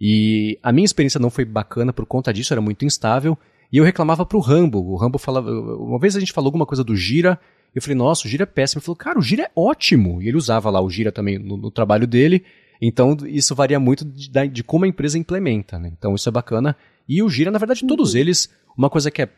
E 0.00 0.58
a 0.62 0.72
minha 0.72 0.84
experiência 0.84 1.18
não 1.18 1.30
foi 1.30 1.44
bacana 1.44 1.92
por 1.92 2.06
conta 2.06 2.32
disso, 2.32 2.54
era 2.54 2.60
muito 2.60 2.84
instável. 2.84 3.36
E 3.72 3.76
eu 3.76 3.84
reclamava 3.84 4.24
pro 4.24 4.38
Rambo. 4.38 4.78
O 4.78 4.96
Rambo 4.96 5.18
falava. 5.18 5.50
Uma 5.50 5.98
vez 5.98 6.16
a 6.16 6.20
gente 6.20 6.32
falou 6.32 6.48
alguma 6.48 6.64
coisa 6.64 6.84
do 6.84 6.96
gira. 6.96 7.38
Eu 7.74 7.82
falei, 7.82 7.96
nossa, 7.96 8.26
o 8.26 8.30
gira 8.30 8.44
é 8.44 8.46
péssimo. 8.46 8.78
Ele 8.78 8.84
falou, 8.84 8.96
cara, 8.96 9.18
o 9.18 9.22
gira 9.22 9.42
é 9.42 9.50
ótimo. 9.54 10.22
E 10.22 10.28
ele 10.28 10.36
usava 10.36 10.70
lá 10.70 10.80
o 10.80 10.88
gira 10.88 11.12
também 11.12 11.38
no, 11.38 11.56
no 11.56 11.70
trabalho 11.70 12.06
dele. 12.06 12.44
Então, 12.80 13.16
isso 13.26 13.54
varia 13.54 13.78
muito 13.80 14.04
de, 14.04 14.48
de, 14.48 14.62
como 14.62 14.84
a 14.84 14.88
empresa 14.88 15.18
implementa, 15.18 15.78
né? 15.78 15.90
Então, 15.96 16.14
isso 16.14 16.28
é 16.28 16.32
bacana. 16.32 16.76
E 17.08 17.22
o 17.22 17.28
Gira, 17.28 17.50
na 17.50 17.58
verdade, 17.58 17.86
todos 17.86 18.14
eles, 18.14 18.48
uma 18.76 18.88
coisa 18.88 19.10
que 19.10 19.22
é 19.22 19.28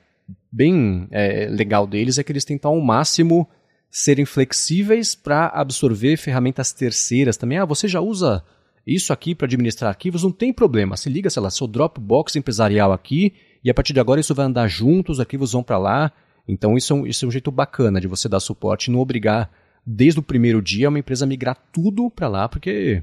bem 0.51 1.07
é, 1.11 1.47
legal 1.47 1.87
deles 1.87 2.19
é 2.19 2.25
que 2.25 2.33
eles 2.33 2.45
tentam 2.45 2.73
ao 2.73 2.81
máximo 2.81 3.49
serem 3.90 4.25
flexíveis 4.25 5.14
para 5.14 5.49
absorver 5.49 6.16
ferramentas 6.16 6.73
terceiras 6.73 7.37
também. 7.37 7.59
Ah, 7.59 7.64
você 7.64 7.88
já 7.88 8.01
usa 8.01 8.45
isso 8.87 9.12
aqui 9.12 9.35
para 9.35 9.47
administrar 9.47 9.90
arquivos? 9.90 10.23
Não 10.23 10.31
tem 10.31 10.53
problema. 10.53 10.97
Se 10.97 11.09
liga, 11.09 11.29
sei 11.29 11.43
lá, 11.43 11.51
seu 11.51 11.66
Dropbox 11.66 12.37
empresarial 12.37 12.93
aqui 12.93 13.33
e 13.64 13.71
a 13.71 13.75
partir 13.75 13.93
de 13.93 14.01
agora 14.01 14.21
isso 14.21 14.35
vai 14.35 14.47
andar 14.47 14.69
junto, 14.69 15.12
os 15.12 15.21
arquivos 15.21 15.53
vão 15.53 15.62
para 15.62 15.79
lá. 15.79 16.12
Então, 16.47 16.77
isso 16.77 16.93
é, 16.93 16.97
um, 16.97 17.07
isso 17.07 17.25
é 17.25 17.29
um 17.29 17.31
jeito 17.31 17.51
bacana 17.51 18.01
de 18.01 18.09
você 18.09 18.29
dar 18.29 18.40
suporte 18.40 18.87
e 18.87 18.93
não 18.93 19.01
obrigar 19.01 19.51
desde 19.85 20.21
o 20.21 20.23
primeiro 20.23 20.62
dia 20.62 20.88
uma 20.88 20.99
empresa 20.99 21.25
a 21.25 21.29
migrar 21.29 21.57
tudo 21.73 22.11
para 22.11 22.29
lá, 22.29 22.49
porque 22.49 23.03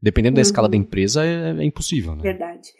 dependendo 0.00 0.36
da 0.36 0.42
escala 0.42 0.68
da 0.68 0.76
uhum. 0.76 0.82
empresa, 0.82 1.24
é, 1.24 1.50
é 1.50 1.64
impossível. 1.64 2.14
Né? 2.14 2.22
Verdade. 2.22 2.72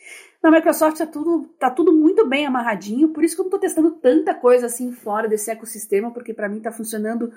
Na 0.42 0.50
Microsoft 0.52 0.98
tá 0.98 1.07
tudo, 1.07 1.48
tá 1.59 1.70
tudo 1.70 1.92
muito 1.92 2.26
bem 2.26 2.46
amarradinho, 2.46 3.09
por 3.09 3.24
isso 3.24 3.35
que 3.35 3.40
eu 3.40 3.44
não 3.44 3.48
estou 3.48 3.61
testando 3.61 3.90
tanta 3.92 4.35
coisa 4.35 4.66
assim 4.66 4.92
fora 4.92 5.28
desse 5.28 5.50
ecossistema, 5.50 6.12
porque 6.12 6.33
para 6.33 6.48
mim 6.48 6.59
está 6.59 6.70
funcionando 6.70 7.33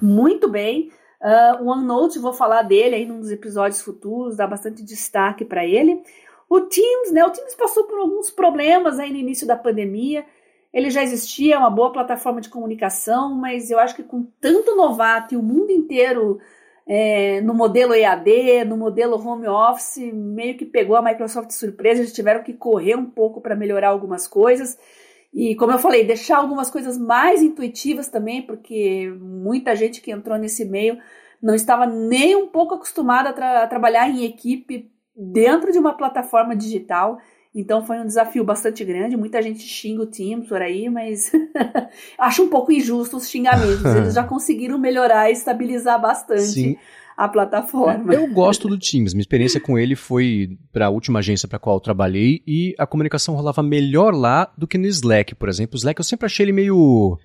muito 0.00 0.48
bem. 0.48 0.90
Uh, 1.22 1.62
o 1.62 1.68
OneNote, 1.68 2.18
vou 2.18 2.32
falar 2.32 2.62
dele 2.62 2.96
aí 2.96 3.06
num 3.06 3.20
dos 3.20 3.30
episódios 3.30 3.80
futuros, 3.80 4.36
dá 4.36 4.46
bastante 4.46 4.82
destaque 4.82 5.44
para 5.44 5.64
ele. 5.64 6.02
O 6.48 6.60
Teams, 6.60 7.12
né? 7.12 7.24
O 7.24 7.30
Teams 7.30 7.54
passou 7.54 7.84
por 7.84 7.98
alguns 7.98 8.30
problemas 8.30 8.98
aí 8.98 9.10
no 9.10 9.16
início 9.16 9.46
da 9.46 9.56
pandemia. 9.56 10.26
Ele 10.72 10.90
já 10.90 11.02
existia, 11.02 11.54
é 11.54 11.58
uma 11.58 11.70
boa 11.70 11.92
plataforma 11.92 12.40
de 12.40 12.50
comunicação, 12.50 13.34
mas 13.34 13.70
eu 13.70 13.78
acho 13.78 13.94
que 13.94 14.02
com 14.02 14.26
tanto 14.40 14.76
novato 14.76 15.32
e 15.32 15.36
o 15.36 15.42
mundo 15.42 15.70
inteiro 15.70 16.40
é, 16.94 17.40
no 17.40 17.54
modelo 17.54 17.94
EAD, 17.94 18.66
no 18.66 18.76
modelo 18.76 19.16
home 19.16 19.48
office, 19.48 20.12
meio 20.12 20.58
que 20.58 20.66
pegou 20.66 20.94
a 20.94 21.00
Microsoft 21.00 21.48
de 21.48 21.54
surpresa, 21.54 22.02
eles 22.02 22.12
tiveram 22.12 22.42
que 22.42 22.52
correr 22.52 22.96
um 22.96 23.06
pouco 23.06 23.40
para 23.40 23.56
melhorar 23.56 23.88
algumas 23.88 24.28
coisas. 24.28 24.78
E 25.32 25.54
como 25.54 25.72
eu 25.72 25.78
falei, 25.78 26.04
deixar 26.04 26.36
algumas 26.36 26.68
coisas 26.68 26.98
mais 26.98 27.40
intuitivas 27.42 28.08
também, 28.08 28.42
porque 28.42 29.10
muita 29.18 29.74
gente 29.74 30.02
que 30.02 30.10
entrou 30.10 30.36
nesse 30.36 30.66
meio 30.66 30.98
não 31.42 31.54
estava 31.54 31.86
nem 31.86 32.36
um 32.36 32.48
pouco 32.48 32.74
acostumada 32.74 33.30
a, 33.30 33.32
tra 33.32 33.62
a 33.62 33.66
trabalhar 33.66 34.10
em 34.10 34.26
equipe 34.26 34.92
dentro 35.16 35.72
de 35.72 35.78
uma 35.78 35.96
plataforma 35.96 36.54
digital. 36.54 37.18
Então 37.54 37.84
foi 37.84 37.98
um 37.98 38.06
desafio 38.06 38.42
bastante 38.42 38.82
grande. 38.82 39.16
Muita 39.16 39.42
gente 39.42 39.60
xinga 39.60 40.02
o 40.02 40.06
Teams 40.06 40.48
por 40.48 40.62
aí, 40.62 40.88
mas 40.88 41.30
acho 42.18 42.44
um 42.44 42.48
pouco 42.48 42.72
injusto 42.72 43.18
os 43.18 43.28
xingamentos. 43.28 43.84
Eles 43.94 44.14
já 44.14 44.24
conseguiram 44.24 44.78
melhorar 44.78 45.28
e 45.28 45.32
estabilizar 45.32 46.00
bastante. 46.00 46.42
Sim. 46.42 46.76
A 47.14 47.28
plataforma. 47.28 48.14
Eu 48.14 48.26
gosto 48.32 48.66
do 48.66 48.78
Teams. 48.78 49.12
Minha 49.12 49.20
experiência 49.20 49.60
com 49.60 49.78
ele 49.78 49.94
foi 49.94 50.56
para 50.72 50.86
a 50.86 50.88
última 50.88 51.18
agência 51.18 51.46
para 51.46 51.58
a 51.58 51.60
qual 51.60 51.76
eu 51.76 51.80
trabalhei 51.80 52.42
e 52.46 52.74
a 52.78 52.86
comunicação 52.86 53.34
rolava 53.34 53.62
melhor 53.62 54.14
lá 54.14 54.50
do 54.56 54.66
que 54.66 54.78
no 54.78 54.86
Slack, 54.86 55.34
por 55.34 55.50
exemplo. 55.50 55.74
O 55.74 55.76
Slack 55.76 56.00
eu 56.00 56.04
sempre 56.04 56.24
achei 56.24 56.44
ele 56.44 56.52
meio. 56.52 57.18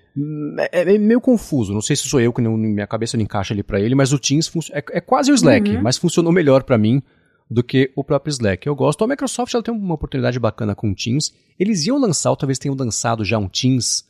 É, 0.70 0.94
é 0.94 0.98
meio 0.98 1.22
confuso. 1.22 1.72
Não 1.72 1.80
sei 1.80 1.96
se 1.96 2.06
sou 2.06 2.20
eu 2.20 2.34
que 2.34 2.42
não, 2.42 2.54
minha 2.54 2.86
cabeça 2.86 3.16
não 3.16 3.24
encaixa 3.24 3.54
ali 3.54 3.62
para 3.62 3.80
ele, 3.80 3.94
mas 3.94 4.12
o 4.12 4.18
Teams 4.18 4.52
é, 4.72 4.84
é 4.92 5.00
quase 5.00 5.32
o 5.32 5.34
Slack, 5.34 5.70
uhum. 5.70 5.82
mas 5.82 5.96
funcionou 5.96 6.32
melhor 6.32 6.64
para 6.64 6.76
mim 6.76 7.02
do 7.50 7.62
que 7.62 7.90
o 7.96 8.04
próprio 8.04 8.30
Slack. 8.30 8.66
Eu 8.66 8.74
gosto. 8.74 9.02
A 9.02 9.06
Microsoft 9.06 9.54
ela 9.54 9.62
tem 9.62 9.72
uma 9.72 9.94
oportunidade 9.94 10.38
bacana 10.38 10.74
com 10.74 10.90
o 10.90 10.94
Teams. 10.94 11.32
Eles 11.58 11.86
iam 11.86 11.98
lançar, 11.98 12.30
ou 12.30 12.36
talvez 12.36 12.58
tenham 12.58 12.76
lançado 12.76 13.24
já 13.24 13.38
um 13.38 13.48
Teams 13.48 14.06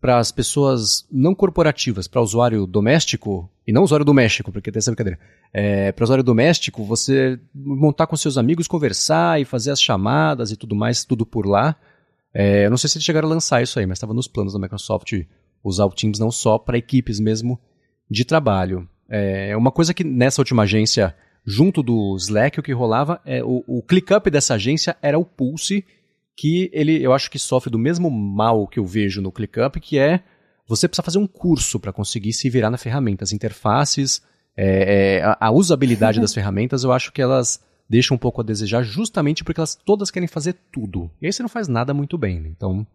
para 0.00 0.18
as 0.18 0.30
pessoas 0.30 1.06
não 1.10 1.34
corporativas, 1.34 2.06
para 2.06 2.22
usuário 2.22 2.66
doméstico, 2.66 3.50
e 3.66 3.72
não 3.72 3.82
usuário 3.82 4.04
doméstico, 4.04 4.52
porque 4.52 4.70
tem 4.70 4.78
essa 4.78 4.90
brincadeira. 4.90 5.18
É, 5.52 5.90
para 5.92 6.04
usuário 6.04 6.22
doméstico, 6.22 6.84
você 6.84 7.38
montar 7.52 8.06
com 8.06 8.16
seus 8.16 8.38
amigos, 8.38 8.68
conversar 8.68 9.40
e 9.40 9.44
fazer 9.44 9.72
as 9.72 9.82
chamadas 9.82 10.52
e 10.52 10.56
tudo 10.56 10.74
mais, 10.76 11.04
tudo 11.04 11.26
por 11.26 11.46
lá. 11.46 11.76
É, 12.32 12.66
eu 12.66 12.70
não 12.70 12.76
sei 12.76 12.88
se 12.88 12.98
eles 12.98 13.04
chegaram 13.04 13.28
a 13.28 13.32
lançar 13.32 13.62
isso 13.62 13.78
aí, 13.78 13.86
mas 13.86 13.98
estava 13.98 14.14
nos 14.14 14.28
planos 14.28 14.52
da 14.52 14.58
Microsoft 14.58 15.12
usar 15.64 15.84
o 15.84 15.90
Teams 15.90 16.18
não 16.18 16.30
só 16.30 16.58
para 16.58 16.78
equipes 16.78 17.18
mesmo 17.18 17.60
de 18.08 18.24
trabalho. 18.24 18.88
É 19.08 19.56
uma 19.56 19.72
coisa 19.72 19.94
que 19.94 20.04
nessa 20.04 20.40
última 20.40 20.62
agência 20.62 21.16
junto 21.48 21.82
do 21.82 22.14
Slack, 22.16 22.60
o 22.60 22.62
que 22.62 22.74
rolava 22.74 23.22
é 23.24 23.42
o, 23.42 23.64
o 23.66 23.82
ClickUp 23.82 24.30
dessa 24.30 24.54
agência 24.54 24.94
era 25.00 25.18
o 25.18 25.24
Pulse, 25.24 25.82
que 26.36 26.70
ele, 26.74 27.02
eu 27.02 27.14
acho 27.14 27.30
que 27.30 27.38
sofre 27.38 27.70
do 27.70 27.78
mesmo 27.78 28.10
mal 28.10 28.68
que 28.68 28.78
eu 28.78 28.84
vejo 28.84 29.22
no 29.22 29.32
ClickUp, 29.32 29.80
que 29.80 29.98
é 29.98 30.22
você 30.66 30.86
precisa 30.86 31.02
fazer 31.02 31.16
um 31.16 31.26
curso 31.26 31.80
para 31.80 31.90
conseguir 31.90 32.34
se 32.34 32.50
virar 32.50 32.68
na 32.68 32.76
ferramenta. 32.76 33.24
As 33.24 33.32
interfaces, 33.32 34.22
é, 34.54 35.16
é, 35.16 35.22
a, 35.24 35.38
a, 35.40 35.50
usabilidade 35.50 36.20
das 36.20 36.34
ferramentas, 36.34 36.84
eu 36.84 36.92
acho 36.92 37.10
que 37.10 37.22
elas 37.22 37.64
deixam 37.88 38.16
um 38.16 38.18
pouco 38.18 38.42
a 38.42 38.44
desejar 38.44 38.82
justamente 38.82 39.42
porque 39.42 39.58
elas 39.58 39.74
todas 39.74 40.10
querem 40.10 40.28
fazer 40.28 40.54
tudo. 40.70 41.10
E 41.22 41.26
aí 41.26 41.32
você 41.32 41.42
não 41.42 41.48
faz 41.48 41.66
nada 41.66 41.94
muito 41.94 42.18
bem. 42.18 42.40
Né? 42.40 42.50
Então, 42.54 42.86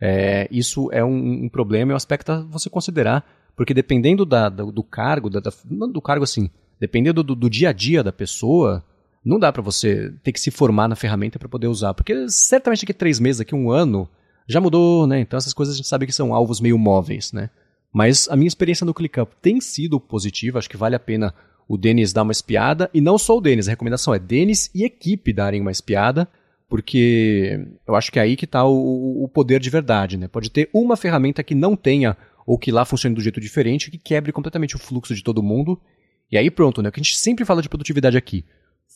é, 0.00 0.48
isso 0.50 0.90
é 0.90 1.04
um, 1.04 1.44
um, 1.44 1.48
problema 1.48 1.92
e 1.92 1.94
um 1.94 1.96
aspecto 1.96 2.32
a 2.32 2.40
você 2.40 2.68
considerar, 2.68 3.24
porque 3.54 3.72
dependendo 3.72 4.26
da, 4.26 4.48
do, 4.48 4.72
do 4.72 4.82
cargo, 4.82 5.30
da, 5.30 5.38
da, 5.38 5.52
do 5.86 6.02
cargo 6.02 6.24
assim, 6.24 6.50
dependendo 6.82 7.22
do, 7.22 7.36
do 7.36 7.48
dia 7.48 7.68
a 7.68 7.72
dia 7.72 8.02
da 8.02 8.10
pessoa, 8.10 8.84
não 9.24 9.38
dá 9.38 9.52
para 9.52 9.62
você 9.62 10.12
ter 10.24 10.32
que 10.32 10.40
se 10.40 10.50
formar 10.50 10.88
na 10.88 10.96
ferramenta 10.96 11.38
para 11.38 11.48
poder 11.48 11.68
usar, 11.68 11.94
porque 11.94 12.28
certamente 12.28 12.80
daqui 12.80 12.92
três 12.92 13.20
meses, 13.20 13.38
daqui 13.38 13.54
um 13.54 13.70
ano, 13.70 14.08
já 14.48 14.60
mudou, 14.60 15.06
né? 15.06 15.20
Então 15.20 15.36
essas 15.36 15.54
coisas 15.54 15.74
a 15.74 15.76
gente 15.76 15.86
sabe 15.86 16.06
que 16.06 16.12
são 16.12 16.34
alvos 16.34 16.60
meio 16.60 16.76
móveis, 16.76 17.32
né? 17.32 17.50
Mas 17.92 18.28
a 18.28 18.34
minha 18.34 18.48
experiência 18.48 18.84
no 18.84 18.92
ClickUp 18.92 19.30
tem 19.40 19.60
sido 19.60 20.00
positiva, 20.00 20.58
acho 20.58 20.68
que 20.68 20.76
vale 20.76 20.96
a 20.96 20.98
pena 20.98 21.32
o 21.68 21.78
Denis 21.78 22.12
dar 22.12 22.24
uma 22.24 22.32
espiada, 22.32 22.90
e 22.92 23.00
não 23.00 23.16
só 23.16 23.38
o 23.38 23.40
Denis, 23.40 23.68
a 23.68 23.70
recomendação 23.70 24.12
é 24.12 24.18
Denis 24.18 24.68
e 24.74 24.82
equipe 24.82 25.32
darem 25.32 25.60
uma 25.60 25.70
espiada, 25.70 26.28
porque 26.68 27.64
eu 27.86 27.94
acho 27.94 28.10
que 28.10 28.18
é 28.18 28.22
aí 28.22 28.34
que 28.34 28.44
está 28.44 28.64
o, 28.64 29.22
o, 29.22 29.28
poder 29.28 29.60
de 29.60 29.70
verdade, 29.70 30.16
né? 30.16 30.26
Pode 30.26 30.50
ter 30.50 30.68
uma 30.74 30.96
ferramenta 30.96 31.44
que 31.44 31.54
não 31.54 31.76
tenha, 31.76 32.16
ou 32.44 32.58
que 32.58 32.72
lá 32.72 32.84
funcione 32.84 33.14
do 33.14 33.20
jeito 33.22 33.40
diferente, 33.40 33.88
que 33.88 33.98
quebre 33.98 34.32
completamente 34.32 34.74
o 34.74 34.80
fluxo 34.80 35.14
de 35.14 35.22
todo 35.22 35.44
mundo, 35.44 35.80
e 36.32 36.38
aí 36.38 36.50
pronto, 36.50 36.80
né? 36.80 36.88
O 36.88 36.92
que 36.92 36.98
a 36.98 37.02
gente 37.02 37.16
sempre 37.16 37.44
fala 37.44 37.60
de 37.60 37.68
produtividade 37.68 38.16
aqui. 38.16 38.44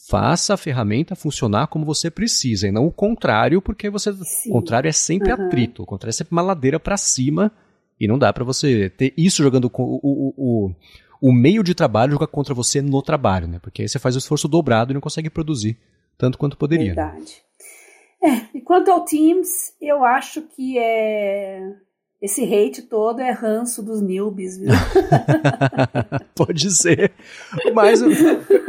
Faça 0.08 0.54
a 0.54 0.56
ferramenta 0.56 1.14
funcionar 1.14 1.66
como 1.66 1.84
você 1.84 2.10
precisa, 2.10 2.66
e 2.66 2.72
não 2.72 2.86
o 2.86 2.92
contrário, 2.92 3.60
porque 3.60 3.90
você. 3.90 4.12
Sim. 4.12 4.50
O 4.50 4.52
contrário 4.54 4.88
é 4.88 4.92
sempre 4.92 5.32
uhum. 5.32 5.46
atrito, 5.46 5.82
o 5.82 5.86
contrário 5.86 6.10
é 6.10 6.14
sempre 6.14 6.32
uma 6.32 6.42
ladeira 6.42 6.80
para 6.80 6.96
cima, 6.96 7.52
e 8.00 8.08
não 8.08 8.18
dá 8.18 8.32
para 8.32 8.44
você 8.44 8.88
ter 8.88 9.12
isso 9.16 9.42
jogando 9.42 9.66
o, 9.66 9.70
o, 9.74 10.34
o, 10.36 10.74
o 11.20 11.32
meio 11.32 11.62
de 11.62 11.74
trabalho 11.74 12.12
jogar 12.12 12.28
contra 12.28 12.54
você 12.54 12.80
no 12.80 13.02
trabalho, 13.02 13.48
né? 13.48 13.58
Porque 13.58 13.82
aí 13.82 13.88
você 13.88 13.98
faz 13.98 14.14
o 14.14 14.18
esforço 14.18 14.48
dobrado 14.48 14.92
e 14.92 14.94
não 14.94 15.00
consegue 15.00 15.28
produzir 15.28 15.76
tanto 16.16 16.38
quanto 16.38 16.56
poderia. 16.56 16.94
Né? 16.94 17.02
Verdade. 17.02 17.42
Né? 18.22 18.48
É, 18.52 18.58
e 18.58 18.60
quanto 18.62 18.90
ao 18.90 19.04
Teams, 19.04 19.74
eu 19.80 20.04
acho 20.04 20.42
que 20.42 20.78
é 20.78 21.60
esse 22.20 22.42
hate 22.44 22.82
todo 22.82 23.20
é 23.20 23.30
ranço 23.30 23.82
dos 23.82 24.00
newbies, 24.00 24.58
viu? 24.58 24.70
Pode 26.34 26.70
ser. 26.70 27.12
Mas 27.74 28.00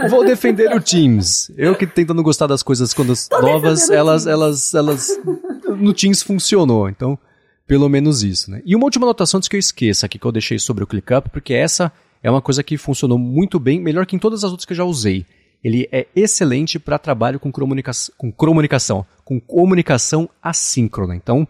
vou 0.09 0.25
defender 0.25 0.75
o 0.75 0.81
Teams. 0.81 1.49
Eu 1.57 1.73
que 1.75 1.87
tentando 1.87 2.21
gostar 2.21 2.47
das 2.47 2.61
coisas 2.61 2.93
quando 2.93 3.13
novas, 3.41 3.89
elas, 3.89 4.27
elas, 4.27 4.73
elas, 4.73 5.19
no 5.65 5.93
Teams 5.93 6.21
funcionou. 6.21 6.89
Então, 6.89 7.17
pelo 7.65 7.87
menos 7.87 8.21
isso, 8.21 8.51
né? 8.51 8.61
E 8.65 8.75
uma 8.75 8.83
última 8.83 9.05
anotação 9.05 9.37
antes 9.37 9.47
que 9.47 9.55
eu 9.55 9.59
esqueça 9.59 10.05
aqui 10.05 10.19
que 10.19 10.25
eu 10.25 10.31
deixei 10.31 10.59
sobre 10.59 10.83
o 10.83 10.87
ClickUp, 10.87 11.29
porque 11.29 11.53
essa 11.53 11.91
é 12.21 12.29
uma 12.29 12.41
coisa 12.41 12.61
que 12.61 12.77
funcionou 12.77 13.17
muito 13.17 13.59
bem, 13.59 13.79
melhor 13.79 14.05
que 14.05 14.15
em 14.15 14.19
todas 14.19 14.43
as 14.43 14.51
outras 14.51 14.65
que 14.65 14.73
eu 14.73 14.77
já 14.77 14.83
usei. 14.83 15.25
Ele 15.63 15.87
é 15.91 16.05
excelente 16.15 16.77
para 16.77 16.99
trabalho 16.99 17.39
com, 17.39 17.51
comunica 17.51 17.91
com 18.17 18.31
comunicação, 18.31 19.05
com 19.23 19.39
comunicação 19.39 20.29
assíncrona. 20.41 21.15
Então, 21.15 21.47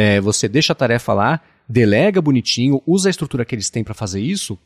é, 0.00 0.18
você 0.18 0.48
deixa 0.48 0.72
a 0.72 0.74
tarefa 0.74 1.12
lá, 1.12 1.42
delega 1.68 2.22
bonitinho, 2.22 2.80
usa 2.86 3.08
a 3.08 3.10
estrutura 3.10 3.44
que 3.44 3.54
eles 3.54 3.68
têm 3.68 3.84
para 3.84 3.92
fazer 3.92 4.18
isso, 4.18 4.58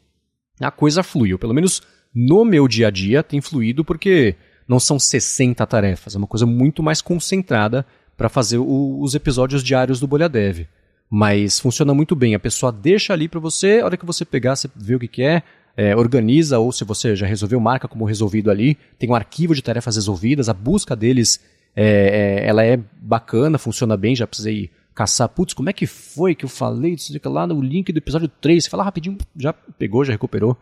a 0.61 0.71
coisa 0.71 1.03
flui. 1.03 1.33
Ou 1.33 1.39
pelo 1.41 1.53
menos 1.53 1.83
no 2.15 2.45
meu 2.45 2.69
dia 2.69 2.87
a 2.87 2.91
dia 2.91 3.21
tem 3.21 3.41
fluído 3.41 3.85
porque 3.85 4.37
não 4.69 4.79
são 4.79 4.97
60 4.97 5.67
tarefas, 5.67 6.15
é 6.15 6.19
uma 6.19 6.29
coisa 6.29 6.47
muito 6.47 6.85
mais 6.85 7.03
concentrada 7.03 7.85
para 8.17 8.29
fazer 8.29 8.59
o, 8.59 9.01
os 9.01 9.17
episódios 9.17 9.65
diários 9.65 9.99
do 9.99 10.07
Bolha 10.07 10.29
Dev. 10.29 10.69
Mas 11.11 11.59
funciona 11.59 11.93
muito 11.93 12.15
bem, 12.15 12.37
a 12.37 12.39
pessoa 12.39 12.71
deixa 12.71 13.13
ali 13.13 13.27
para 13.27 13.41
você, 13.41 13.81
a 13.81 13.87
hora 13.87 13.97
que 13.97 14.07
você 14.07 14.25
pegar, 14.25 14.55
você 14.55 14.71
vê 14.77 14.95
o 14.95 15.01
que, 15.01 15.09
que 15.09 15.23
é, 15.25 15.43
é, 15.77 15.97
organiza, 15.97 16.61
ou 16.61 16.71
se 16.71 16.85
você 16.85 17.17
já 17.17 17.27
resolveu, 17.27 17.59
marca 17.59 17.89
como 17.89 18.05
resolvido 18.05 18.53
ali, 18.53 18.79
tem 19.01 19.11
um 19.11 19.17
arquivo 19.17 19.53
de 19.53 19.63
tarefas 19.63 19.97
resolvidas, 19.97 20.49
a 20.49 20.55
busca 20.55 20.95
deles 20.95 21.41
é, 21.75 22.41
é, 22.45 22.49
ela 22.49 22.65
é 22.65 22.79
bacana, 23.03 23.59
funciona 23.59 23.97
bem, 23.97 24.15
já 24.15 24.29
precisei 24.29 24.71
caçar, 24.95 25.29
putz, 25.29 25.53
como 25.53 25.69
é 25.69 25.73
que 25.73 25.87
foi 25.87 26.35
que 26.35 26.45
eu 26.45 26.49
falei 26.49 26.95
disso 26.95 27.13
lá 27.25 27.47
no 27.47 27.61
link 27.61 27.93
do 27.93 27.99
episódio 27.99 28.29
3? 28.29 28.65
Você 28.65 28.71
fala 28.71 28.85
rapidinho, 28.85 29.19
já 29.37 29.53
pegou, 29.53 30.05
já 30.05 30.13
recuperou. 30.13 30.57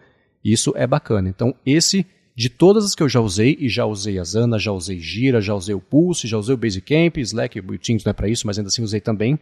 Isso 0.44 0.72
é 0.74 0.86
bacana. 0.86 1.28
Então, 1.28 1.54
esse, 1.64 2.06
de 2.34 2.48
todas 2.48 2.84
as 2.84 2.94
que 2.94 3.02
eu 3.02 3.08
já 3.08 3.20
usei, 3.20 3.56
e 3.60 3.68
já 3.68 3.84
usei 3.84 4.18
a 4.18 4.24
Zana, 4.24 4.58
já 4.58 4.72
usei 4.72 4.98
Gira, 4.98 5.40
já 5.40 5.54
usei 5.54 5.74
o 5.74 5.80
Pulse, 5.80 6.26
já 6.26 6.38
usei 6.38 6.54
o 6.54 6.58
Basecamp, 6.58 7.18
Slack, 7.18 7.60
o 7.60 7.78
Teams 7.78 8.04
não 8.04 8.10
é 8.10 8.14
para 8.14 8.28
isso, 8.28 8.46
mas 8.46 8.58
ainda 8.58 8.68
assim 8.68 8.82
usei 8.82 9.00
também. 9.00 9.38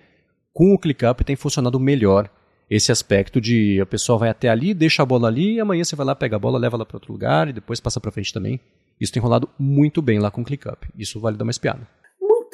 Com 0.53 0.75
o 0.75 0.79
ClickUp 0.79 1.25
tem 1.25 1.37
funcionado 1.37 1.79
melhor 1.79 2.29
esse 2.69 2.93
aspecto 2.93 3.41
de 3.41 3.81
a 3.81 3.87
pessoa 3.87 4.19
vai 4.19 4.29
até 4.29 4.49
ali, 4.49 4.75
deixa 4.75 5.03
a 5.03 5.07
bola 5.07 5.29
ali, 5.29 5.55
e 5.55 5.61
amanhã 5.61 5.83
você 5.83 5.97
vai 5.97 6.07
lá, 6.07 6.15
pega 6.15 6.37
a 6.37 6.39
bola, 6.39 6.59
leva 6.59 6.77
ela 6.77 6.87
para 6.87 6.97
outro 6.97 7.13
lugar 7.13 7.49
e 7.49 7.53
depois 7.53 7.81
passa 7.81 8.01
para 8.01 8.13
frente 8.13 8.33
também. 8.33 8.61
Isso 9.01 9.13
tem 9.13 9.23
rolado 9.23 9.49
muito 9.59 10.03
bem 10.03 10.19
lá 10.19 10.31
com 10.31 10.43
o 10.43 10.45
ClickUp. 10.45 10.87
Isso 10.97 11.19
vale 11.19 11.37
dar 11.37 11.45
uma 11.45 11.51
espiada. 11.51 11.87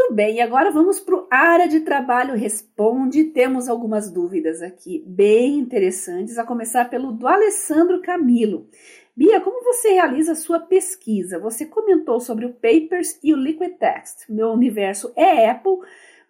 Muito 0.07 0.15
bem, 0.15 0.41
agora 0.41 0.71
vamos 0.71 1.01
para 1.01 1.17
o 1.17 1.27
área 1.29 1.67
de 1.67 1.81
trabalho 1.81 2.37
responde. 2.37 3.25
Temos 3.25 3.69
algumas 3.69 4.09
dúvidas 4.09 4.63
aqui 4.63 5.03
bem 5.05 5.59
interessantes, 5.59 6.39
a 6.39 6.45
começar 6.45 6.89
pelo 6.89 7.11
do 7.11 7.27
Alessandro 7.27 8.01
Camilo. 8.01 8.69
Bia, 9.17 9.41
como 9.41 9.65
você 9.65 9.95
realiza 9.95 10.31
a 10.31 10.37
sua 10.37 10.61
pesquisa? 10.61 11.41
Você 11.41 11.67
comentou 11.67 12.21
sobre 12.21 12.47
o 12.47 12.53
Papers 12.53 13.19
e 13.21 13.35
o 13.35 13.37
Liquid 13.37 13.79
Text. 13.79 14.29
Meu 14.29 14.51
universo 14.51 15.13
é 15.17 15.51
Apple, 15.51 15.79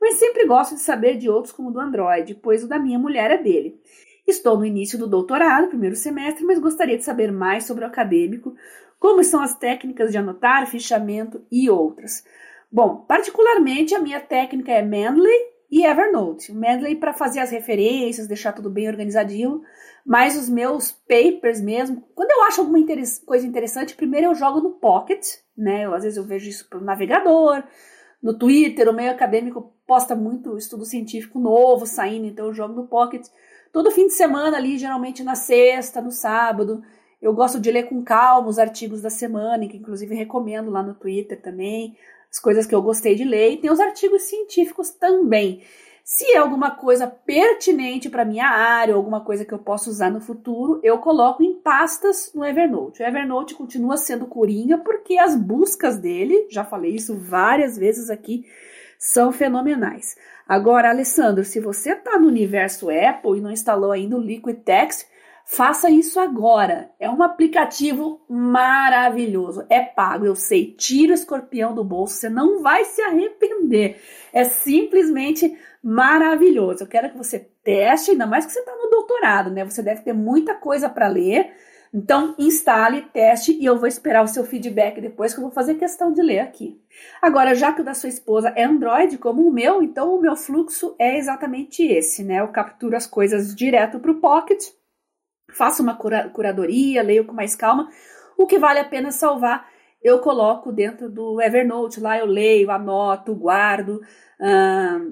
mas 0.00 0.14
sempre 0.14 0.46
gosto 0.46 0.74
de 0.74 0.80
saber 0.80 1.18
de 1.18 1.28
outros 1.28 1.52
como 1.52 1.68
o 1.68 1.72
do 1.72 1.78
Android, 1.78 2.34
pois 2.36 2.64
o 2.64 2.68
da 2.68 2.78
minha 2.78 2.98
mulher 2.98 3.30
é 3.30 3.36
dele. 3.36 3.78
Estou 4.26 4.56
no 4.56 4.64
início 4.64 4.98
do 4.98 5.06
doutorado, 5.06 5.68
primeiro 5.68 5.96
semestre, 5.96 6.46
mas 6.46 6.58
gostaria 6.58 6.96
de 6.96 7.04
saber 7.04 7.30
mais 7.30 7.64
sobre 7.64 7.84
o 7.84 7.86
acadêmico, 7.86 8.56
como 8.98 9.22
são 9.22 9.42
as 9.42 9.54
técnicas 9.54 10.10
de 10.12 10.16
anotar, 10.16 10.66
fichamento 10.66 11.44
e 11.52 11.68
outras. 11.68 12.24
Bom, 12.76 13.06
particularmente 13.08 13.94
a 13.94 13.98
minha 13.98 14.20
técnica 14.20 14.70
é 14.70 14.82
Mendeley 14.82 15.46
e 15.70 15.86
Evernote. 15.86 16.52
Mendeley 16.52 16.94
para 16.94 17.14
fazer 17.14 17.40
as 17.40 17.50
referências, 17.50 18.26
deixar 18.26 18.52
tudo 18.52 18.68
bem 18.68 18.86
organizadinho, 18.86 19.62
mas 20.04 20.36
os 20.36 20.46
meus 20.46 20.92
papers 20.92 21.58
mesmo, 21.58 22.06
quando 22.14 22.30
eu 22.32 22.42
acho 22.42 22.60
alguma 22.60 22.78
coisa 23.24 23.46
interessante, 23.46 23.96
primeiro 23.96 24.26
eu 24.26 24.34
jogo 24.34 24.60
no 24.60 24.72
Pocket, 24.72 25.26
né? 25.56 25.86
Eu, 25.86 25.94
às 25.94 26.02
vezes 26.02 26.18
eu 26.18 26.24
vejo 26.24 26.50
isso 26.50 26.68
pelo 26.68 26.84
navegador, 26.84 27.64
no 28.22 28.38
Twitter, 28.38 28.90
o 28.90 28.92
meio 28.92 29.10
acadêmico 29.10 29.72
posta 29.86 30.14
muito 30.14 30.58
estudo 30.58 30.84
científico 30.84 31.38
novo 31.38 31.86
saindo, 31.86 32.26
então 32.26 32.44
eu 32.44 32.52
jogo 32.52 32.74
no 32.74 32.88
Pocket. 32.88 33.26
Todo 33.72 33.90
fim 33.90 34.06
de 34.06 34.12
semana 34.12 34.58
ali, 34.58 34.76
geralmente 34.76 35.24
na 35.24 35.34
sexta, 35.34 36.02
no 36.02 36.10
sábado, 36.10 36.82
eu 37.22 37.32
gosto 37.32 37.58
de 37.58 37.70
ler 37.70 37.84
com 37.84 38.04
calma 38.04 38.48
os 38.48 38.58
artigos 38.58 39.00
da 39.00 39.08
semana, 39.08 39.66
que 39.66 39.78
inclusive 39.78 40.14
recomendo 40.14 40.70
lá 40.70 40.82
no 40.82 40.94
Twitter 40.94 41.40
também, 41.40 41.96
as 42.36 42.38
coisas 42.38 42.66
que 42.66 42.74
eu 42.74 42.82
gostei 42.82 43.14
de 43.14 43.24
ler, 43.24 43.52
e 43.52 43.56
tem 43.56 43.70
os 43.70 43.80
artigos 43.80 44.22
científicos 44.22 44.90
também. 44.90 45.62
Se 46.04 46.32
é 46.32 46.36
alguma 46.36 46.70
coisa 46.70 47.06
pertinente 47.06 48.08
para 48.08 48.24
minha 48.24 48.46
área, 48.46 48.94
ou 48.94 48.98
alguma 48.98 49.22
coisa 49.22 49.44
que 49.44 49.52
eu 49.52 49.58
possa 49.58 49.90
usar 49.90 50.10
no 50.10 50.20
futuro, 50.20 50.78
eu 50.84 50.98
coloco 50.98 51.42
em 51.42 51.54
pastas 51.54 52.30
no 52.34 52.44
Evernote. 52.44 53.02
O 53.02 53.06
Evernote 53.06 53.54
continua 53.54 53.96
sendo 53.96 54.26
coringa 54.26 54.78
porque 54.78 55.18
as 55.18 55.34
buscas 55.34 55.98
dele, 55.98 56.46
já 56.50 56.62
falei 56.62 56.94
isso 56.94 57.16
várias 57.16 57.76
vezes 57.76 58.10
aqui, 58.10 58.44
são 58.98 59.32
fenomenais. 59.32 60.14
Agora, 60.46 60.90
Alessandro, 60.90 61.42
se 61.42 61.58
você 61.58 61.92
está 61.92 62.18
no 62.18 62.28
universo 62.28 62.88
Apple 62.90 63.38
e 63.38 63.40
não 63.40 63.50
instalou 63.50 63.90
ainda 63.90 64.16
o 64.16 64.20
Liquid 64.20 64.58
Text, 64.58 65.08
Faça 65.48 65.88
isso 65.88 66.18
agora. 66.18 66.90
É 66.98 67.08
um 67.08 67.22
aplicativo 67.22 68.20
maravilhoso. 68.28 69.64
É 69.70 69.80
pago, 69.80 70.26
eu 70.26 70.34
sei. 70.34 70.72
Tira 70.72 71.12
o 71.12 71.14
escorpião 71.14 71.72
do 71.72 71.84
bolso, 71.84 72.14
você 72.14 72.28
não 72.28 72.60
vai 72.62 72.84
se 72.84 73.00
arrepender. 73.00 74.02
É 74.32 74.42
simplesmente 74.42 75.56
maravilhoso. 75.80 76.82
Eu 76.82 76.88
quero 76.88 77.10
que 77.10 77.16
você 77.16 77.48
teste, 77.62 78.10
ainda 78.10 78.26
mais 78.26 78.44
que 78.44 78.52
você 78.52 78.58
está 78.58 78.74
no 78.74 78.90
doutorado, 78.90 79.52
né? 79.52 79.64
Você 79.64 79.84
deve 79.84 80.02
ter 80.02 80.12
muita 80.12 80.52
coisa 80.52 80.88
para 80.88 81.06
ler. 81.06 81.52
Então, 81.94 82.34
instale, 82.36 83.02
teste 83.12 83.52
e 83.52 83.64
eu 83.64 83.78
vou 83.78 83.86
esperar 83.86 84.24
o 84.24 84.28
seu 84.28 84.44
feedback 84.44 85.00
depois, 85.00 85.32
que 85.32 85.38
eu 85.38 85.44
vou 85.44 85.52
fazer 85.52 85.76
questão 85.76 86.12
de 86.12 86.22
ler 86.22 86.40
aqui. 86.40 86.76
Agora, 87.22 87.54
já 87.54 87.72
que 87.72 87.80
o 87.80 87.84
da 87.84 87.94
sua 87.94 88.08
esposa 88.08 88.52
é 88.56 88.64
Android, 88.64 89.16
como 89.16 89.46
o 89.46 89.52
meu, 89.52 89.80
então 89.80 90.12
o 90.12 90.20
meu 90.20 90.34
fluxo 90.34 90.96
é 90.98 91.16
exatamente 91.16 91.84
esse, 91.84 92.24
né? 92.24 92.40
Eu 92.40 92.48
capturo 92.48 92.96
as 92.96 93.06
coisas 93.06 93.54
direto 93.54 94.00
para 94.00 94.10
o 94.10 94.20
Pocket 94.20 94.60
faço 95.52 95.82
uma 95.82 95.94
cura 95.94 96.28
curadoria, 96.30 97.02
leio 97.02 97.24
com 97.24 97.32
mais 97.32 97.54
calma. 97.54 97.88
O 98.36 98.46
que 98.46 98.58
vale 98.58 98.78
a 98.78 98.84
pena 98.84 99.10
salvar, 99.10 99.68
eu 100.02 100.20
coloco 100.20 100.72
dentro 100.72 101.08
do 101.10 101.40
Evernote. 101.40 102.00
Lá 102.00 102.18
eu 102.18 102.26
leio, 102.26 102.70
anoto, 102.70 103.34
guardo. 103.34 104.00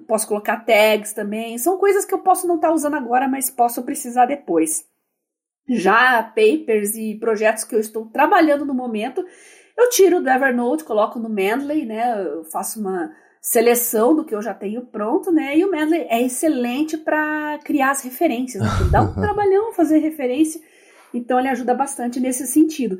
posso 0.06 0.28
colocar 0.28 0.64
tags 0.64 1.12
também. 1.12 1.58
São 1.58 1.78
coisas 1.78 2.04
que 2.04 2.14
eu 2.14 2.18
posso 2.18 2.46
não 2.46 2.56
estar 2.56 2.68
tá 2.68 2.74
usando 2.74 2.94
agora, 2.94 3.26
mas 3.28 3.50
posso 3.50 3.82
precisar 3.82 4.26
depois. 4.26 4.84
Já 5.66 6.22
papers 6.22 6.94
e 6.94 7.16
projetos 7.18 7.64
que 7.64 7.74
eu 7.74 7.80
estou 7.80 8.06
trabalhando 8.06 8.66
no 8.66 8.74
momento, 8.74 9.24
eu 9.76 9.88
tiro 9.88 10.20
do 10.20 10.28
Evernote, 10.28 10.84
coloco 10.84 11.18
no 11.18 11.28
Mendeley, 11.28 11.86
né? 11.86 12.22
Eu 12.22 12.44
faço 12.44 12.78
uma 12.78 13.10
seleção 13.44 14.16
do 14.16 14.24
que 14.24 14.34
eu 14.34 14.40
já 14.40 14.54
tenho 14.54 14.86
pronto, 14.86 15.30
né? 15.30 15.54
E 15.58 15.62
o 15.66 15.70
Mendeley 15.70 16.06
é 16.08 16.22
excelente 16.22 16.96
para 16.96 17.58
criar 17.62 17.90
as 17.90 18.02
referências. 18.02 18.62
Né? 18.62 18.68
Dá 18.90 19.02
um 19.02 19.12
trabalhão 19.20 19.70
fazer 19.74 19.98
referência, 19.98 20.58
então 21.12 21.38
ele 21.38 21.50
ajuda 21.50 21.74
bastante 21.74 22.18
nesse 22.18 22.46
sentido. 22.46 22.94
Uh, 22.94 22.98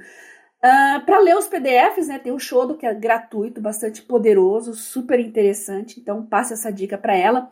ah, 0.63 1.03
para 1.07 1.19
ler 1.19 1.35
os 1.35 1.47
PDFs, 1.47 2.09
né, 2.09 2.19
tem 2.19 2.31
o 2.31 2.39
Shodo 2.39 2.77
que 2.77 2.85
é 2.85 2.93
gratuito, 2.93 3.59
bastante 3.59 4.03
poderoso, 4.03 4.75
super 4.75 5.19
interessante. 5.19 5.99
Então 5.99 6.27
passe 6.27 6.53
essa 6.53 6.71
dica 6.71 6.99
para 6.99 7.17
ela. 7.17 7.49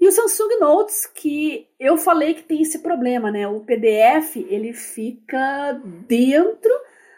E 0.00 0.06
o 0.06 0.12
Samsung 0.12 0.60
Notes, 0.60 1.04
que 1.04 1.66
eu 1.80 1.96
falei 1.96 2.34
que 2.34 2.44
tem 2.44 2.62
esse 2.62 2.78
problema, 2.78 3.28
né? 3.28 3.48
O 3.48 3.60
PDF 3.60 4.36
ele 4.36 4.72
fica 4.72 5.80
dentro 6.06 6.70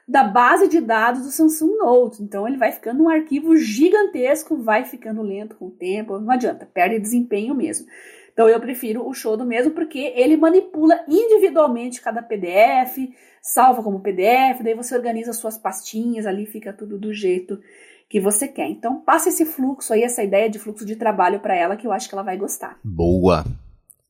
da 0.08 0.24
base 0.24 0.68
de 0.68 0.80
dados 0.80 1.22
do 1.22 1.30
Samsung 1.30 1.76
Note. 1.76 2.22
Então 2.22 2.48
ele 2.48 2.56
vai 2.56 2.72
ficando 2.72 3.02
um 3.04 3.08
arquivo 3.08 3.54
gigantesco, 3.56 4.56
vai 4.56 4.84
ficando 4.86 5.20
lento 5.22 5.54
com 5.56 5.66
o 5.66 5.70
tempo, 5.70 6.18
não 6.18 6.30
adianta, 6.32 6.66
perde 6.72 6.98
desempenho 6.98 7.54
mesmo. 7.54 7.86
Então 8.32 8.48
eu 8.48 8.58
prefiro 8.58 9.06
o 9.06 9.12
Shodo 9.12 9.44
mesmo 9.44 9.72
porque 9.72 10.12
ele 10.16 10.36
manipula 10.36 11.04
individualmente 11.06 12.00
cada 12.00 12.22
PDF, 12.22 13.12
salva 13.42 13.82
como 13.82 14.00
PDF, 14.00 14.62
daí 14.62 14.74
você 14.74 14.94
organiza 14.94 15.32
suas 15.32 15.58
pastinhas 15.58 16.24
ali, 16.24 16.46
fica 16.46 16.72
tudo 16.72 16.98
do 16.98 17.12
jeito 17.12 17.60
que 18.08 18.18
você 18.18 18.48
quer. 18.48 18.70
Então 18.70 19.00
passa 19.00 19.28
esse 19.28 19.44
fluxo 19.44 19.92
aí, 19.92 20.02
essa 20.02 20.22
ideia 20.22 20.48
de 20.48 20.58
fluxo 20.58 20.86
de 20.86 20.96
trabalho 20.96 21.40
para 21.40 21.54
ela 21.54 21.76
que 21.76 21.86
eu 21.86 21.92
acho 21.92 22.08
que 22.08 22.14
ela 22.14 22.22
vai 22.22 22.36
gostar. 22.38 22.78
Boa 22.82 23.44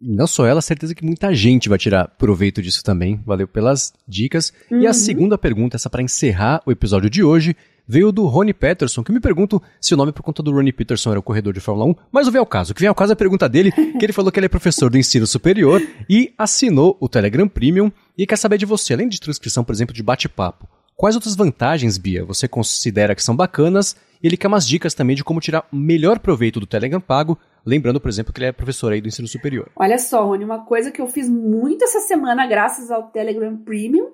não 0.01 0.27
só 0.27 0.47
ela, 0.47 0.61
certeza 0.61 0.95
que 0.95 1.05
muita 1.05 1.35
gente 1.35 1.69
vai 1.69 1.79
tirar 1.79 2.09
proveito 2.09 2.63
disso 2.63 2.83
também. 2.85 3.21
Valeu 3.27 3.49
pelas 3.49 3.93
dicas. 4.07 4.53
Uhum. 4.71 4.81
E 4.81 4.87
a 4.87 4.91
uhum. 4.91 4.95
segunda 4.95 5.39
pergunta, 5.39 5.77
essa 5.77 5.91
para 5.91 6.03
encerrar 6.03 6.63
o 6.65 6.71
episódio 6.71 7.11
de 7.11 7.23
hoje, 7.23 7.57
veio 7.89 8.13
do 8.13 8.27
Rony 8.27 8.53
Peterson, 8.53 9.03
que 9.03 9.11
me 9.11 9.19
pergunto 9.19 9.63
se 9.81 9.95
o 9.95 9.97
nome 9.97 10.13
por 10.13 10.23
conta 10.23 10.43
do 10.43 10.53
Ronnie 10.53 10.73
Peterson 10.73 11.11
era 11.11 11.19
o 11.19 11.23
corredor 11.23 11.55
de 11.55 11.61
Fórmula 11.61 11.91
1, 11.91 11.95
mas 12.13 12.29
o 12.29 12.31
vem 12.31 12.39
ao 12.39 12.47
caso. 12.47 12.73
O 12.73 12.75
que 12.75 12.83
vem 12.83 12.89
ao 12.89 12.95
caso 12.95 13.13
é 13.13 13.15
a 13.15 13.17
pergunta 13.17 13.49
dele, 13.49 13.73
que 13.73 14.05
ele 14.05 14.13
falou 14.13 14.31
que 14.31 14.39
ele 14.39 14.47
é 14.47 14.49
professor 14.49 14.91
do 14.91 14.99
ensino 14.99 15.27
superior 15.27 15.83
e 16.09 16.35
assinou 16.37 16.99
o 17.01 17.09
Telegram 17.09 17.49
Premium 17.49 17.91
e 18.17 18.27
quer 18.27 18.37
saber 18.37 18.59
de 18.59 18.67
você, 18.67 18.93
além 18.93 19.09
de 19.09 19.19
transcrição, 19.19 19.65
por 19.65 19.73
exemplo, 19.73 19.95
de 19.95 20.03
bate-papo, 20.03 20.69
Quais 20.99 21.15
outras 21.15 21.37
vantagens, 21.37 21.97
Bia, 21.97 22.25
você 22.25 22.49
considera 22.49 23.15
que 23.15 23.23
são 23.23 23.37
bacanas? 23.37 23.95
E 24.21 24.27
ele 24.27 24.37
quer 24.37 24.49
umas 24.49 24.67
dicas 24.67 24.95
também 24.95 25.15
de 25.15 25.23
como 25.23 25.39
tirar 25.39 25.65
melhor 25.73 26.19
proveito 26.19 26.59
do 26.59 26.67
Telegram 26.67 27.01
pago, 27.01 27.39
lembrando, 27.65 28.01
por 28.01 28.09
exemplo, 28.09 28.33
que 28.33 28.41
ele 28.41 28.47
é 28.47 28.51
professor 28.53 28.93
aí 28.93 29.01
do 29.01 29.07
ensino 29.07 29.29
superior. 29.29 29.71
Olha 29.77 29.97
só, 29.97 30.27
Rony, 30.27 30.45
uma 30.45 30.65
coisa 30.65 30.91
que 30.91 31.01
eu 31.01 31.07
fiz 31.07 31.29
muito 31.29 31.85
essa 31.85 32.01
semana, 32.01 32.45
graças 32.49 32.91
ao 32.91 33.13
Telegram 33.13 33.57
Premium, 33.59 34.11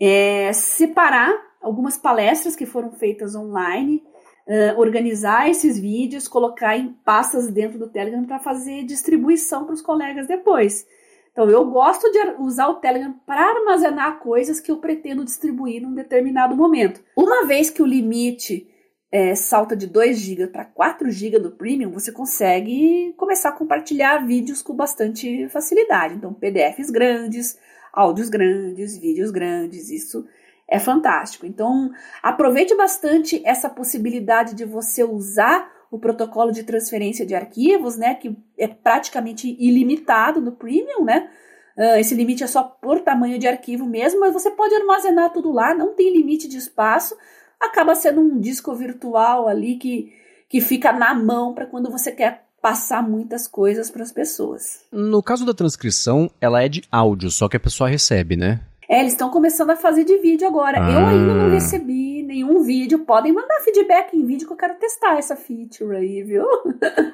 é 0.00 0.52
separar 0.52 1.34
algumas 1.60 1.96
palestras 1.96 2.54
que 2.54 2.66
foram 2.66 2.92
feitas 2.92 3.34
online, 3.34 4.00
uh, 4.46 4.78
organizar 4.78 5.50
esses 5.50 5.76
vídeos, 5.76 6.28
colocar 6.28 6.76
em 6.76 6.92
pastas 7.04 7.50
dentro 7.50 7.80
do 7.80 7.88
Telegram 7.88 8.24
para 8.24 8.38
fazer 8.38 8.84
distribuição 8.84 9.64
para 9.64 9.74
os 9.74 9.82
colegas 9.82 10.28
depois. 10.28 10.86
Então, 11.32 11.48
eu 11.48 11.64
gosto 11.64 12.10
de 12.12 12.18
usar 12.38 12.68
o 12.68 12.74
Telegram 12.74 13.12
para 13.26 13.40
armazenar 13.40 14.18
coisas 14.18 14.60
que 14.60 14.70
eu 14.70 14.76
pretendo 14.76 15.24
distribuir 15.24 15.82
num 15.82 15.94
determinado 15.94 16.54
momento. 16.54 17.02
Uma 17.16 17.46
vez 17.46 17.70
que 17.70 17.82
o 17.82 17.86
limite 17.86 18.68
é, 19.10 19.34
salta 19.34 19.74
de 19.74 19.86
2 19.86 20.18
GB 20.18 20.46
para 20.48 20.66
4 20.66 21.10
GB 21.10 21.38
do 21.38 21.50
Premium, 21.50 21.90
você 21.90 22.12
consegue 22.12 23.14
começar 23.16 23.48
a 23.48 23.52
compartilhar 23.52 24.26
vídeos 24.26 24.60
com 24.60 24.74
bastante 24.74 25.48
facilidade. 25.48 26.14
Então, 26.14 26.34
PDFs 26.34 26.90
grandes, 26.90 27.58
áudios 27.92 28.28
grandes, 28.28 28.98
vídeos 28.98 29.30
grandes, 29.30 29.90
isso 29.90 30.26
é 30.68 30.78
fantástico. 30.78 31.46
Então, 31.46 31.90
aproveite 32.22 32.74
bastante 32.74 33.42
essa 33.44 33.68
possibilidade 33.68 34.54
de 34.54 34.64
você 34.64 35.04
usar 35.04 35.70
o 35.92 35.98
protocolo 35.98 36.50
de 36.50 36.62
transferência 36.62 37.26
de 37.26 37.34
arquivos, 37.34 37.98
né, 37.98 38.14
que 38.14 38.34
é 38.58 38.66
praticamente 38.66 39.54
ilimitado 39.60 40.40
no 40.40 40.52
Premium, 40.52 41.04
né? 41.04 41.28
Uh, 41.76 41.98
esse 41.98 42.14
limite 42.14 42.42
é 42.42 42.46
só 42.46 42.62
por 42.62 43.00
tamanho 43.00 43.38
de 43.38 43.46
arquivo 43.46 43.84
mesmo, 43.84 44.20
mas 44.20 44.32
você 44.32 44.50
pode 44.50 44.74
armazenar 44.74 45.32
tudo 45.32 45.52
lá, 45.52 45.74
não 45.74 45.94
tem 45.94 46.10
limite 46.10 46.48
de 46.48 46.56
espaço. 46.56 47.14
Acaba 47.60 47.94
sendo 47.94 48.22
um 48.22 48.40
disco 48.40 48.74
virtual 48.74 49.46
ali 49.46 49.76
que, 49.76 50.12
que 50.48 50.62
fica 50.62 50.92
na 50.92 51.14
mão 51.14 51.54
para 51.54 51.66
quando 51.66 51.90
você 51.90 52.10
quer 52.10 52.46
passar 52.60 53.06
muitas 53.06 53.46
coisas 53.46 53.90
para 53.90 54.02
as 54.02 54.12
pessoas. 54.12 54.80
No 54.90 55.22
caso 55.22 55.44
da 55.44 55.52
transcrição, 55.52 56.30
ela 56.40 56.62
é 56.62 56.68
de 56.68 56.82
áudio, 56.90 57.30
só 57.30 57.48
que 57.48 57.56
a 57.56 57.60
pessoa 57.60 57.88
recebe, 57.88 58.34
né? 58.34 58.60
É, 58.88 59.00
eles 59.00 59.12
estão 59.12 59.30
começando 59.30 59.70
a 59.70 59.76
fazer 59.76 60.04
de 60.04 60.18
vídeo 60.18 60.46
agora. 60.46 60.78
Ah. 60.80 60.92
Eu 60.92 61.06
ainda 61.06 61.34
não 61.34 61.50
recebi 61.50 62.22
nenhum 62.22 62.62
vídeo. 62.62 63.00
Podem 63.00 63.32
mandar 63.32 63.60
feedback 63.60 64.16
em 64.16 64.24
vídeo 64.24 64.46
que 64.46 64.52
eu 64.52 64.56
quero 64.56 64.74
testar 64.74 65.18
essa 65.18 65.36
feature 65.36 65.96
aí, 65.96 66.22
viu? 66.22 66.44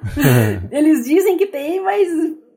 eles 0.71 1.05
dizem 1.05 1.37
que 1.37 1.47
tem, 1.47 1.83
mas 1.83 2.09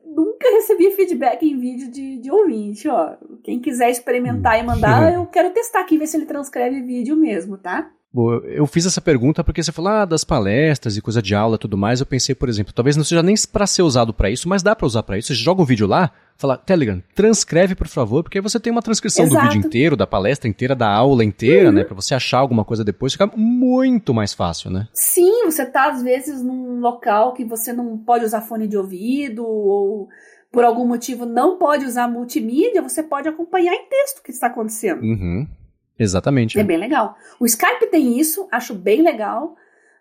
nunca 0.04 0.48
recebi 0.50 0.90
feedback 0.92 1.42
em 1.42 1.58
vídeo 1.58 1.90
de, 1.90 2.18
de 2.18 2.30
ouvinte, 2.30 2.88
ó. 2.88 3.16
Quem 3.42 3.60
quiser 3.60 3.90
experimentar 3.90 4.58
e 4.58 4.62
mandar, 4.62 5.14
eu 5.14 5.26
quero 5.26 5.50
testar 5.50 5.80
aqui, 5.80 5.98
ver 5.98 6.06
se 6.06 6.16
ele 6.16 6.26
transcreve 6.26 6.82
vídeo 6.82 7.16
mesmo, 7.16 7.56
tá? 7.56 7.90
Eu 8.14 8.66
fiz 8.66 8.84
essa 8.84 9.00
pergunta 9.00 9.42
porque 9.42 9.62
você 9.62 9.72
falou 9.72 9.90
ah, 9.90 10.04
das 10.04 10.22
palestras 10.22 10.96
e 10.96 11.00
coisa 11.00 11.22
de 11.22 11.34
aula 11.34 11.56
e 11.56 11.58
tudo 11.58 11.78
mais. 11.78 11.98
Eu 11.98 12.06
pensei, 12.06 12.34
por 12.34 12.48
exemplo, 12.48 12.72
talvez 12.72 12.94
não 12.94 13.04
seja 13.04 13.22
nem 13.22 13.34
para 13.50 13.66
ser 13.66 13.80
usado 13.80 14.12
para 14.12 14.30
isso, 14.30 14.48
mas 14.48 14.62
dá 14.62 14.76
para 14.76 14.86
usar 14.86 15.02
para 15.02 15.16
isso. 15.16 15.28
Você 15.28 15.34
joga 15.34 15.62
um 15.62 15.64
vídeo 15.64 15.86
lá, 15.86 16.10
fala, 16.36 16.58
Telegram, 16.58 17.02
transcreve 17.14 17.74
por 17.74 17.88
favor, 17.88 18.22
porque 18.22 18.36
aí 18.36 18.42
você 18.42 18.60
tem 18.60 18.70
uma 18.70 18.82
transcrição 18.82 19.24
Exato. 19.24 19.46
do 19.46 19.52
vídeo 19.52 19.66
inteiro, 19.66 19.96
da 19.96 20.06
palestra 20.06 20.46
inteira, 20.46 20.74
da 20.74 20.90
aula 20.92 21.24
inteira, 21.24 21.70
uhum. 21.70 21.74
né? 21.74 21.84
Para 21.84 21.94
você 21.94 22.14
achar 22.14 22.38
alguma 22.38 22.66
coisa 22.66 22.84
depois, 22.84 23.12
fica 23.12 23.30
muito 23.34 24.12
mais 24.12 24.34
fácil, 24.34 24.70
né? 24.70 24.88
Sim, 24.92 25.46
você 25.46 25.64
tá 25.64 25.90
às 25.90 26.02
vezes 26.02 26.42
num 26.42 26.80
local 26.80 27.32
que 27.32 27.46
você 27.46 27.72
não 27.72 27.96
pode 27.96 28.26
usar 28.26 28.42
fone 28.42 28.68
de 28.68 28.76
ouvido 28.76 29.42
ou 29.42 30.08
por 30.50 30.64
algum 30.64 30.86
motivo 30.86 31.24
não 31.24 31.56
pode 31.56 31.86
usar 31.86 32.06
multimídia, 32.08 32.82
você 32.82 33.02
pode 33.02 33.26
acompanhar 33.26 33.72
em 33.72 33.88
texto 33.88 34.18
o 34.18 34.22
que 34.22 34.30
está 34.30 34.48
acontecendo. 34.48 35.00
Uhum. 35.00 35.48
Exatamente. 36.02 36.58
É 36.58 36.64
bem 36.64 36.76
legal. 36.76 37.16
O 37.38 37.46
Skype 37.46 37.86
tem 37.90 38.18
isso, 38.18 38.48
acho 38.50 38.74
bem 38.74 39.02
legal. 39.02 39.56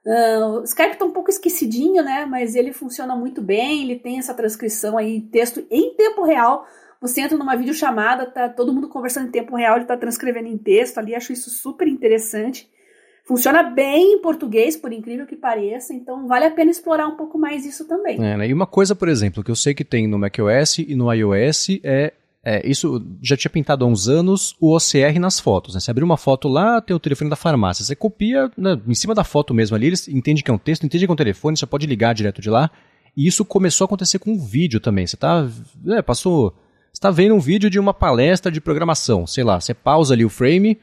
Uh, 0.06 0.60
o 0.62 0.64
Skype 0.64 0.98
tá 0.98 1.06
um 1.06 1.12
pouco 1.12 1.30
esquecidinho, 1.30 2.04
né? 2.04 2.26
Mas 2.26 2.56
ele 2.56 2.74
funciona 2.74 3.16
muito 3.16 3.42
bem, 3.42 3.84
ele 3.84 4.00
tem 4.00 4.18
essa 4.18 4.34
transcrição 4.34 4.98
aí, 4.98 5.22
texto 5.22 5.66
em 5.70 5.94
tempo 5.96 6.24
real. 6.24 6.66
Você 7.00 7.22
entra 7.22 7.38
numa 7.38 7.56
videochamada, 7.56 8.26
tá 8.26 8.48
todo 8.48 8.74
mundo 8.74 8.88
conversando 8.88 9.28
em 9.28 9.32
tempo 9.32 9.56
real, 9.56 9.78
ele 9.78 9.86
tá 9.86 9.98
transcrevendo 9.98 10.48
em 10.48 10.58
texto 10.58 10.98
ali, 10.98 11.16
acho 11.16 11.34
isso 11.34 11.50
super 11.50 11.88
interessante. 11.88 12.70
Funciona 13.24 13.64
bem 13.64 14.14
em 14.14 14.22
português, 14.22 14.76
por 14.76 14.92
incrível 14.92 15.26
que 15.26 15.36
pareça, 15.36 15.94
então 15.94 16.28
vale 16.28 16.46
a 16.46 16.52
pena 16.52 16.70
explorar 16.70 17.08
um 17.08 17.16
pouco 17.16 17.38
mais 17.38 17.66
isso 17.66 17.88
também. 17.88 18.16
É, 18.16 18.38
né? 18.38 18.48
E 18.48 18.54
uma 18.54 18.68
coisa, 18.68 18.96
por 18.96 19.08
exemplo, 19.08 19.44
que 19.44 19.50
eu 19.50 19.56
sei 19.56 19.74
que 19.74 19.84
tem 19.84 20.08
no 20.08 20.20
macOS 20.20 20.80
e 20.80 20.96
no 20.96 21.12
iOS 21.14 21.80
é 21.84 22.14
é, 22.44 22.68
isso 22.68 23.06
já 23.22 23.38
tinha 23.38 23.52
pintado 23.52 23.86
há 23.86 23.88
uns 23.88 24.10
anos 24.10 24.56
o 24.60 24.76
OCR 24.76 25.20
nas 25.20 25.40
fotos. 25.40 25.76
Né? 25.76 25.80
Você 25.80 25.92
abriu 25.92 26.06
uma 26.06 26.18
foto 26.18 26.48
lá, 26.48 26.82
tem 26.82 26.96
o 26.96 27.00
telefone 27.00 27.30
da 27.30 27.36
farmácia. 27.36 27.86
Você 27.86 27.96
copia 27.96 28.52
né, 28.58 28.80
em 28.88 28.96
cima 28.96 29.14
da 29.14 29.24
foto 29.24 29.54
mesmo 29.54 29.76
ali, 29.76 29.88
eles 29.88 30.08
entendem 30.08 30.44
que 30.44 30.50
é 30.50 30.54
um 30.54 30.58
texto, 30.58 30.84
entendem 30.84 31.06
que 31.06 31.12
é 31.12 31.14
um 31.14 31.18
telefone, 31.18 31.56
você 31.56 31.68
pode 31.68 31.86
ligar 31.86 32.16
direto 32.16 32.42
de 32.42 32.50
lá. 32.50 32.72
E 33.16 33.28
isso 33.28 33.46
começou 33.46 33.86
a 33.86 33.88
acontecer 33.88 34.18
com 34.20 34.34
o 34.34 34.40
vídeo 34.40 34.80
também. 34.80 35.06
Você 35.06 35.18
tá. 35.18 35.48
É, 35.88 36.02
passou. 36.02 36.52
Você 36.92 36.98
está 36.98 37.12
vendo 37.12 37.36
um 37.36 37.40
vídeo 37.40 37.70
de 37.70 37.80
uma 37.80 37.94
palestra 37.94 38.52
de 38.52 38.60
programação. 38.60 39.28
Sei 39.28 39.44
lá, 39.44 39.60
você 39.60 39.74
pausa 39.74 40.14
ali 40.14 40.26
o 40.26 40.30
frame, 40.30 40.80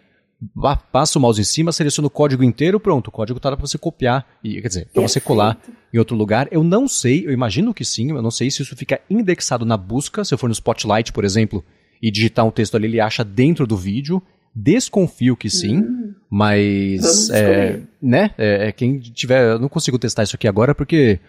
passa 0.92 1.18
o 1.18 1.22
mouse 1.22 1.40
em 1.40 1.44
cima, 1.44 1.72
seleciona 1.72 2.06
o 2.06 2.10
código 2.10 2.44
inteiro, 2.44 2.78
pronto, 2.78 3.08
o 3.08 3.10
código 3.10 3.38
está 3.38 3.50
para 3.56 3.66
você 3.66 3.76
copiar, 3.76 4.26
e, 4.42 4.60
quer 4.62 4.68
dizer, 4.68 4.88
para 4.92 5.02
você 5.02 5.20
colar 5.20 5.58
em 5.92 5.98
outro 5.98 6.16
lugar. 6.16 6.48
Eu 6.50 6.62
não 6.62 6.86
sei, 6.86 7.26
eu 7.26 7.32
imagino 7.32 7.74
que 7.74 7.84
sim, 7.84 8.10
eu 8.10 8.22
não 8.22 8.30
sei 8.30 8.50
se 8.50 8.62
isso 8.62 8.76
fica 8.76 9.00
indexado 9.10 9.64
na 9.64 9.76
busca, 9.76 10.24
se 10.24 10.32
eu 10.32 10.38
for 10.38 10.46
no 10.48 10.52
Spotlight, 10.52 11.12
por 11.12 11.24
exemplo, 11.24 11.64
e 12.00 12.10
digitar 12.10 12.46
um 12.46 12.50
texto 12.50 12.76
ali, 12.76 12.86
ele 12.86 13.00
acha 13.00 13.24
dentro 13.24 13.66
do 13.66 13.76
vídeo. 13.76 14.22
Desconfio 14.54 15.36
que 15.36 15.48
sim, 15.50 15.78
hum, 15.78 16.14
mas 16.28 17.30
é, 17.30 17.80
né, 18.02 18.30
é, 18.36 18.68
é, 18.68 18.72
quem 18.72 18.98
tiver, 18.98 19.52
eu 19.52 19.58
não 19.58 19.68
consigo 19.68 19.98
testar 19.98 20.24
isso 20.24 20.34
aqui 20.34 20.48
agora 20.48 20.74
porque 20.74 21.20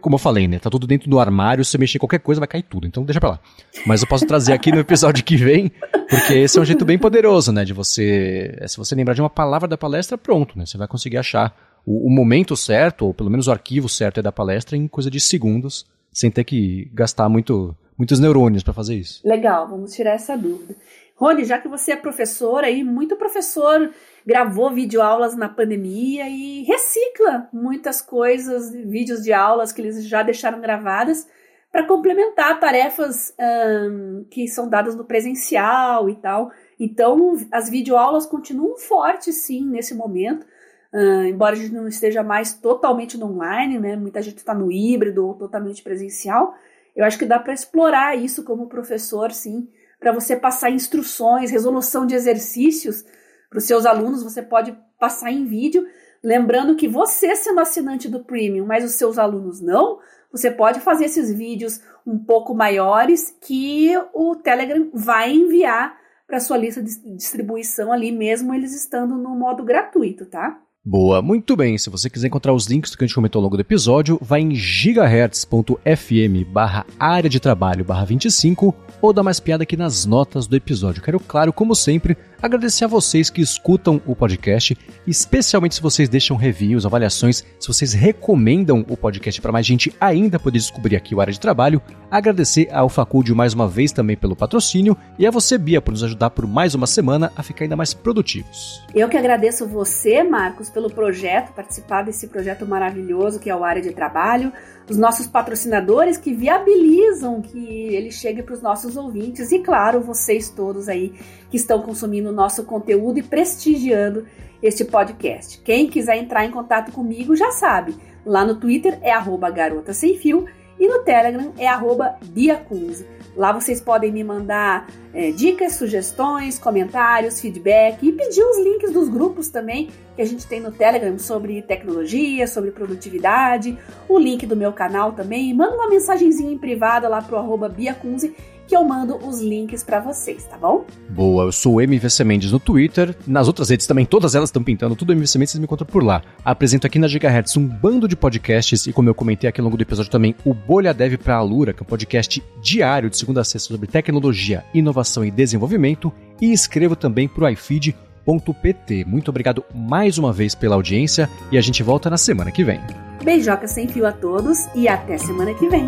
como 0.00 0.16
eu 0.16 0.18
falei, 0.18 0.46
né? 0.46 0.58
Tá 0.58 0.68
tudo 0.68 0.86
dentro 0.86 1.08
do 1.08 1.18
armário, 1.18 1.64
se 1.64 1.78
mexer 1.78 1.98
qualquer 1.98 2.20
coisa 2.20 2.40
vai 2.40 2.48
cair 2.48 2.62
tudo, 2.62 2.86
então 2.86 3.04
deixa 3.04 3.20
pra 3.20 3.30
lá. 3.30 3.40
Mas 3.86 4.02
eu 4.02 4.08
posso 4.08 4.26
trazer 4.26 4.52
aqui 4.52 4.70
no 4.70 4.78
episódio 4.78 5.24
que 5.24 5.36
vem, 5.36 5.72
porque 6.08 6.34
esse 6.34 6.58
é 6.58 6.60
um 6.60 6.64
jeito 6.64 6.84
bem 6.84 6.98
poderoso, 6.98 7.52
né? 7.52 7.64
De 7.64 7.72
você. 7.72 8.58
Se 8.66 8.76
você 8.76 8.94
lembrar 8.94 9.14
de 9.14 9.22
uma 9.22 9.30
palavra 9.30 9.66
da 9.66 9.78
palestra, 9.78 10.18
pronto, 10.18 10.58
né? 10.58 10.66
Você 10.66 10.76
vai 10.76 10.86
conseguir 10.86 11.16
achar 11.16 11.54
o, 11.86 12.06
o 12.06 12.10
momento 12.10 12.56
certo, 12.56 13.06
ou 13.06 13.14
pelo 13.14 13.30
menos 13.30 13.48
o 13.48 13.52
arquivo 13.52 13.88
certo 13.88 14.20
é 14.20 14.22
da 14.22 14.32
palestra 14.32 14.76
em 14.76 14.86
coisa 14.86 15.10
de 15.10 15.20
segundos, 15.20 15.86
sem 16.12 16.30
ter 16.30 16.44
que 16.44 16.90
gastar 16.92 17.28
muito, 17.28 17.74
muitos 17.96 18.20
neurônios 18.20 18.62
para 18.62 18.74
fazer 18.74 18.96
isso. 18.96 19.20
Legal, 19.24 19.68
vamos 19.68 19.92
tirar 19.92 20.12
essa 20.12 20.36
dúvida. 20.36 20.74
Rony, 21.14 21.44
já 21.44 21.58
que 21.58 21.68
você 21.68 21.92
é 21.92 21.96
professor 21.96 22.64
aí, 22.64 22.82
muito 22.82 23.16
professor 23.16 23.90
gravou 24.26 24.70
videoaulas 24.70 25.36
na 25.36 25.48
pandemia 25.48 26.28
e 26.28 26.62
recicla 26.62 27.48
muitas 27.52 28.00
coisas, 28.00 28.72
vídeos 28.72 29.22
de 29.22 29.32
aulas 29.32 29.72
que 29.72 29.80
eles 29.82 30.06
já 30.06 30.22
deixaram 30.22 30.60
gravadas 30.60 31.26
para 31.72 31.86
complementar 31.86 32.60
tarefas 32.60 33.34
um, 33.40 34.24
que 34.30 34.46
são 34.46 34.68
dadas 34.68 34.94
no 34.94 35.04
presencial 35.04 36.08
e 36.10 36.14
tal. 36.16 36.52
Então, 36.78 37.34
as 37.50 37.70
videoaulas 37.70 38.26
continuam 38.26 38.76
fortes, 38.76 39.36
sim, 39.36 39.64
nesse 39.64 39.94
momento. 39.94 40.46
Uh, 40.92 41.24
embora 41.24 41.56
a 41.56 41.58
gente 41.58 41.72
não 41.72 41.88
esteja 41.88 42.22
mais 42.22 42.52
totalmente 42.52 43.16
no 43.16 43.26
online, 43.32 43.78
né? 43.78 43.96
Muita 43.96 44.20
gente 44.20 44.36
está 44.36 44.52
no 44.52 44.70
híbrido 44.70 45.26
ou 45.26 45.34
totalmente 45.34 45.82
presencial. 45.82 46.54
Eu 46.94 47.06
acho 47.06 47.18
que 47.18 47.24
dá 47.24 47.38
para 47.38 47.54
explorar 47.54 48.18
isso 48.18 48.44
como 48.44 48.68
professor, 48.68 49.32
sim, 49.32 49.66
para 50.02 50.10
você 50.12 50.34
passar 50.34 50.68
instruções, 50.68 51.52
resolução 51.52 52.04
de 52.04 52.16
exercícios 52.16 53.04
para 53.48 53.58
os 53.58 53.64
seus 53.64 53.86
alunos, 53.86 54.24
você 54.24 54.42
pode 54.42 54.76
passar 54.98 55.30
em 55.30 55.44
vídeo. 55.44 55.86
Lembrando 56.22 56.74
que 56.74 56.88
você, 56.88 57.36
sendo 57.36 57.60
assinante 57.60 58.08
do 58.08 58.24
Premium, 58.24 58.66
mas 58.66 58.84
os 58.84 58.92
seus 58.92 59.16
alunos 59.16 59.60
não, 59.60 60.00
você 60.30 60.50
pode 60.50 60.80
fazer 60.80 61.04
esses 61.04 61.32
vídeos 61.32 61.80
um 62.04 62.18
pouco 62.18 62.52
maiores 62.52 63.30
que 63.40 63.92
o 64.12 64.34
Telegram 64.34 64.90
vai 64.92 65.30
enviar 65.30 65.96
para 66.26 66.40
sua 66.40 66.56
lista 66.56 66.82
de 66.82 66.98
distribuição 67.14 67.92
ali, 67.92 68.10
mesmo 68.10 68.52
eles 68.52 68.74
estando 68.74 69.16
no 69.16 69.36
modo 69.36 69.62
gratuito, 69.62 70.26
tá? 70.26 70.60
Boa, 70.84 71.22
muito 71.22 71.54
bem. 71.54 71.78
Se 71.78 71.88
você 71.88 72.10
quiser 72.10 72.26
encontrar 72.26 72.52
os 72.52 72.66
links 72.66 72.96
que 72.96 73.04
a 73.04 73.06
gente 73.06 73.14
comentou 73.14 73.38
ao 73.38 73.44
longo 73.44 73.56
do 73.56 73.60
episódio, 73.60 74.18
vai 74.20 74.40
em 74.40 74.52
gigahertz.fm 74.52 76.44
barra 76.48 76.84
área 76.98 77.30
de 77.30 77.38
trabalho 77.38 77.84
barra 77.84 78.04
25 78.04 78.74
ou 79.00 79.12
dá 79.12 79.22
mais 79.22 79.38
piada 79.38 79.62
aqui 79.62 79.76
nas 79.76 80.04
notas 80.04 80.48
do 80.48 80.56
episódio. 80.56 81.00
Quero, 81.00 81.20
claro, 81.20 81.52
como 81.52 81.74
sempre, 81.74 82.16
agradecer 82.40 82.84
a 82.84 82.88
vocês 82.88 83.30
que 83.30 83.40
escutam 83.40 84.00
o 84.06 84.14
podcast, 84.14 84.76
especialmente 85.06 85.74
se 85.76 85.82
vocês 85.82 86.08
deixam 86.08 86.36
reviews, 86.36 86.84
avaliações, 86.84 87.44
se 87.58 87.68
vocês 87.68 87.92
recomendam 87.92 88.84
o 88.88 88.96
podcast 88.96 89.40
para 89.40 89.52
mais 89.52 89.66
gente 89.66 89.94
ainda 90.00 90.38
poder 90.38 90.58
descobrir 90.58 90.96
aqui 90.96 91.14
o 91.14 91.20
área 91.20 91.32
de 91.32 91.40
trabalho. 91.40 91.82
Agradecer 92.10 92.68
ao 92.72 92.88
Faculdade 92.88 93.34
mais 93.34 93.54
uma 93.54 93.68
vez 93.68 93.92
também 93.92 94.16
pelo 94.16 94.36
patrocínio 94.36 94.96
e 95.18 95.26
a 95.26 95.30
você, 95.30 95.58
Bia, 95.58 95.80
por 95.80 95.92
nos 95.92 96.02
ajudar 96.02 96.30
por 96.30 96.46
mais 96.46 96.74
uma 96.74 96.86
semana 96.86 97.32
a 97.36 97.42
ficar 97.42 97.64
ainda 97.64 97.76
mais 97.76 97.94
produtivos. 97.94 98.84
Eu 98.94 99.08
que 99.08 99.16
agradeço 99.16 99.66
você, 99.66 100.22
Marcos, 100.22 100.70
pelo 100.72 100.90
projeto, 100.90 101.52
participar 101.52 102.02
desse 102.02 102.26
projeto 102.26 102.66
maravilhoso 102.66 103.38
que 103.38 103.50
é 103.50 103.54
o 103.54 103.64
Área 103.64 103.82
de 103.82 103.92
Trabalho, 103.92 104.52
os 104.88 104.96
nossos 104.96 105.26
patrocinadores 105.26 106.16
que 106.16 106.32
viabilizam 106.34 107.40
que 107.40 107.94
ele 107.94 108.10
chegue 108.10 108.42
para 108.42 108.54
os 108.54 108.62
nossos 108.62 108.96
ouvintes 108.96 109.52
e, 109.52 109.58
claro, 109.60 110.00
vocês 110.00 110.48
todos 110.50 110.88
aí 110.88 111.12
que 111.50 111.56
estão 111.56 111.82
consumindo 111.82 112.30
o 112.30 112.32
nosso 112.32 112.64
conteúdo 112.64 113.18
e 113.18 113.22
prestigiando 113.22 114.26
este 114.62 114.84
podcast. 114.84 115.60
Quem 115.62 115.88
quiser 115.88 116.16
entrar 116.16 116.44
em 116.44 116.50
contato 116.50 116.92
comigo 116.92 117.34
já 117.36 117.50
sabe, 117.50 117.96
lá 118.24 118.44
no 118.44 118.56
Twitter 118.56 118.98
é 119.02 119.12
arroba 119.12 119.50
garota 119.50 119.92
sem 119.92 120.16
fio 120.16 120.46
e 120.78 120.88
no 120.88 121.00
Telegram 121.00 121.52
é 121.58 121.66
arroba 121.66 122.16
biacunze. 122.24 123.06
Lá 123.36 123.52
vocês 123.52 123.80
podem 123.80 124.12
me 124.12 124.22
mandar 124.22 124.88
é, 125.14 125.30
dicas, 125.30 125.76
sugestões, 125.76 126.58
comentários, 126.58 127.40
feedback 127.40 128.06
e 128.06 128.12
pedir 128.12 128.42
os 128.42 128.58
links 128.58 128.92
dos 128.92 129.08
grupos 129.08 129.48
também 129.48 129.88
que 130.14 130.20
a 130.20 130.24
gente 130.26 130.46
tem 130.46 130.60
no 130.60 130.70
Telegram 130.70 131.18
sobre 131.18 131.62
tecnologia, 131.62 132.46
sobre 132.46 132.70
produtividade, 132.70 133.78
o 134.08 134.18
link 134.18 134.46
do 134.46 134.56
meu 134.56 134.72
canal 134.72 135.12
também. 135.12 135.54
Manda 135.54 135.74
uma 135.74 135.88
mensagenzinha 135.88 136.52
em 136.52 136.58
privada 136.58 137.08
lá 137.08 137.22
pro 137.22 137.38
arroba 137.38 137.68
biacunze 137.68 138.34
que 138.66 138.76
eu 138.76 138.84
mando 138.84 139.16
os 139.16 139.40
links 139.40 139.82
para 139.82 140.00
vocês, 140.00 140.44
tá 140.44 140.56
bom? 140.56 140.84
Boa, 141.08 141.44
eu 141.44 141.52
sou 141.52 141.74
o 141.74 141.80
MVC 141.80 142.24
Mendes 142.24 142.52
no 142.52 142.60
Twitter, 142.60 143.14
nas 143.26 143.46
outras 143.46 143.70
redes 143.70 143.86
também, 143.86 144.04
todas 144.04 144.34
elas 144.34 144.48
estão 144.48 144.62
pintando, 144.62 144.96
tudo 144.96 145.12
MVC 145.12 145.38
Mendes, 145.38 145.52
vocês 145.52 145.60
me 145.60 145.64
encontram 145.64 145.86
por 145.86 146.02
lá. 146.02 146.22
Apresento 146.44 146.86
aqui 146.86 146.98
na 146.98 147.08
Gigahertz 147.08 147.56
um 147.56 147.66
bando 147.66 148.08
de 148.08 148.16
podcasts 148.16 148.86
e 148.86 148.92
como 148.92 149.08
eu 149.08 149.14
comentei 149.14 149.48
aqui 149.48 149.60
ao 149.60 149.64
longo 149.64 149.76
do 149.76 149.82
episódio 149.82 150.10
também, 150.10 150.34
o 150.44 150.54
Bolha 150.54 150.94
Dev 150.94 151.16
pra 151.16 151.36
Alura, 151.36 151.72
que 151.72 151.82
é 151.82 151.84
um 151.84 151.88
podcast 151.88 152.42
diário 152.62 153.10
de 153.10 153.16
segunda 153.16 153.40
a 153.40 153.44
sexta 153.44 153.72
sobre 153.72 153.86
tecnologia, 153.86 154.64
inovação 154.72 155.24
e 155.24 155.30
desenvolvimento 155.30 156.12
e 156.40 156.52
escrevo 156.52 156.96
também 156.96 157.28
pro 157.28 157.48
iFeed.pt. 157.48 159.04
Muito 159.04 159.28
obrigado 159.28 159.64
mais 159.74 160.18
uma 160.18 160.32
vez 160.32 160.54
pela 160.54 160.74
audiência 160.76 161.28
e 161.50 161.58
a 161.58 161.60
gente 161.60 161.82
volta 161.82 162.08
na 162.08 162.16
semana 162.16 162.50
que 162.50 162.64
vem. 162.64 162.80
Beijoca 163.22 163.68
sem 163.68 163.86
fio 163.86 164.06
a 164.06 164.12
todos 164.12 164.66
e 164.74 164.88
até 164.88 165.16
semana 165.18 165.54
que 165.54 165.68
vem. 165.68 165.86